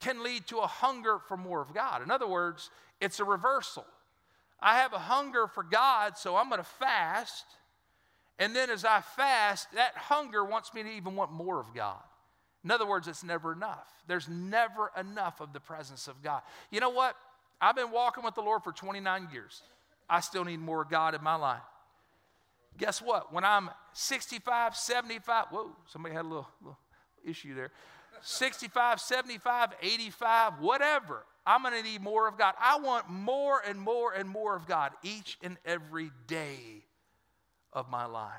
can 0.00 0.22
lead 0.22 0.46
to 0.48 0.58
a 0.58 0.66
hunger 0.66 1.18
for 1.28 1.36
more 1.36 1.60
of 1.60 1.72
God. 1.72 2.02
In 2.02 2.10
other 2.10 2.26
words, 2.26 2.70
it's 3.00 3.20
a 3.20 3.24
reversal. 3.24 3.84
I 4.60 4.78
have 4.78 4.92
a 4.92 4.98
hunger 4.98 5.46
for 5.46 5.62
God, 5.62 6.18
so 6.18 6.36
I'm 6.36 6.48
going 6.48 6.60
to 6.60 6.64
fast. 6.64 7.44
And 8.38 8.54
then 8.54 8.70
as 8.70 8.84
I 8.84 9.00
fast, 9.00 9.72
that 9.74 9.96
hunger 9.96 10.44
wants 10.44 10.72
me 10.72 10.82
to 10.82 10.88
even 10.88 11.16
want 11.16 11.32
more 11.32 11.58
of 11.58 11.74
God. 11.74 12.02
In 12.64 12.70
other 12.70 12.86
words, 12.86 13.08
it's 13.08 13.24
never 13.24 13.52
enough. 13.52 13.88
There's 14.06 14.28
never 14.28 14.90
enough 14.98 15.40
of 15.40 15.52
the 15.52 15.60
presence 15.60 16.06
of 16.06 16.22
God. 16.22 16.42
You 16.70 16.80
know 16.80 16.90
what? 16.90 17.16
I've 17.60 17.74
been 17.76 17.90
walking 17.90 18.24
with 18.24 18.34
the 18.34 18.42
Lord 18.42 18.62
for 18.62 18.72
29 18.72 19.28
years. 19.32 19.62
I 20.08 20.20
still 20.20 20.44
need 20.44 20.60
more 20.60 20.84
God 20.84 21.14
in 21.14 21.22
my 21.22 21.34
life. 21.34 21.62
Guess 22.76 23.02
what? 23.02 23.32
When 23.32 23.44
I'm 23.44 23.70
65, 23.92 24.76
75, 24.76 25.46
whoa, 25.50 25.70
somebody 25.86 26.14
had 26.14 26.24
a 26.24 26.28
little, 26.28 26.48
little 26.60 26.78
issue 27.24 27.54
there. 27.54 27.72
65, 28.22 29.00
75, 29.00 29.70
85, 29.82 30.60
whatever. 30.60 31.24
I'm 31.44 31.62
going 31.62 31.74
to 31.74 31.82
need 31.82 32.02
more 32.02 32.28
of 32.28 32.38
God. 32.38 32.54
I 32.60 32.78
want 32.78 33.08
more 33.08 33.60
and 33.66 33.80
more 33.80 34.12
and 34.12 34.28
more 34.28 34.54
of 34.54 34.66
God 34.66 34.92
each 35.02 35.38
and 35.42 35.56
every 35.64 36.10
day 36.26 36.84
of 37.72 37.88
my 37.90 38.06
life. 38.06 38.32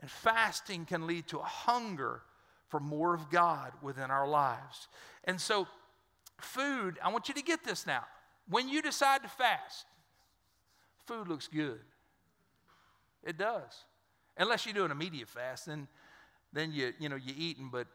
And 0.00 0.10
fasting 0.10 0.86
can 0.86 1.06
lead 1.06 1.26
to 1.28 1.38
a 1.38 1.44
hunger 1.44 2.22
for 2.68 2.80
more 2.80 3.14
of 3.14 3.30
God 3.30 3.72
within 3.82 4.10
our 4.10 4.26
lives. 4.26 4.88
And 5.24 5.40
so, 5.40 5.66
food, 6.40 6.98
I 7.02 7.10
want 7.10 7.28
you 7.28 7.34
to 7.34 7.42
get 7.42 7.64
this 7.64 7.86
now. 7.86 8.04
When 8.48 8.68
you 8.68 8.80
decide 8.80 9.22
to 9.22 9.28
fast, 9.28 9.86
food 11.06 11.28
looks 11.28 11.48
good. 11.48 11.80
It 13.24 13.36
does. 13.36 13.84
Unless 14.36 14.64
you 14.64 14.72
do 14.72 14.84
an 14.84 14.90
immediate 14.90 15.28
fast, 15.28 15.66
then, 15.66 15.86
then 16.52 16.72
you, 16.72 16.92
you 16.98 17.08
know, 17.08 17.16
you're 17.16 17.36
eating. 17.36 17.68
But 17.70 17.86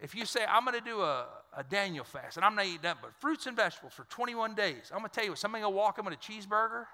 if 0.00 0.14
you 0.14 0.26
say, 0.26 0.40
I'm 0.46 0.64
going 0.64 0.78
to 0.78 0.84
do 0.84 1.00
a, 1.00 1.26
a 1.56 1.64
Daniel 1.64 2.04
fast, 2.04 2.36
and 2.36 2.44
I'm 2.44 2.54
not 2.54 2.66
eating 2.66 2.80
that, 2.82 2.98
but 3.00 3.12
fruits 3.20 3.46
and 3.46 3.56
vegetables 3.56 3.94
for 3.94 4.04
21 4.04 4.54
days, 4.54 4.90
I'm 4.92 4.98
going 4.98 5.08
to 5.08 5.14
tell 5.14 5.24
you 5.24 5.30
what, 5.30 5.38
somebody 5.38 5.62
going 5.62 5.72
to 5.72 5.76
walk 5.76 5.98
in 5.98 6.04
with 6.04 6.14
a 6.14 6.16
cheeseburger, 6.18 6.84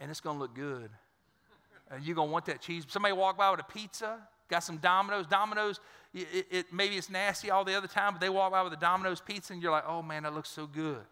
and 0.00 0.10
it's 0.10 0.20
going 0.20 0.36
to 0.36 0.40
look 0.40 0.54
good. 0.54 0.90
And 1.90 2.04
you're 2.04 2.16
going 2.16 2.28
to 2.28 2.32
want 2.32 2.46
that 2.46 2.60
cheese. 2.60 2.84
Somebody 2.88 3.12
walk 3.12 3.38
by 3.38 3.50
with 3.50 3.60
a 3.60 3.64
pizza, 3.64 4.18
got 4.48 4.60
some 4.60 4.78
Domino's. 4.78 5.26
Domino's, 5.26 5.80
it, 6.12 6.46
it, 6.50 6.66
maybe 6.72 6.96
it's 6.96 7.10
nasty 7.10 7.50
all 7.50 7.64
the 7.64 7.74
other 7.74 7.86
time, 7.86 8.12
but 8.12 8.20
they 8.20 8.28
walk 8.28 8.52
by 8.52 8.62
with 8.62 8.72
a 8.72 8.78
Domino's 8.78 9.20
pizza 9.20 9.52
and 9.52 9.62
you're 9.62 9.72
like, 9.72 9.84
oh 9.86 10.02
man, 10.02 10.24
that 10.24 10.34
looks 10.34 10.50
so 10.50 10.66
good. 10.66 11.04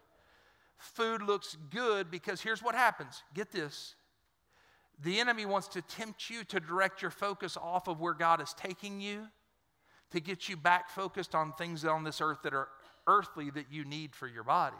Food 0.77 1.21
looks 1.21 1.57
good 1.71 2.11
because 2.11 2.41
here's 2.41 2.61
what 2.61 2.75
happens. 2.75 3.23
Get 3.33 3.51
this. 3.51 3.95
The 5.01 5.19
enemy 5.19 5.45
wants 5.45 5.67
to 5.69 5.81
tempt 5.81 6.29
you 6.29 6.43
to 6.45 6.59
direct 6.59 7.01
your 7.01 7.11
focus 7.11 7.57
off 7.57 7.87
of 7.87 7.99
where 7.99 8.13
God 8.13 8.41
is 8.41 8.53
taking 8.53 9.01
you, 9.01 9.27
to 10.11 10.19
get 10.19 10.47
you 10.47 10.57
back 10.57 10.89
focused 10.89 11.35
on 11.35 11.53
things 11.53 11.83
on 11.85 12.03
this 12.03 12.21
earth 12.21 12.39
that 12.43 12.53
are 12.53 12.69
earthly 13.07 13.49
that 13.51 13.65
you 13.71 13.85
need 13.85 14.15
for 14.15 14.27
your 14.27 14.43
body. 14.43 14.77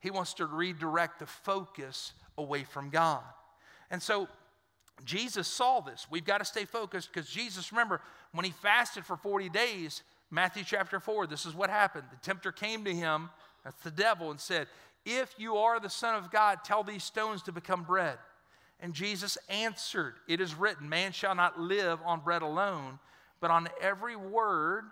He 0.00 0.10
wants 0.10 0.34
to 0.34 0.46
redirect 0.46 1.18
the 1.18 1.26
focus 1.26 2.12
away 2.36 2.64
from 2.64 2.90
God. 2.90 3.22
And 3.90 4.02
so 4.02 4.28
Jesus 5.04 5.46
saw 5.46 5.80
this. 5.80 6.06
We've 6.10 6.24
got 6.24 6.38
to 6.38 6.44
stay 6.44 6.64
focused 6.64 7.12
because 7.12 7.28
Jesus, 7.30 7.72
remember, 7.72 8.00
when 8.32 8.44
he 8.44 8.50
fasted 8.50 9.04
for 9.04 9.16
40 9.16 9.48
days, 9.48 10.02
Matthew 10.30 10.64
chapter 10.64 11.00
4, 11.00 11.26
this 11.26 11.46
is 11.46 11.54
what 11.54 11.70
happened. 11.70 12.04
The 12.10 12.18
tempter 12.18 12.52
came 12.52 12.84
to 12.84 12.94
him, 12.94 13.30
that's 13.64 13.82
the 13.82 13.90
devil, 13.90 14.30
and 14.30 14.40
said, 14.40 14.66
If 15.06 15.34
you 15.38 15.56
are 15.56 15.80
the 15.80 15.90
Son 15.90 16.14
of 16.14 16.30
God, 16.30 16.58
tell 16.64 16.82
these 16.82 17.04
stones 17.04 17.42
to 17.44 17.52
become 17.52 17.84
bread. 17.84 18.18
And 18.80 18.94
Jesus 18.94 19.38
answered, 19.48 20.14
It 20.28 20.40
is 20.40 20.54
written, 20.54 20.88
Man 20.88 21.12
shall 21.12 21.34
not 21.34 21.58
live 21.58 22.00
on 22.04 22.20
bread 22.20 22.42
alone, 22.42 22.98
but 23.40 23.50
on 23.50 23.68
every 23.80 24.16
word 24.16 24.84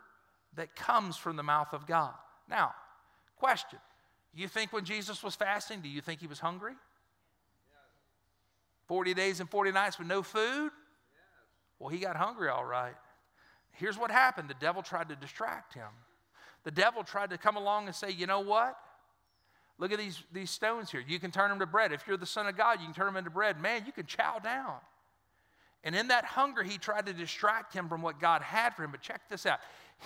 that 0.57 0.75
comes 0.75 1.17
from 1.17 1.37
the 1.37 1.43
mouth 1.43 1.73
of 1.73 1.87
God. 1.87 2.15
Now, 2.49 2.75
question 3.37 3.79
You 4.35 4.49
think 4.49 4.73
when 4.73 4.85
Jesus 4.85 5.23
was 5.23 5.35
fasting, 5.35 5.81
do 5.81 5.89
you 5.89 6.01
think 6.01 6.21
he 6.21 6.27
was 6.27 6.41
hungry? 6.41 6.75
40 8.87 9.15
days 9.15 9.41
and 9.41 9.51
40 9.51 9.73
nights 9.73 9.99
with 9.99 10.09
no 10.09 10.23
food? 10.23 10.71
Well, 11.79 11.91
he 11.91 11.99
got 11.99 12.17
hungry 12.17 12.49
all 12.49 12.65
right. 12.65 12.95
Here's 13.73 13.99
what 13.99 14.11
happened 14.11 14.49
the 14.49 14.55
devil 14.55 14.83
tried 14.83 15.09
to 15.11 15.17
distract 15.17 15.75
him. 15.75 15.89
The 16.65 16.71
devil 16.71 17.05
tried 17.05 17.31
to 17.31 17.39
come 17.39 17.57
along 17.57 17.87
and 17.87 17.95
say, 17.95 18.11
you 18.11 18.27
know 18.27 18.41
what? 18.41 18.77
Look 19.79 19.93
at 19.93 19.99
these, 19.99 20.23
these 20.33 20.51
stones 20.51 20.91
here. 20.91 21.05
You 21.07 21.21
can 21.21 21.31
turn 21.31 21.51
them 21.51 21.59
to 21.59 21.67
bread. 21.67 21.93
If 21.93 22.07
you're 22.07 22.17
the 22.17 22.27
Son 22.27 22.47
of 22.47 22.57
God, 22.57 22.81
you 22.81 22.87
can 22.87 22.95
turn 22.95 23.07
them 23.07 23.17
into 23.17 23.31
bread. 23.31 23.61
Man, 23.61 23.85
you 23.85 23.93
can 23.93 24.07
chow 24.07 24.39
down. 24.39 24.77
And 25.85 25.95
in 25.95 26.09
that 26.09 26.25
hunger, 26.25 26.63
he 26.63 26.79
tried 26.79 27.07
to 27.07 27.13
distract 27.13 27.73
him 27.73 27.89
from 27.89 28.03
what 28.03 28.19
God 28.19 28.43
had 28.43 28.75
for 28.75 28.83
him. 28.83 28.91
But 28.91 29.03
check 29.03 29.29
this 29.29 29.47
out 29.47 29.61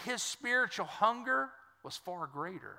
his 0.04 0.22
spiritual 0.22 0.86
hunger 0.86 1.50
was 1.82 1.96
far 1.96 2.26
greater. 2.26 2.78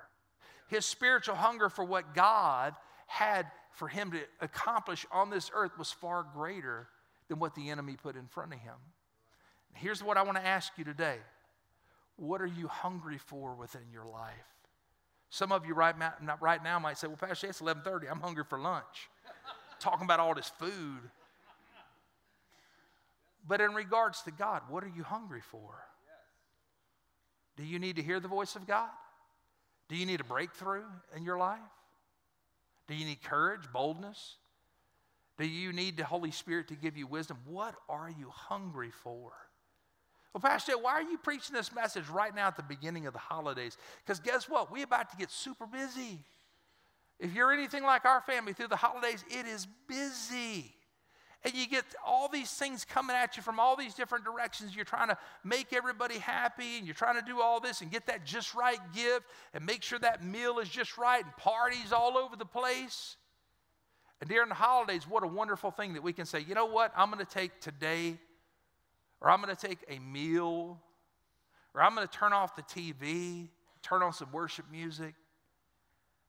His 0.68 0.86
spiritual 0.86 1.34
hunger 1.34 1.68
for 1.68 1.84
what 1.84 2.14
God 2.14 2.74
had 3.06 3.46
for 3.72 3.88
him 3.88 4.12
to 4.12 4.20
accomplish 4.40 5.06
on 5.10 5.30
this 5.30 5.50
earth 5.54 5.76
was 5.78 5.90
far 5.90 6.24
greater 6.34 6.88
than 7.28 7.38
what 7.38 7.54
the 7.54 7.70
enemy 7.70 7.96
put 8.00 8.16
in 8.16 8.26
front 8.26 8.52
of 8.52 8.60
him. 8.60 8.74
Here's 9.74 10.02
what 10.02 10.16
I 10.16 10.22
want 10.22 10.36
to 10.36 10.46
ask 10.46 10.72
you 10.76 10.84
today 10.84 11.16
What 12.16 12.40
are 12.40 12.46
you 12.46 12.68
hungry 12.68 13.18
for 13.18 13.54
within 13.54 13.90
your 13.92 14.04
life? 14.04 14.32
Some 15.30 15.50
of 15.50 15.64
you 15.64 15.72
right 15.72 15.98
now, 15.98 16.12
right 16.40 16.62
now 16.62 16.78
might 16.78 16.98
say, 16.98 17.06
Well, 17.06 17.16
Pastor, 17.16 17.46
it's 17.46 17.62
1130. 17.62 18.08
I'm 18.08 18.20
hungry 18.20 18.44
for 18.48 18.58
lunch. 18.58 19.08
Talking 19.80 20.04
about 20.04 20.20
all 20.20 20.34
this 20.34 20.52
food. 20.58 21.00
But 23.48 23.60
in 23.60 23.74
regards 23.74 24.22
to 24.22 24.30
God, 24.30 24.62
what 24.68 24.84
are 24.84 24.92
you 24.94 25.02
hungry 25.02 25.40
for? 25.40 25.74
Do 27.56 27.64
you 27.64 27.78
need 27.78 27.96
to 27.96 28.02
hear 28.02 28.20
the 28.20 28.28
voice 28.28 28.54
of 28.56 28.66
God? 28.66 28.90
Do 29.88 29.96
you 29.96 30.06
need 30.06 30.20
a 30.20 30.24
breakthrough 30.24 30.84
in 31.16 31.24
your 31.24 31.38
life? 31.38 31.58
Do 32.92 32.98
you 32.98 33.06
need 33.06 33.22
courage, 33.22 33.62
boldness? 33.72 34.36
Do 35.38 35.46
you 35.46 35.72
need 35.72 35.96
the 35.96 36.04
Holy 36.04 36.30
Spirit 36.30 36.68
to 36.68 36.74
give 36.74 36.94
you 36.94 37.06
wisdom? 37.06 37.38
What 37.46 37.74
are 37.88 38.10
you 38.10 38.28
hungry 38.28 38.90
for? 38.90 39.32
Well, 40.34 40.42
Pastor, 40.42 40.76
why 40.76 40.92
are 40.92 41.02
you 41.02 41.16
preaching 41.16 41.54
this 41.54 41.74
message 41.74 42.06
right 42.10 42.34
now 42.34 42.48
at 42.48 42.56
the 42.58 42.62
beginning 42.62 43.06
of 43.06 43.14
the 43.14 43.18
holidays? 43.18 43.78
Because 44.04 44.20
guess 44.20 44.46
what? 44.46 44.70
We're 44.70 44.84
about 44.84 45.10
to 45.10 45.16
get 45.16 45.30
super 45.30 45.66
busy. 45.66 46.18
If 47.18 47.32
you're 47.32 47.50
anything 47.50 47.82
like 47.82 48.04
our 48.04 48.20
family 48.20 48.52
through 48.52 48.68
the 48.68 48.76
holidays, 48.76 49.24
it 49.30 49.46
is 49.46 49.66
busy. 49.88 50.74
And 51.44 51.54
you 51.54 51.66
get 51.66 51.84
all 52.06 52.28
these 52.28 52.50
things 52.50 52.84
coming 52.84 53.16
at 53.16 53.36
you 53.36 53.42
from 53.42 53.58
all 53.58 53.74
these 53.74 53.94
different 53.94 54.24
directions. 54.24 54.76
You're 54.76 54.84
trying 54.84 55.08
to 55.08 55.18
make 55.42 55.72
everybody 55.72 56.18
happy 56.18 56.78
and 56.78 56.86
you're 56.86 56.94
trying 56.94 57.16
to 57.16 57.26
do 57.26 57.40
all 57.40 57.58
this 57.58 57.80
and 57.80 57.90
get 57.90 58.06
that 58.06 58.24
just 58.24 58.54
right 58.54 58.78
gift 58.94 59.26
and 59.52 59.66
make 59.66 59.82
sure 59.82 59.98
that 59.98 60.24
meal 60.24 60.60
is 60.60 60.68
just 60.68 60.96
right 60.96 61.24
and 61.24 61.36
parties 61.36 61.92
all 61.92 62.16
over 62.16 62.36
the 62.36 62.44
place. 62.44 63.16
And 64.20 64.30
during 64.30 64.48
the 64.48 64.54
holidays, 64.54 65.02
what 65.08 65.24
a 65.24 65.26
wonderful 65.26 65.72
thing 65.72 65.94
that 65.94 66.02
we 66.04 66.12
can 66.12 66.26
say, 66.26 66.38
you 66.38 66.54
know 66.54 66.66
what, 66.66 66.92
I'm 66.96 67.10
going 67.10 67.24
to 67.24 67.32
take 67.32 67.58
today, 67.60 68.16
or 69.20 69.28
I'm 69.28 69.42
going 69.42 69.54
to 69.54 69.66
take 69.66 69.78
a 69.88 69.98
meal, 69.98 70.78
or 71.74 71.82
I'm 71.82 71.96
going 71.96 72.06
to 72.06 72.12
turn 72.16 72.32
off 72.32 72.54
the 72.54 72.62
TV, 72.62 73.48
turn 73.82 74.00
on 74.00 74.12
some 74.12 74.30
worship 74.30 74.66
music, 74.70 75.14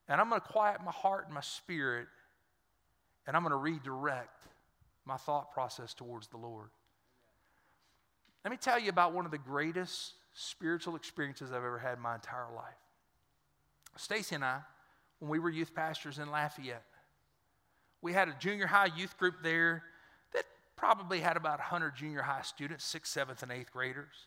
and 0.08 0.20
I'm 0.20 0.28
going 0.28 0.40
to 0.40 0.46
quiet 0.46 0.80
my 0.84 0.90
heart 0.90 1.26
and 1.26 1.34
my 1.34 1.40
spirit, 1.40 2.08
and 3.28 3.36
I'm 3.36 3.44
going 3.44 3.52
to 3.52 3.56
redirect 3.56 4.43
my 5.06 5.16
thought 5.16 5.52
process 5.52 5.94
towards 5.94 6.28
the 6.28 6.36
Lord. 6.36 6.70
Let 8.44 8.50
me 8.50 8.56
tell 8.56 8.78
you 8.78 8.90
about 8.90 9.12
one 9.12 9.24
of 9.24 9.30
the 9.30 9.38
greatest 9.38 10.12
spiritual 10.34 10.96
experiences 10.96 11.50
I've 11.50 11.56
ever 11.56 11.78
had 11.78 11.96
in 11.96 12.02
my 12.02 12.14
entire 12.14 12.52
life. 12.54 12.74
Stacy 13.96 14.34
and 14.34 14.44
I, 14.44 14.60
when 15.18 15.30
we 15.30 15.38
were 15.38 15.50
youth 15.50 15.74
pastors 15.74 16.18
in 16.18 16.30
Lafayette, 16.30 16.84
we 18.02 18.12
had 18.12 18.28
a 18.28 18.34
junior 18.38 18.66
high 18.66 18.90
youth 18.96 19.16
group 19.16 19.36
there 19.42 19.84
that 20.34 20.44
probably 20.76 21.20
had 21.20 21.36
about 21.36 21.58
100 21.58 21.94
junior 21.96 22.22
high 22.22 22.42
students, 22.42 22.84
sixth, 22.84 23.12
seventh, 23.12 23.42
and 23.42 23.50
eighth 23.50 23.72
graders. 23.72 24.26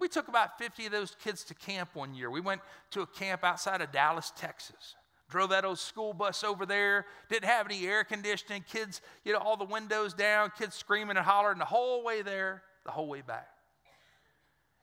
We 0.00 0.08
took 0.08 0.26
about 0.26 0.58
50 0.58 0.86
of 0.86 0.92
those 0.92 1.14
kids 1.22 1.44
to 1.44 1.54
camp 1.54 1.90
one 1.94 2.14
year. 2.14 2.28
We 2.28 2.40
went 2.40 2.60
to 2.90 3.02
a 3.02 3.06
camp 3.06 3.44
outside 3.44 3.80
of 3.80 3.92
Dallas, 3.92 4.32
Texas. 4.36 4.96
Drove 5.32 5.48
that 5.48 5.64
old 5.64 5.78
school 5.78 6.12
bus 6.12 6.44
over 6.44 6.66
there, 6.66 7.06
didn't 7.30 7.46
have 7.46 7.64
any 7.64 7.86
air 7.86 8.04
conditioning, 8.04 8.62
kids, 8.70 9.00
you 9.24 9.32
know, 9.32 9.38
all 9.38 9.56
the 9.56 9.64
windows 9.64 10.12
down, 10.12 10.52
kids 10.58 10.76
screaming 10.76 11.16
and 11.16 11.24
hollering 11.24 11.58
the 11.58 11.64
whole 11.64 12.04
way 12.04 12.20
there, 12.20 12.62
the 12.84 12.90
whole 12.90 13.08
way 13.08 13.22
back. 13.22 13.48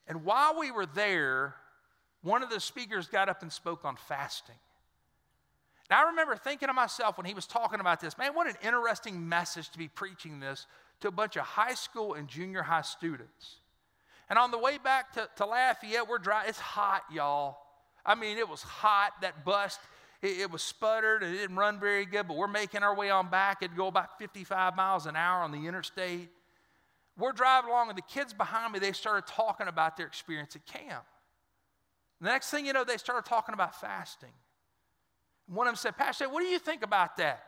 And 0.08 0.26
while 0.26 0.60
we 0.60 0.72
were 0.72 0.88
there, 0.88 1.54
one 2.24 2.42
of 2.42 2.50
the 2.50 2.60
speakers 2.60 3.08
got 3.08 3.30
up 3.30 3.44
and 3.44 3.54
spoke 3.54 3.86
on 3.86 3.96
fasting. 3.96 4.56
Now, 5.88 6.04
I 6.04 6.10
remember 6.10 6.36
thinking 6.36 6.68
to 6.68 6.74
myself 6.74 7.16
when 7.18 7.28
he 7.28 7.36
was 7.36 7.46
talking 7.46 7.80
about 7.80 8.02
this, 8.02 8.18
man, 8.18 8.34
what 8.34 8.48
an 8.48 8.56
interesting 8.64 9.30
message 9.30 9.70
to 9.70 9.78
be 9.78 9.88
preaching 9.88 10.40
this 10.40 10.66
to 11.02 11.10
a 11.10 11.12
bunch 11.12 11.36
of 11.36 11.44
high 11.44 11.76
school 11.76 12.16
and 12.16 12.28
junior 12.28 12.64
high 12.64 12.82
students. 12.82 13.58
And 14.32 14.40
on 14.40 14.50
the 14.50 14.58
way 14.58 14.80
back 14.80 15.14
to, 15.14 15.30
to 15.36 15.46
Lafayette, 15.46 16.08
we're 16.08 16.18
dry. 16.18 16.46
It's 16.48 16.60
hot, 16.60 17.04
y'all. 17.14 17.60
I 18.04 18.16
mean, 18.16 18.40
it 18.40 18.50
was 18.50 18.64
hot. 18.64 19.12
That 19.22 19.46
bus 19.46 19.78
it, 20.22 20.40
it 20.40 20.52
was 20.52 20.62
sputtered 20.62 21.24
and 21.24 21.34
it 21.34 21.38
didn't 21.38 21.56
run 21.56 21.80
very 21.80 22.06
good, 22.06 22.28
but 22.28 22.38
we're 22.38 22.48
making 22.48 22.84
our 22.84 22.96
way 22.96 23.10
on 23.10 23.30
back. 23.30 23.60
It'd 23.62 23.78
go 23.78 23.88
about 23.88 24.18
55 24.20 24.76
miles 24.76 25.06
an 25.06 25.16
hour 25.16 25.44
on 25.44 25.52
the 25.52 25.68
interstate. 25.68 26.30
We're 27.18 27.34
driving 27.34 27.70
along, 27.70 27.90
and 27.90 27.98
the 27.98 28.04
kids 28.04 28.34
behind 28.34 28.72
me, 28.74 28.80
they 28.80 28.94
started 28.94 29.28
talking 29.28 29.68
about 29.68 29.98
their 29.98 30.08
experience 30.08 30.56
at 30.56 30.66
camp. 30.66 31.04
The 32.22 32.30
next 32.30 32.50
thing 32.50 32.66
you 32.66 32.74
know, 32.74 32.84
they 32.84 32.98
started 32.98 33.28
talking 33.28 33.54
about 33.54 33.80
fasting. 33.80 34.32
One 35.48 35.68
of 35.68 35.72
them 35.72 35.78
said, 35.78 35.98
Pastor, 35.98 36.30
what 36.30 36.42
do 36.42 36.48
you 36.48 36.60
think 36.60 36.84
about 36.84 37.18
that? 37.18 37.44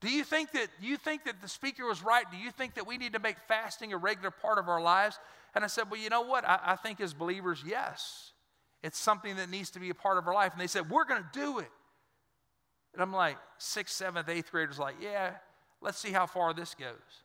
Do 0.00 0.10
you 0.10 0.22
think 0.22 0.52
that 0.52 0.68
you 0.80 0.96
think 0.96 1.24
that 1.24 1.40
the 1.42 1.48
speaker 1.48 1.86
was 1.86 2.02
right? 2.02 2.24
Do 2.30 2.36
you 2.36 2.50
think 2.50 2.74
that 2.74 2.86
we 2.86 2.98
need 2.98 3.14
to 3.14 3.18
make 3.18 3.36
fasting 3.48 3.92
a 3.92 3.96
regular 3.96 4.30
part 4.30 4.58
of 4.58 4.68
our 4.68 4.80
lives? 4.80 5.18
And 5.54 5.64
I 5.64 5.66
said, 5.66 5.90
Well, 5.90 6.00
you 6.00 6.08
know 6.08 6.22
what? 6.22 6.44
I, 6.44 6.60
I 6.62 6.76
think 6.76 7.00
as 7.00 7.12
believers, 7.12 7.64
yes. 7.66 8.32
It's 8.82 8.98
something 8.98 9.36
that 9.36 9.50
needs 9.50 9.70
to 9.70 9.80
be 9.80 9.90
a 9.90 9.94
part 9.94 10.18
of 10.18 10.28
our 10.28 10.34
life. 10.34 10.52
And 10.52 10.60
they 10.60 10.66
said, 10.66 10.90
We're 10.90 11.04
going 11.04 11.22
to 11.22 11.38
do 11.38 11.58
it. 11.58 11.70
And 12.94 13.02
I'm 13.02 13.12
like, 13.12 13.36
sixth, 13.58 13.96
seventh, 13.96 14.28
eighth 14.28 14.50
graders, 14.50 14.78
like, 14.78 14.96
Yeah, 15.00 15.32
let's 15.80 15.98
see 15.98 16.10
how 16.10 16.26
far 16.26 16.54
this 16.54 16.74
goes. 16.74 17.24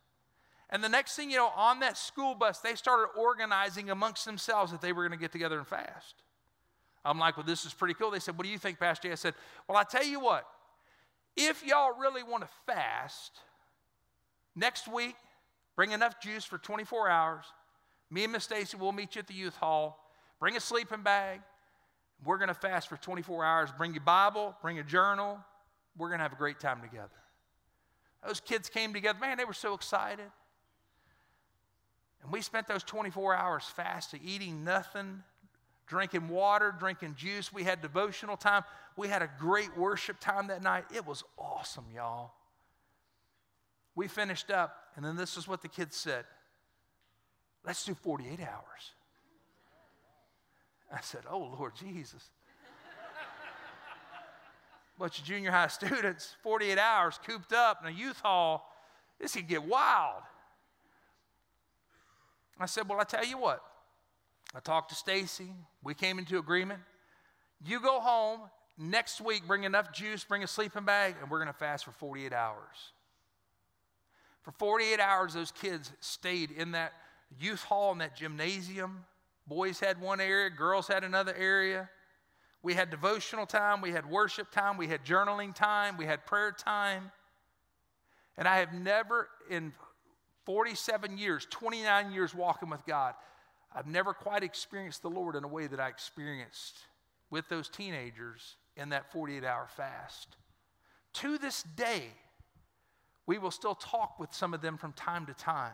And 0.69 0.83
the 0.83 0.89
next 0.89 1.15
thing 1.15 1.29
you 1.29 1.37
know, 1.37 1.51
on 1.55 1.81
that 1.81 1.97
school 1.97 2.33
bus, 2.33 2.59
they 2.59 2.73
started 2.75 3.09
organizing 3.15 3.91
amongst 3.91 4.25
themselves 4.25 4.71
that 4.71 4.81
they 4.81 4.91
were 4.91 5.03
going 5.07 5.17
to 5.17 5.21
get 5.21 5.31
together 5.31 5.57
and 5.59 5.67
fast. 5.67 6.15
I'm 7.05 7.19
like, 7.19 7.37
Well, 7.37 7.45
this 7.45 7.65
is 7.65 7.73
pretty 7.73 7.93
cool. 7.93 8.11
They 8.11 8.19
said, 8.19 8.37
What 8.37 8.45
do 8.45 8.51
you 8.51 8.57
think, 8.57 8.79
Pastor? 8.79 9.11
I 9.11 9.15
said, 9.15 9.35
Well, 9.67 9.77
I 9.77 9.83
tell 9.83 10.05
you 10.05 10.19
what, 10.19 10.45
if 11.35 11.65
y'all 11.65 11.97
really 11.99 12.23
want 12.23 12.43
to 12.43 12.49
fast, 12.65 13.31
next 14.55 14.87
week, 14.87 15.15
bring 15.75 15.91
enough 15.91 16.19
juice 16.19 16.45
for 16.45 16.57
24 16.57 17.09
hours. 17.09 17.45
Me 18.09 18.23
and 18.23 18.33
Miss 18.33 18.43
Stacy 18.43 18.77
will 18.77 18.91
meet 18.91 19.15
you 19.15 19.19
at 19.19 19.27
the 19.27 19.33
youth 19.33 19.55
hall. 19.55 20.02
Bring 20.43 20.57
a 20.57 20.59
sleeping 20.59 21.03
bag. 21.03 21.39
We're 22.25 22.37
going 22.37 22.49
to 22.49 22.53
fast 22.53 22.89
for 22.89 22.97
24 22.97 23.45
hours. 23.45 23.69
Bring 23.77 23.93
your 23.93 24.03
Bible, 24.03 24.53
bring 24.61 24.77
a 24.77 24.83
journal. 24.83 25.39
We're 25.97 26.09
going 26.09 26.19
to 26.19 26.23
have 26.23 26.33
a 26.33 26.35
great 26.35 26.59
time 26.59 26.81
together. 26.81 27.07
Those 28.27 28.41
kids 28.41 28.67
came 28.67 28.91
together. 28.93 29.17
Man, 29.21 29.37
they 29.37 29.45
were 29.45 29.53
so 29.53 29.73
excited. 29.73 30.25
And 32.21 32.29
we 32.29 32.41
spent 32.41 32.67
those 32.67 32.83
24 32.83 33.33
hours 33.33 33.63
fasting, 33.73 34.19
eating 34.21 34.65
nothing, 34.65 35.23
drinking 35.87 36.27
water, 36.27 36.75
drinking 36.77 37.15
juice. 37.15 37.53
We 37.53 37.63
had 37.63 37.81
devotional 37.81 38.35
time. 38.35 38.63
We 38.97 39.07
had 39.07 39.21
a 39.21 39.29
great 39.39 39.77
worship 39.77 40.19
time 40.19 40.47
that 40.47 40.61
night. 40.61 40.83
It 40.93 41.07
was 41.07 41.23
awesome, 41.37 41.85
y'all. 41.95 42.33
We 43.95 44.09
finished 44.09 44.51
up, 44.51 44.75
and 44.97 45.05
then 45.05 45.15
this 45.15 45.37
is 45.37 45.47
what 45.47 45.61
the 45.61 45.69
kids 45.69 45.95
said 45.95 46.25
let's 47.63 47.85
do 47.85 47.93
48 47.93 48.41
hours. 48.41 48.91
I 50.93 51.01
said, 51.01 51.21
Oh, 51.29 51.55
Lord 51.57 51.73
Jesus. 51.75 52.29
Bunch 54.99 55.19
of 55.19 55.25
junior 55.25 55.49
high 55.49 55.67
students, 55.67 56.35
48 56.43 56.77
hours 56.77 57.19
cooped 57.25 57.51
up 57.51 57.79
in 57.81 57.91
a 57.91 57.97
youth 57.97 58.19
hall. 58.19 58.71
This 59.19 59.33
could 59.33 59.47
get 59.47 59.63
wild. 59.63 60.21
I 62.59 62.67
said, 62.67 62.87
Well, 62.87 62.99
I 62.99 63.03
tell 63.03 63.25
you 63.25 63.37
what. 63.37 63.63
I 64.55 64.59
talked 64.59 64.89
to 64.89 64.95
Stacy. 64.95 65.49
We 65.83 65.95
came 65.95 66.19
into 66.19 66.37
agreement. 66.37 66.79
You 67.65 67.79
go 67.79 67.99
home 67.99 68.41
next 68.77 69.19
week, 69.19 69.47
bring 69.47 69.63
enough 69.63 69.91
juice, 69.91 70.23
bring 70.23 70.43
a 70.43 70.47
sleeping 70.47 70.85
bag, 70.85 71.15
and 71.21 71.29
we're 71.31 71.39
going 71.39 71.47
to 71.47 71.57
fast 71.57 71.85
for 71.85 71.91
48 71.91 72.33
hours. 72.33 72.91
For 74.43 74.51
48 74.51 74.99
hours, 74.99 75.33
those 75.33 75.51
kids 75.51 75.91
stayed 76.01 76.51
in 76.51 76.71
that 76.73 76.93
youth 77.39 77.63
hall, 77.63 77.93
in 77.93 77.99
that 77.99 78.15
gymnasium, 78.15 79.05
Boys 79.47 79.79
had 79.79 79.99
one 79.99 80.21
area, 80.21 80.49
girls 80.49 80.87
had 80.87 81.03
another 81.03 81.35
area. 81.37 81.89
We 82.61 82.73
had 82.73 82.89
devotional 82.89 83.45
time, 83.45 83.81
we 83.81 83.91
had 83.91 84.09
worship 84.09 84.49
time, 84.49 84.77
we 84.77 84.87
had 84.87 85.03
journaling 85.03 85.53
time, 85.53 85.97
we 85.97 86.05
had 86.05 86.25
prayer 86.25 86.53
time. 86.53 87.11
And 88.37 88.47
I 88.47 88.57
have 88.57 88.73
never, 88.73 89.27
in 89.49 89.73
47 90.45 91.17
years, 91.17 91.45
29 91.49 92.11
years 92.11 92.33
walking 92.33 92.69
with 92.69 92.85
God, 92.85 93.15
I've 93.75 93.87
never 93.87 94.13
quite 94.13 94.43
experienced 94.43 95.01
the 95.01 95.09
Lord 95.09 95.35
in 95.35 95.43
a 95.43 95.47
way 95.47 95.67
that 95.67 95.79
I 95.79 95.89
experienced 95.89 96.77
with 97.29 97.49
those 97.49 97.67
teenagers 97.67 98.55
in 98.77 98.89
that 98.89 99.11
48 99.11 99.43
hour 99.43 99.67
fast. 99.75 100.37
To 101.15 101.37
this 101.37 101.63
day, 101.75 102.03
we 103.25 103.37
will 103.37 103.51
still 103.51 103.75
talk 103.75 104.19
with 104.19 104.33
some 104.33 104.53
of 104.53 104.61
them 104.61 104.77
from 104.77 104.93
time 104.93 105.25
to 105.25 105.33
time. 105.33 105.73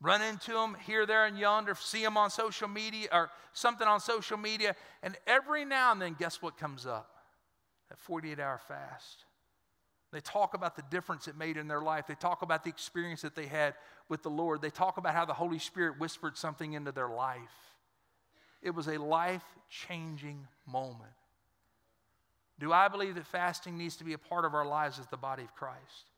Run 0.00 0.20
into 0.20 0.52
them 0.52 0.76
here, 0.86 1.06
there, 1.06 1.24
and 1.24 1.38
yonder, 1.38 1.74
see 1.74 2.02
them 2.02 2.16
on 2.16 2.30
social 2.30 2.68
media 2.68 3.08
or 3.10 3.30
something 3.52 3.86
on 3.86 3.98
social 4.00 4.36
media, 4.36 4.76
and 5.02 5.16
every 5.26 5.64
now 5.64 5.92
and 5.92 6.02
then, 6.02 6.14
guess 6.18 6.42
what 6.42 6.58
comes 6.58 6.84
up? 6.86 7.10
That 7.88 7.98
48 7.98 8.38
hour 8.38 8.60
fast. 8.68 9.24
They 10.12 10.20
talk 10.20 10.54
about 10.54 10.76
the 10.76 10.84
difference 10.90 11.28
it 11.28 11.36
made 11.36 11.56
in 11.56 11.66
their 11.66 11.80
life. 11.80 12.06
They 12.06 12.14
talk 12.14 12.42
about 12.42 12.62
the 12.62 12.70
experience 12.70 13.22
that 13.22 13.34
they 13.34 13.46
had 13.46 13.74
with 14.08 14.22
the 14.22 14.30
Lord. 14.30 14.62
They 14.62 14.70
talk 14.70 14.98
about 14.98 15.14
how 15.14 15.24
the 15.24 15.34
Holy 15.34 15.58
Spirit 15.58 15.98
whispered 15.98 16.36
something 16.36 16.74
into 16.74 16.92
their 16.92 17.08
life. 17.08 17.40
It 18.62 18.74
was 18.74 18.88
a 18.88 18.98
life 18.98 19.44
changing 19.68 20.46
moment. 20.66 21.12
Do 22.58 22.72
I 22.72 22.88
believe 22.88 23.14
that 23.16 23.26
fasting 23.26 23.76
needs 23.76 23.96
to 23.96 24.04
be 24.04 24.12
a 24.12 24.18
part 24.18 24.44
of 24.44 24.54
our 24.54 24.64
lives 24.64 24.98
as 24.98 25.06
the 25.08 25.16
body 25.16 25.42
of 25.42 25.54
Christ? 25.54 26.10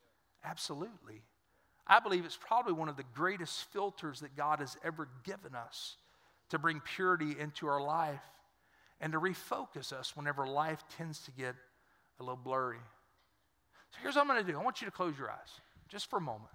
Absolutely. 0.45 1.22
I 1.89 2.01
believe 2.01 2.24
it's 2.24 2.36
probably 2.36 2.74
one 2.74 2.89
of 2.89 2.97
the 2.97 3.05
greatest 3.14 3.64
filters 3.72 4.20
that 4.20 4.36
God 4.36 4.59
has 4.59 4.76
ever 4.84 5.09
given 5.24 5.55
us 5.55 5.97
to 6.51 6.59
bring 6.59 6.80
purity 6.80 7.36
into 7.39 7.66
our 7.66 7.80
life 7.80 8.22
and 9.01 9.12
to 9.12 9.20
refocus 9.20 9.93
us 9.93 10.16
whenever 10.16 10.47
life 10.47 10.82
tends 10.97 11.20
to 11.20 11.30
get 11.30 11.55
a 12.20 12.22
little 12.22 12.36
blurry. 12.36 12.78
So 13.93 13.99
here's 14.03 14.16
what 14.16 14.22
I'm 14.22 14.28
going 14.28 14.45
to 14.45 14.53
do 14.53 14.59
I 14.59 14.62
want 14.62 14.80
you 14.80 14.86
to 14.86 14.91
close 14.91 15.16
your 15.18 15.30
eyes 15.30 15.61
just 15.89 16.11
for 16.11 16.18
a 16.18 16.22
moment. 16.22 16.51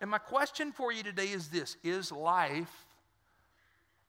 And 0.00 0.10
my 0.10 0.18
question 0.18 0.72
for 0.72 0.92
you 0.92 1.02
today 1.02 1.28
is 1.28 1.48
this 1.48 1.76
Is 1.82 2.12
life 2.12 2.86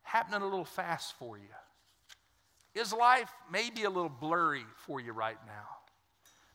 happening 0.01 0.41
a 0.41 0.45
little 0.45 0.66
fast 0.66 1.14
for 1.18 1.38
you? 1.38 1.43
Is 2.74 2.91
life 2.91 3.32
maybe 3.51 3.84
a 3.84 3.89
little 3.89 4.09
blurry 4.09 4.66
for 4.86 4.99
you 4.99 5.14
right 5.14 5.38
now? 5.45 5.73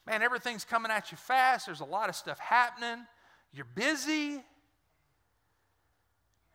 Man, 0.08 0.22
everything's 0.22 0.64
coming 0.64 0.90
at 0.90 1.10
you 1.10 1.18
fast. 1.18 1.66
There's 1.66 1.80
a 1.80 1.84
lot 1.84 2.08
of 2.08 2.16
stuff 2.16 2.38
happening. 2.38 3.04
You're 3.52 3.66
busy. 3.74 4.42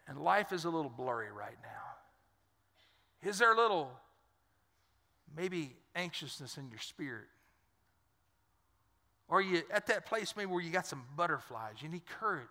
And 0.08 0.18
life 0.18 0.52
is 0.52 0.66
a 0.66 0.70
little 0.70 0.90
blurry 0.90 1.32
right 1.32 1.58
now. 1.62 3.30
Is 3.30 3.38
there 3.38 3.54
a 3.54 3.56
little, 3.56 3.92
maybe, 5.38 5.76
anxiousness 5.96 6.58
in 6.58 6.70
your 6.70 6.80
spirit? 6.80 7.28
Or 9.30 9.38
are 9.38 9.42
you 9.42 9.62
at 9.72 9.86
that 9.88 10.08
place 10.08 10.34
maybe 10.36 10.52
where 10.52 10.62
you 10.62 10.72
got 10.72 10.88
some 10.88 11.04
butterflies? 11.16 11.76
You 11.82 11.90
need 11.90 12.06
courage. 12.08 12.48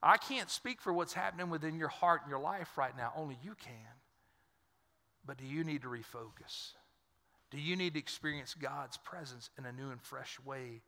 I 0.00 0.16
can't 0.16 0.48
speak 0.48 0.80
for 0.80 0.92
what's 0.92 1.12
happening 1.12 1.50
within 1.50 1.76
your 1.76 1.88
heart 1.88 2.20
and 2.22 2.30
your 2.30 2.38
life 2.38 2.78
right 2.78 2.96
now. 2.96 3.12
Only 3.16 3.36
you 3.42 3.56
can. 3.56 3.74
But 5.26 5.38
do 5.38 5.44
you 5.44 5.64
need 5.64 5.82
to 5.82 5.88
refocus? 5.88 6.72
Do 7.50 7.58
you 7.58 7.76
need 7.76 7.94
to 7.94 7.98
experience 7.98 8.54
God's 8.54 8.96
presence 8.98 9.50
in 9.58 9.64
a 9.64 9.72
new 9.72 9.90
and 9.90 10.02
fresh 10.02 10.38
way 10.44 10.82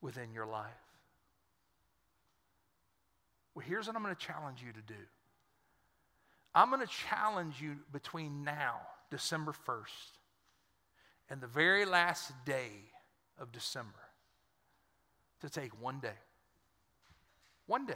within 0.00 0.32
your 0.32 0.46
life? 0.46 0.70
Well, 3.54 3.64
here's 3.66 3.86
what 3.86 3.96
I'm 3.96 4.02
going 4.02 4.14
to 4.14 4.26
challenge 4.26 4.62
you 4.64 4.72
to 4.72 4.80
do 4.80 5.02
I'm 6.54 6.70
going 6.70 6.86
to 6.86 6.92
challenge 7.08 7.60
you 7.60 7.76
between 7.92 8.44
now, 8.44 8.80
December 9.10 9.52
1st, 9.66 10.18
and 11.30 11.40
the 11.40 11.46
very 11.46 11.84
last 11.84 12.32
day 12.44 12.70
of 13.38 13.52
December 13.52 13.88
to 15.40 15.50
take 15.50 15.80
one 15.80 15.98
day. 15.98 16.18
One 17.66 17.86
day. 17.86 17.94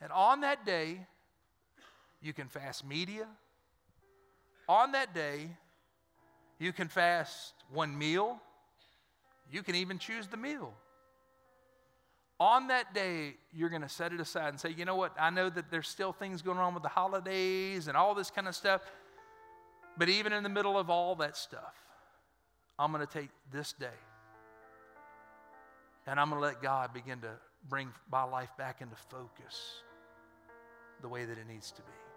And 0.00 0.12
on 0.12 0.40
that 0.40 0.66
day, 0.66 1.06
you 2.20 2.32
can 2.32 2.48
fast 2.48 2.84
media. 2.84 3.26
On 4.68 4.92
that 4.92 5.14
day, 5.14 5.48
you 6.58 6.72
can 6.72 6.88
fast 6.88 7.54
one 7.72 7.96
meal. 7.96 8.40
You 9.50 9.62
can 9.62 9.74
even 9.74 9.98
choose 9.98 10.28
the 10.28 10.36
meal. 10.36 10.72
On 12.38 12.68
that 12.68 12.94
day, 12.94 13.34
you're 13.52 13.68
going 13.68 13.82
to 13.82 13.88
set 13.88 14.12
it 14.12 14.20
aside 14.20 14.48
and 14.48 14.58
say, 14.58 14.70
you 14.70 14.84
know 14.84 14.96
what? 14.96 15.14
I 15.18 15.30
know 15.30 15.48
that 15.50 15.70
there's 15.70 15.88
still 15.88 16.12
things 16.12 16.42
going 16.42 16.58
on 16.58 16.74
with 16.74 16.82
the 16.82 16.88
holidays 16.88 17.88
and 17.88 17.96
all 17.96 18.14
this 18.14 18.30
kind 18.30 18.48
of 18.48 18.54
stuff. 18.54 18.80
But 19.96 20.08
even 20.08 20.32
in 20.32 20.42
the 20.42 20.48
middle 20.48 20.78
of 20.78 20.90
all 20.90 21.14
that 21.16 21.36
stuff, 21.36 21.74
I'm 22.78 22.92
going 22.92 23.06
to 23.06 23.12
take 23.12 23.28
this 23.52 23.72
day 23.74 23.86
and 26.06 26.18
I'm 26.18 26.30
going 26.30 26.40
to 26.40 26.46
let 26.46 26.62
God 26.62 26.92
begin 26.92 27.20
to 27.20 27.30
bring 27.68 27.88
my 28.10 28.24
life 28.24 28.50
back 28.58 28.80
into 28.80 28.96
focus 28.96 29.82
the 31.00 31.08
way 31.08 31.24
that 31.24 31.38
it 31.38 31.46
needs 31.48 31.70
to 31.72 31.82
be. 31.82 32.11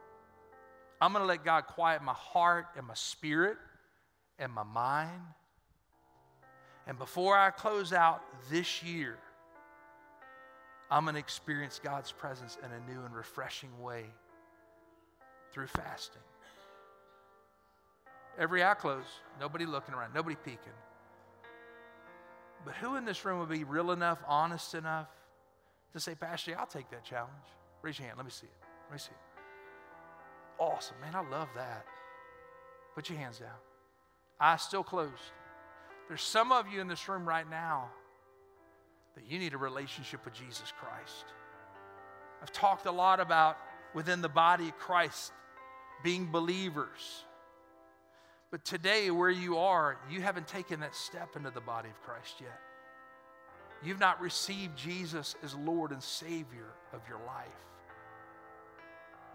I'm 1.05 1.11
going 1.13 1.21
to 1.21 1.27
let 1.27 1.45
God 1.45 1.67
quiet 1.67 2.01
my 2.01 2.13
heart 2.13 2.65
and 2.75 2.87
my 2.87 2.95
spirit 2.95 3.57
and 4.39 4.51
my 4.51 4.63
mind. 4.63 5.21
And 6.87 6.97
before 6.97 7.37
I 7.37 7.51
close 7.51 7.93
out 7.93 8.23
this 8.49 8.81
year, 8.81 9.19
I'm 10.89 11.03
going 11.03 11.13
to 11.13 11.19
experience 11.19 11.79
God's 11.83 12.11
presence 12.11 12.57
in 12.57 12.71
a 12.71 12.91
new 12.91 13.05
and 13.05 13.15
refreshing 13.15 13.69
way 13.83 14.05
through 15.51 15.67
fasting. 15.67 16.23
Every 18.39 18.63
eye 18.63 18.73
closed, 18.73 19.05
nobody 19.39 19.67
looking 19.67 19.93
around, 19.93 20.11
nobody 20.11 20.35
peeking. 20.43 20.57
But 22.65 22.73
who 22.77 22.95
in 22.95 23.05
this 23.05 23.23
room 23.25 23.37
would 23.41 23.49
be 23.49 23.63
real 23.63 23.91
enough, 23.91 24.17
honest 24.27 24.73
enough 24.73 25.09
to 25.93 25.99
say, 25.99 26.15
Pastor, 26.15 26.55
I'll 26.57 26.65
take 26.65 26.89
that 26.89 27.03
challenge? 27.03 27.29
Raise 27.83 27.99
your 27.99 28.07
hand. 28.07 28.17
Let 28.17 28.25
me 28.25 28.31
see 28.31 28.47
it. 28.47 28.65
Let 28.89 28.93
me 28.93 28.97
see 28.97 29.11
it. 29.11 29.24
Awesome, 30.59 30.95
man. 31.01 31.15
I 31.15 31.27
love 31.29 31.49
that. 31.55 31.85
Put 32.93 33.09
your 33.09 33.19
hands 33.19 33.39
down. 33.39 33.49
Eyes 34.39 34.61
still 34.61 34.83
closed. 34.83 35.11
There's 36.07 36.21
some 36.21 36.51
of 36.51 36.67
you 36.67 36.81
in 36.81 36.87
this 36.87 37.07
room 37.09 37.27
right 37.27 37.49
now 37.49 37.89
that 39.15 39.25
you 39.29 39.39
need 39.39 39.53
a 39.53 39.57
relationship 39.57 40.23
with 40.23 40.33
Jesus 40.33 40.71
Christ. 40.79 41.25
I've 42.41 42.51
talked 42.51 42.85
a 42.85 42.91
lot 42.91 43.19
about 43.19 43.57
within 43.93 44.21
the 44.21 44.29
body 44.29 44.67
of 44.67 44.77
Christ 44.77 45.31
being 46.03 46.31
believers. 46.31 47.25
But 48.51 48.63
today, 48.63 49.09
where 49.09 49.29
you 49.29 49.57
are, 49.57 49.97
you 50.09 50.21
haven't 50.21 50.47
taken 50.47 50.81
that 50.81 50.95
step 50.95 51.35
into 51.35 51.49
the 51.49 51.61
body 51.61 51.89
of 51.89 52.01
Christ 52.03 52.35
yet. 52.39 52.59
You've 53.83 53.99
not 53.99 54.21
received 54.21 54.77
Jesus 54.77 55.35
as 55.43 55.55
Lord 55.55 55.91
and 55.91 56.01
Savior 56.01 56.71
of 56.93 57.01
your 57.09 57.19
life. 57.25 57.47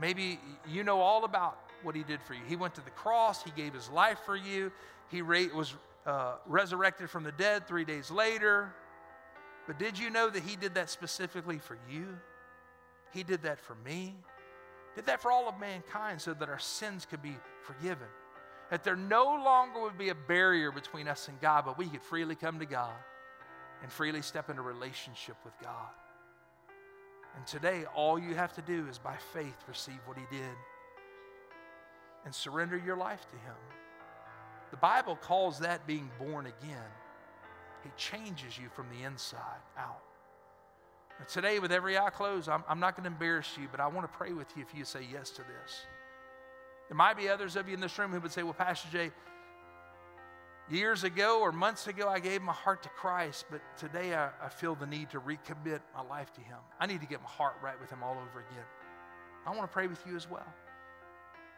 Maybe 0.00 0.40
you 0.68 0.84
know 0.84 1.00
all 1.00 1.24
about 1.24 1.58
what 1.82 1.94
he 1.94 2.02
did 2.02 2.22
for 2.22 2.34
you. 2.34 2.40
He 2.46 2.56
went 2.56 2.74
to 2.74 2.84
the 2.84 2.90
cross, 2.90 3.42
he 3.42 3.50
gave 3.50 3.74
his 3.74 3.88
life 3.88 4.18
for 4.24 4.36
you, 4.36 4.72
he 5.10 5.22
was 5.22 5.74
uh, 6.06 6.34
resurrected 6.46 7.10
from 7.10 7.24
the 7.24 7.32
dead 7.32 7.66
three 7.66 7.84
days 7.84 8.10
later. 8.10 8.72
But 9.66 9.78
did 9.78 9.98
you 9.98 10.10
know 10.10 10.30
that 10.30 10.42
he 10.42 10.56
did 10.56 10.74
that 10.74 10.90
specifically 10.90 11.58
for 11.58 11.78
you? 11.90 12.06
He 13.12 13.22
did 13.22 13.42
that 13.42 13.60
for 13.60 13.74
me. 13.84 14.14
Did 14.94 15.06
that 15.06 15.22
for 15.22 15.30
all 15.30 15.48
of 15.48 15.58
mankind 15.60 16.20
so 16.20 16.34
that 16.34 16.48
our 16.48 16.58
sins 16.58 17.06
could 17.08 17.22
be 17.22 17.36
forgiven. 17.62 18.08
That 18.70 18.84
there 18.84 18.96
no 18.96 19.24
longer 19.24 19.80
would 19.80 19.98
be 19.98 20.08
a 20.08 20.14
barrier 20.14 20.72
between 20.72 21.08
us 21.08 21.28
and 21.28 21.40
God, 21.40 21.64
but 21.64 21.78
we 21.78 21.86
could 21.86 22.02
freely 22.02 22.34
come 22.34 22.58
to 22.58 22.66
God 22.66 22.94
and 23.82 23.90
freely 23.90 24.22
step 24.22 24.50
into 24.50 24.62
relationship 24.62 25.36
with 25.44 25.54
God. 25.62 25.88
And 27.36 27.46
today, 27.46 27.84
all 27.94 28.18
you 28.18 28.34
have 28.34 28.52
to 28.54 28.62
do 28.62 28.86
is 28.88 28.98
by 28.98 29.16
faith 29.32 29.56
receive 29.68 30.00
what 30.04 30.16
He 30.16 30.24
did 30.30 30.56
and 32.24 32.34
surrender 32.34 32.76
your 32.76 32.96
life 32.96 33.26
to 33.30 33.36
Him. 33.36 33.56
The 34.70 34.76
Bible 34.76 35.16
calls 35.16 35.58
that 35.60 35.86
being 35.86 36.10
born 36.18 36.46
again. 36.46 36.90
He 37.82 37.90
changes 37.96 38.58
you 38.58 38.68
from 38.74 38.86
the 38.90 39.06
inside 39.06 39.62
out. 39.78 40.02
And 41.18 41.28
today, 41.28 41.58
with 41.58 41.72
every 41.72 41.98
eye 41.98 42.10
closed, 42.10 42.48
I'm, 42.48 42.64
I'm 42.68 42.80
not 42.80 42.96
going 42.96 43.04
to 43.04 43.10
embarrass 43.10 43.56
you, 43.60 43.68
but 43.70 43.80
I 43.80 43.86
want 43.86 44.10
to 44.10 44.18
pray 44.18 44.32
with 44.32 44.48
you 44.56 44.62
if 44.62 44.76
you 44.76 44.84
say 44.84 45.06
yes 45.12 45.30
to 45.30 45.42
this. 45.42 45.86
There 46.88 46.96
might 46.96 47.16
be 47.16 47.28
others 47.28 47.56
of 47.56 47.68
you 47.68 47.74
in 47.74 47.80
this 47.80 47.98
room 47.98 48.10
who 48.10 48.20
would 48.20 48.32
say, 48.32 48.42
Well, 48.42 48.54
Pastor 48.54 48.88
Jay, 48.90 49.10
Years 50.70 51.02
ago 51.02 51.40
or 51.40 51.50
months 51.50 51.88
ago, 51.88 52.08
I 52.08 52.20
gave 52.20 52.42
my 52.42 52.52
heart 52.52 52.84
to 52.84 52.88
Christ, 52.90 53.46
but 53.50 53.60
today 53.76 54.14
I, 54.14 54.30
I, 54.40 54.48
feel 54.48 54.76
the 54.76 54.86
need 54.86 55.10
to 55.10 55.18
recommit 55.18 55.80
my 55.92 56.02
life 56.08 56.32
to 56.34 56.40
Him. 56.40 56.58
I 56.78 56.86
need 56.86 57.00
to 57.00 57.08
get 57.08 57.20
my 57.20 57.28
heart 57.28 57.56
right 57.60 57.78
with 57.80 57.90
Him 57.90 58.04
all 58.04 58.12
over 58.12 58.38
again. 58.38 58.64
I 59.44 59.50
want 59.50 59.62
to 59.62 59.72
pray 59.72 59.88
with 59.88 59.98
you 60.06 60.14
as 60.14 60.30
well. 60.30 60.46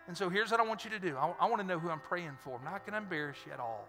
And 0.09 0.17
so 0.17 0.31
here's 0.31 0.51
what 0.51 0.61
I 0.61 0.63
want 0.63 0.85
you 0.85 0.91
to 0.91 0.99
do 0.99 1.17
I, 1.19 1.31
I 1.41 1.47
want 1.47 1.61
to 1.61 1.67
know 1.67 1.79
who 1.79 1.91
I'm 1.91 2.01
praying 2.01 2.39
for. 2.43 2.57
I'm 2.57 2.65
not 2.65 2.87
going 2.87 2.93
to 2.93 2.99
embarrass 2.99 3.37
you 3.45 3.53
at 3.53 3.61
all. 3.61 3.87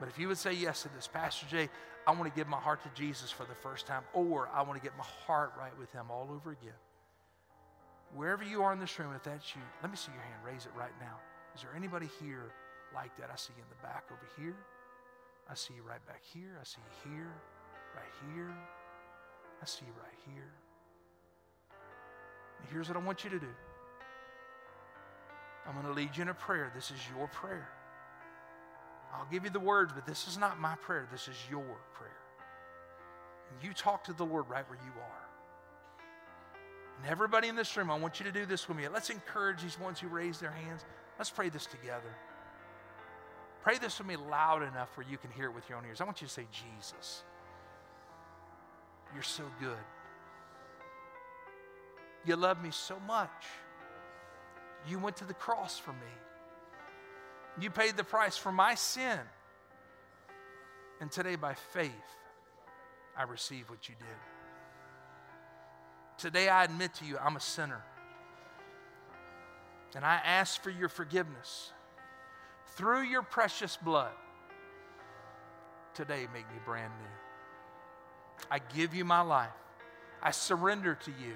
But 0.00 0.08
if 0.08 0.18
you 0.18 0.26
would 0.28 0.38
say 0.38 0.54
yes 0.54 0.82
to 0.82 0.88
this, 0.94 1.06
Pastor 1.06 1.44
Jay, 1.50 1.68
I 2.06 2.12
want 2.12 2.24
to 2.24 2.36
give 2.36 2.48
my 2.48 2.56
heart 2.56 2.82
to 2.84 2.90
Jesus 2.94 3.30
for 3.30 3.44
the 3.44 3.54
first 3.54 3.86
time, 3.86 4.04
or 4.14 4.48
I 4.54 4.62
want 4.62 4.80
to 4.80 4.82
get 4.82 4.96
my 4.96 5.04
heart 5.26 5.52
right 5.58 5.78
with 5.78 5.92
Him 5.92 6.06
all 6.10 6.30
over 6.32 6.52
again. 6.52 6.72
Wherever 8.14 8.42
you 8.42 8.62
are 8.62 8.72
in 8.72 8.80
this 8.80 8.98
room, 8.98 9.12
if 9.14 9.22
that's 9.22 9.54
you, 9.54 9.60
let 9.82 9.90
me 9.90 9.98
see 9.98 10.12
your 10.12 10.22
hand. 10.22 10.36
Raise 10.46 10.64
it 10.64 10.72
right 10.76 10.92
now. 10.98 11.18
Is 11.54 11.60
there 11.60 11.72
anybody 11.76 12.08
here? 12.22 12.52
Like 12.94 13.16
that. 13.18 13.30
I 13.32 13.36
see 13.36 13.52
you 13.56 13.62
in 13.62 13.68
the 13.68 13.86
back 13.86 14.04
over 14.10 14.26
here. 14.36 14.56
I 15.50 15.54
see 15.54 15.74
you 15.74 15.82
right 15.82 16.04
back 16.06 16.22
here. 16.32 16.58
I 16.60 16.64
see 16.64 16.78
you 16.80 17.10
here, 17.10 17.32
right 17.94 18.34
here. 18.34 18.52
I 19.60 19.66
see 19.66 19.84
you 19.86 19.92
right 20.00 20.18
here. 20.34 20.50
And 22.60 22.70
here's 22.70 22.88
what 22.88 22.96
I 22.96 23.00
want 23.00 23.24
you 23.24 23.30
to 23.30 23.38
do 23.38 23.54
I'm 25.66 25.74
going 25.74 25.86
to 25.86 25.92
lead 25.92 26.16
you 26.16 26.22
in 26.22 26.28
a 26.28 26.34
prayer. 26.34 26.72
This 26.74 26.90
is 26.90 26.98
your 27.16 27.28
prayer. 27.28 27.68
I'll 29.14 29.28
give 29.30 29.44
you 29.44 29.50
the 29.50 29.60
words, 29.60 29.92
but 29.94 30.06
this 30.06 30.26
is 30.26 30.38
not 30.38 30.58
my 30.58 30.74
prayer. 30.76 31.06
This 31.12 31.28
is 31.28 31.36
your 31.50 31.78
prayer. 31.94 32.10
And 33.50 33.68
you 33.68 33.74
talk 33.74 34.04
to 34.04 34.12
the 34.12 34.24
Lord 34.24 34.48
right 34.48 34.68
where 34.68 34.78
you 34.78 34.92
are. 35.00 35.28
And 36.98 37.10
everybody 37.10 37.48
in 37.48 37.56
this 37.56 37.76
room, 37.76 37.90
I 37.90 37.98
want 37.98 38.20
you 38.20 38.24
to 38.24 38.32
do 38.32 38.46
this 38.46 38.68
with 38.68 38.76
me. 38.76 38.88
Let's 38.88 39.10
encourage 39.10 39.62
these 39.62 39.78
ones 39.78 40.00
who 40.00 40.08
raise 40.08 40.38
their 40.38 40.50
hands. 40.50 40.84
Let's 41.18 41.30
pray 41.30 41.48
this 41.48 41.66
together. 41.66 42.16
Pray 43.62 43.78
this 43.78 43.98
with 43.98 44.08
me 44.08 44.16
loud 44.16 44.62
enough 44.62 44.96
where 44.96 45.06
you 45.08 45.16
can 45.16 45.30
hear 45.30 45.46
it 45.46 45.54
with 45.54 45.68
your 45.68 45.78
own 45.78 45.84
ears. 45.86 46.00
I 46.00 46.04
want 46.04 46.20
you 46.20 46.26
to 46.26 46.32
say, 46.32 46.46
Jesus, 46.50 47.22
you're 49.14 49.22
so 49.22 49.44
good. 49.60 49.78
You 52.24 52.36
love 52.36 52.62
me 52.62 52.70
so 52.72 52.98
much. 53.06 53.30
You 54.88 54.98
went 54.98 55.16
to 55.18 55.24
the 55.24 55.34
cross 55.34 55.78
for 55.78 55.92
me. 55.92 56.12
You 57.60 57.70
paid 57.70 57.96
the 57.96 58.04
price 58.04 58.36
for 58.36 58.50
my 58.50 58.74
sin. 58.74 59.18
And 61.00 61.10
today, 61.10 61.36
by 61.36 61.54
faith, 61.54 61.90
I 63.16 63.24
receive 63.24 63.70
what 63.70 63.88
you 63.88 63.94
did. 63.96 64.06
Today, 66.18 66.48
I 66.48 66.64
admit 66.64 66.94
to 66.94 67.04
you, 67.04 67.16
I'm 67.18 67.36
a 67.36 67.40
sinner. 67.40 67.82
And 69.94 70.04
I 70.04 70.20
ask 70.24 70.62
for 70.62 70.70
your 70.70 70.88
forgiveness 70.88 71.72
through 72.76 73.02
your 73.02 73.22
precious 73.22 73.76
blood. 73.76 74.12
Today, 75.94 76.26
make 76.32 76.48
me 76.50 76.58
brand 76.64 76.92
new. 76.98 78.46
I 78.50 78.58
give 78.74 78.94
you 78.94 79.04
my 79.04 79.20
life. 79.20 79.50
I 80.22 80.30
surrender 80.30 80.94
to 80.94 81.10
you. 81.10 81.34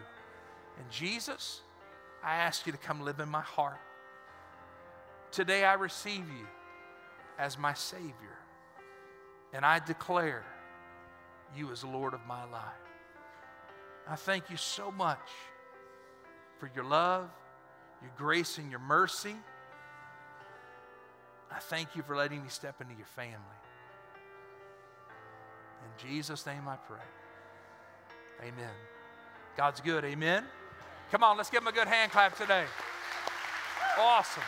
And 0.79 0.91
Jesus, 0.91 1.61
I 2.24 2.37
ask 2.37 2.66
you 2.66 2.72
to 2.72 2.79
come 2.79 3.03
live 3.03 3.20
in 3.20 3.29
my 3.29 3.41
heart. 3.43 3.81
Today 5.31 5.64
I 5.64 5.74
receive 5.74 6.24
you 6.29 6.47
as 7.39 7.59
my 7.59 7.74
Savior. 7.74 8.12
And 9.53 9.64
I 9.64 9.79
declare 9.79 10.45
you 11.57 11.72
as 11.72 11.85
Lord 11.85 12.14
of 12.14 12.20
my 12.27 12.45
life. 12.45 12.62
I 14.09 14.16
thank 14.16 14.51
you 14.51 14.57
so 14.57 14.91
much 14.91 15.29
for 16.59 16.70
your 16.74 16.85
love, 16.85 17.29
your 18.03 18.12
grace, 18.16 18.59
and 18.59 18.70
your 18.70 18.81
mercy. 18.81 19.35
I 21.57 21.59
thank 21.59 21.96
you 21.96 22.02
for 22.02 22.14
letting 22.14 22.42
me 22.42 22.50
step 22.50 22.82
into 22.82 22.92
your 22.94 23.07
family. 23.07 23.34
In 25.82 26.11
Jesus' 26.11 26.44
name 26.44 26.68
I 26.68 26.76
pray. 26.76 26.98
Amen. 28.42 28.74
God's 29.57 29.80
good. 29.80 30.04
Amen. 30.04 30.44
Come 31.11 31.24
on, 31.24 31.38
let's 31.38 31.48
give 31.48 31.62
him 31.62 31.68
a 31.68 31.72
good 31.72 31.88
hand 31.88 32.12
clap 32.12 32.36
today. 32.36 32.64
Awesome. 33.98 34.42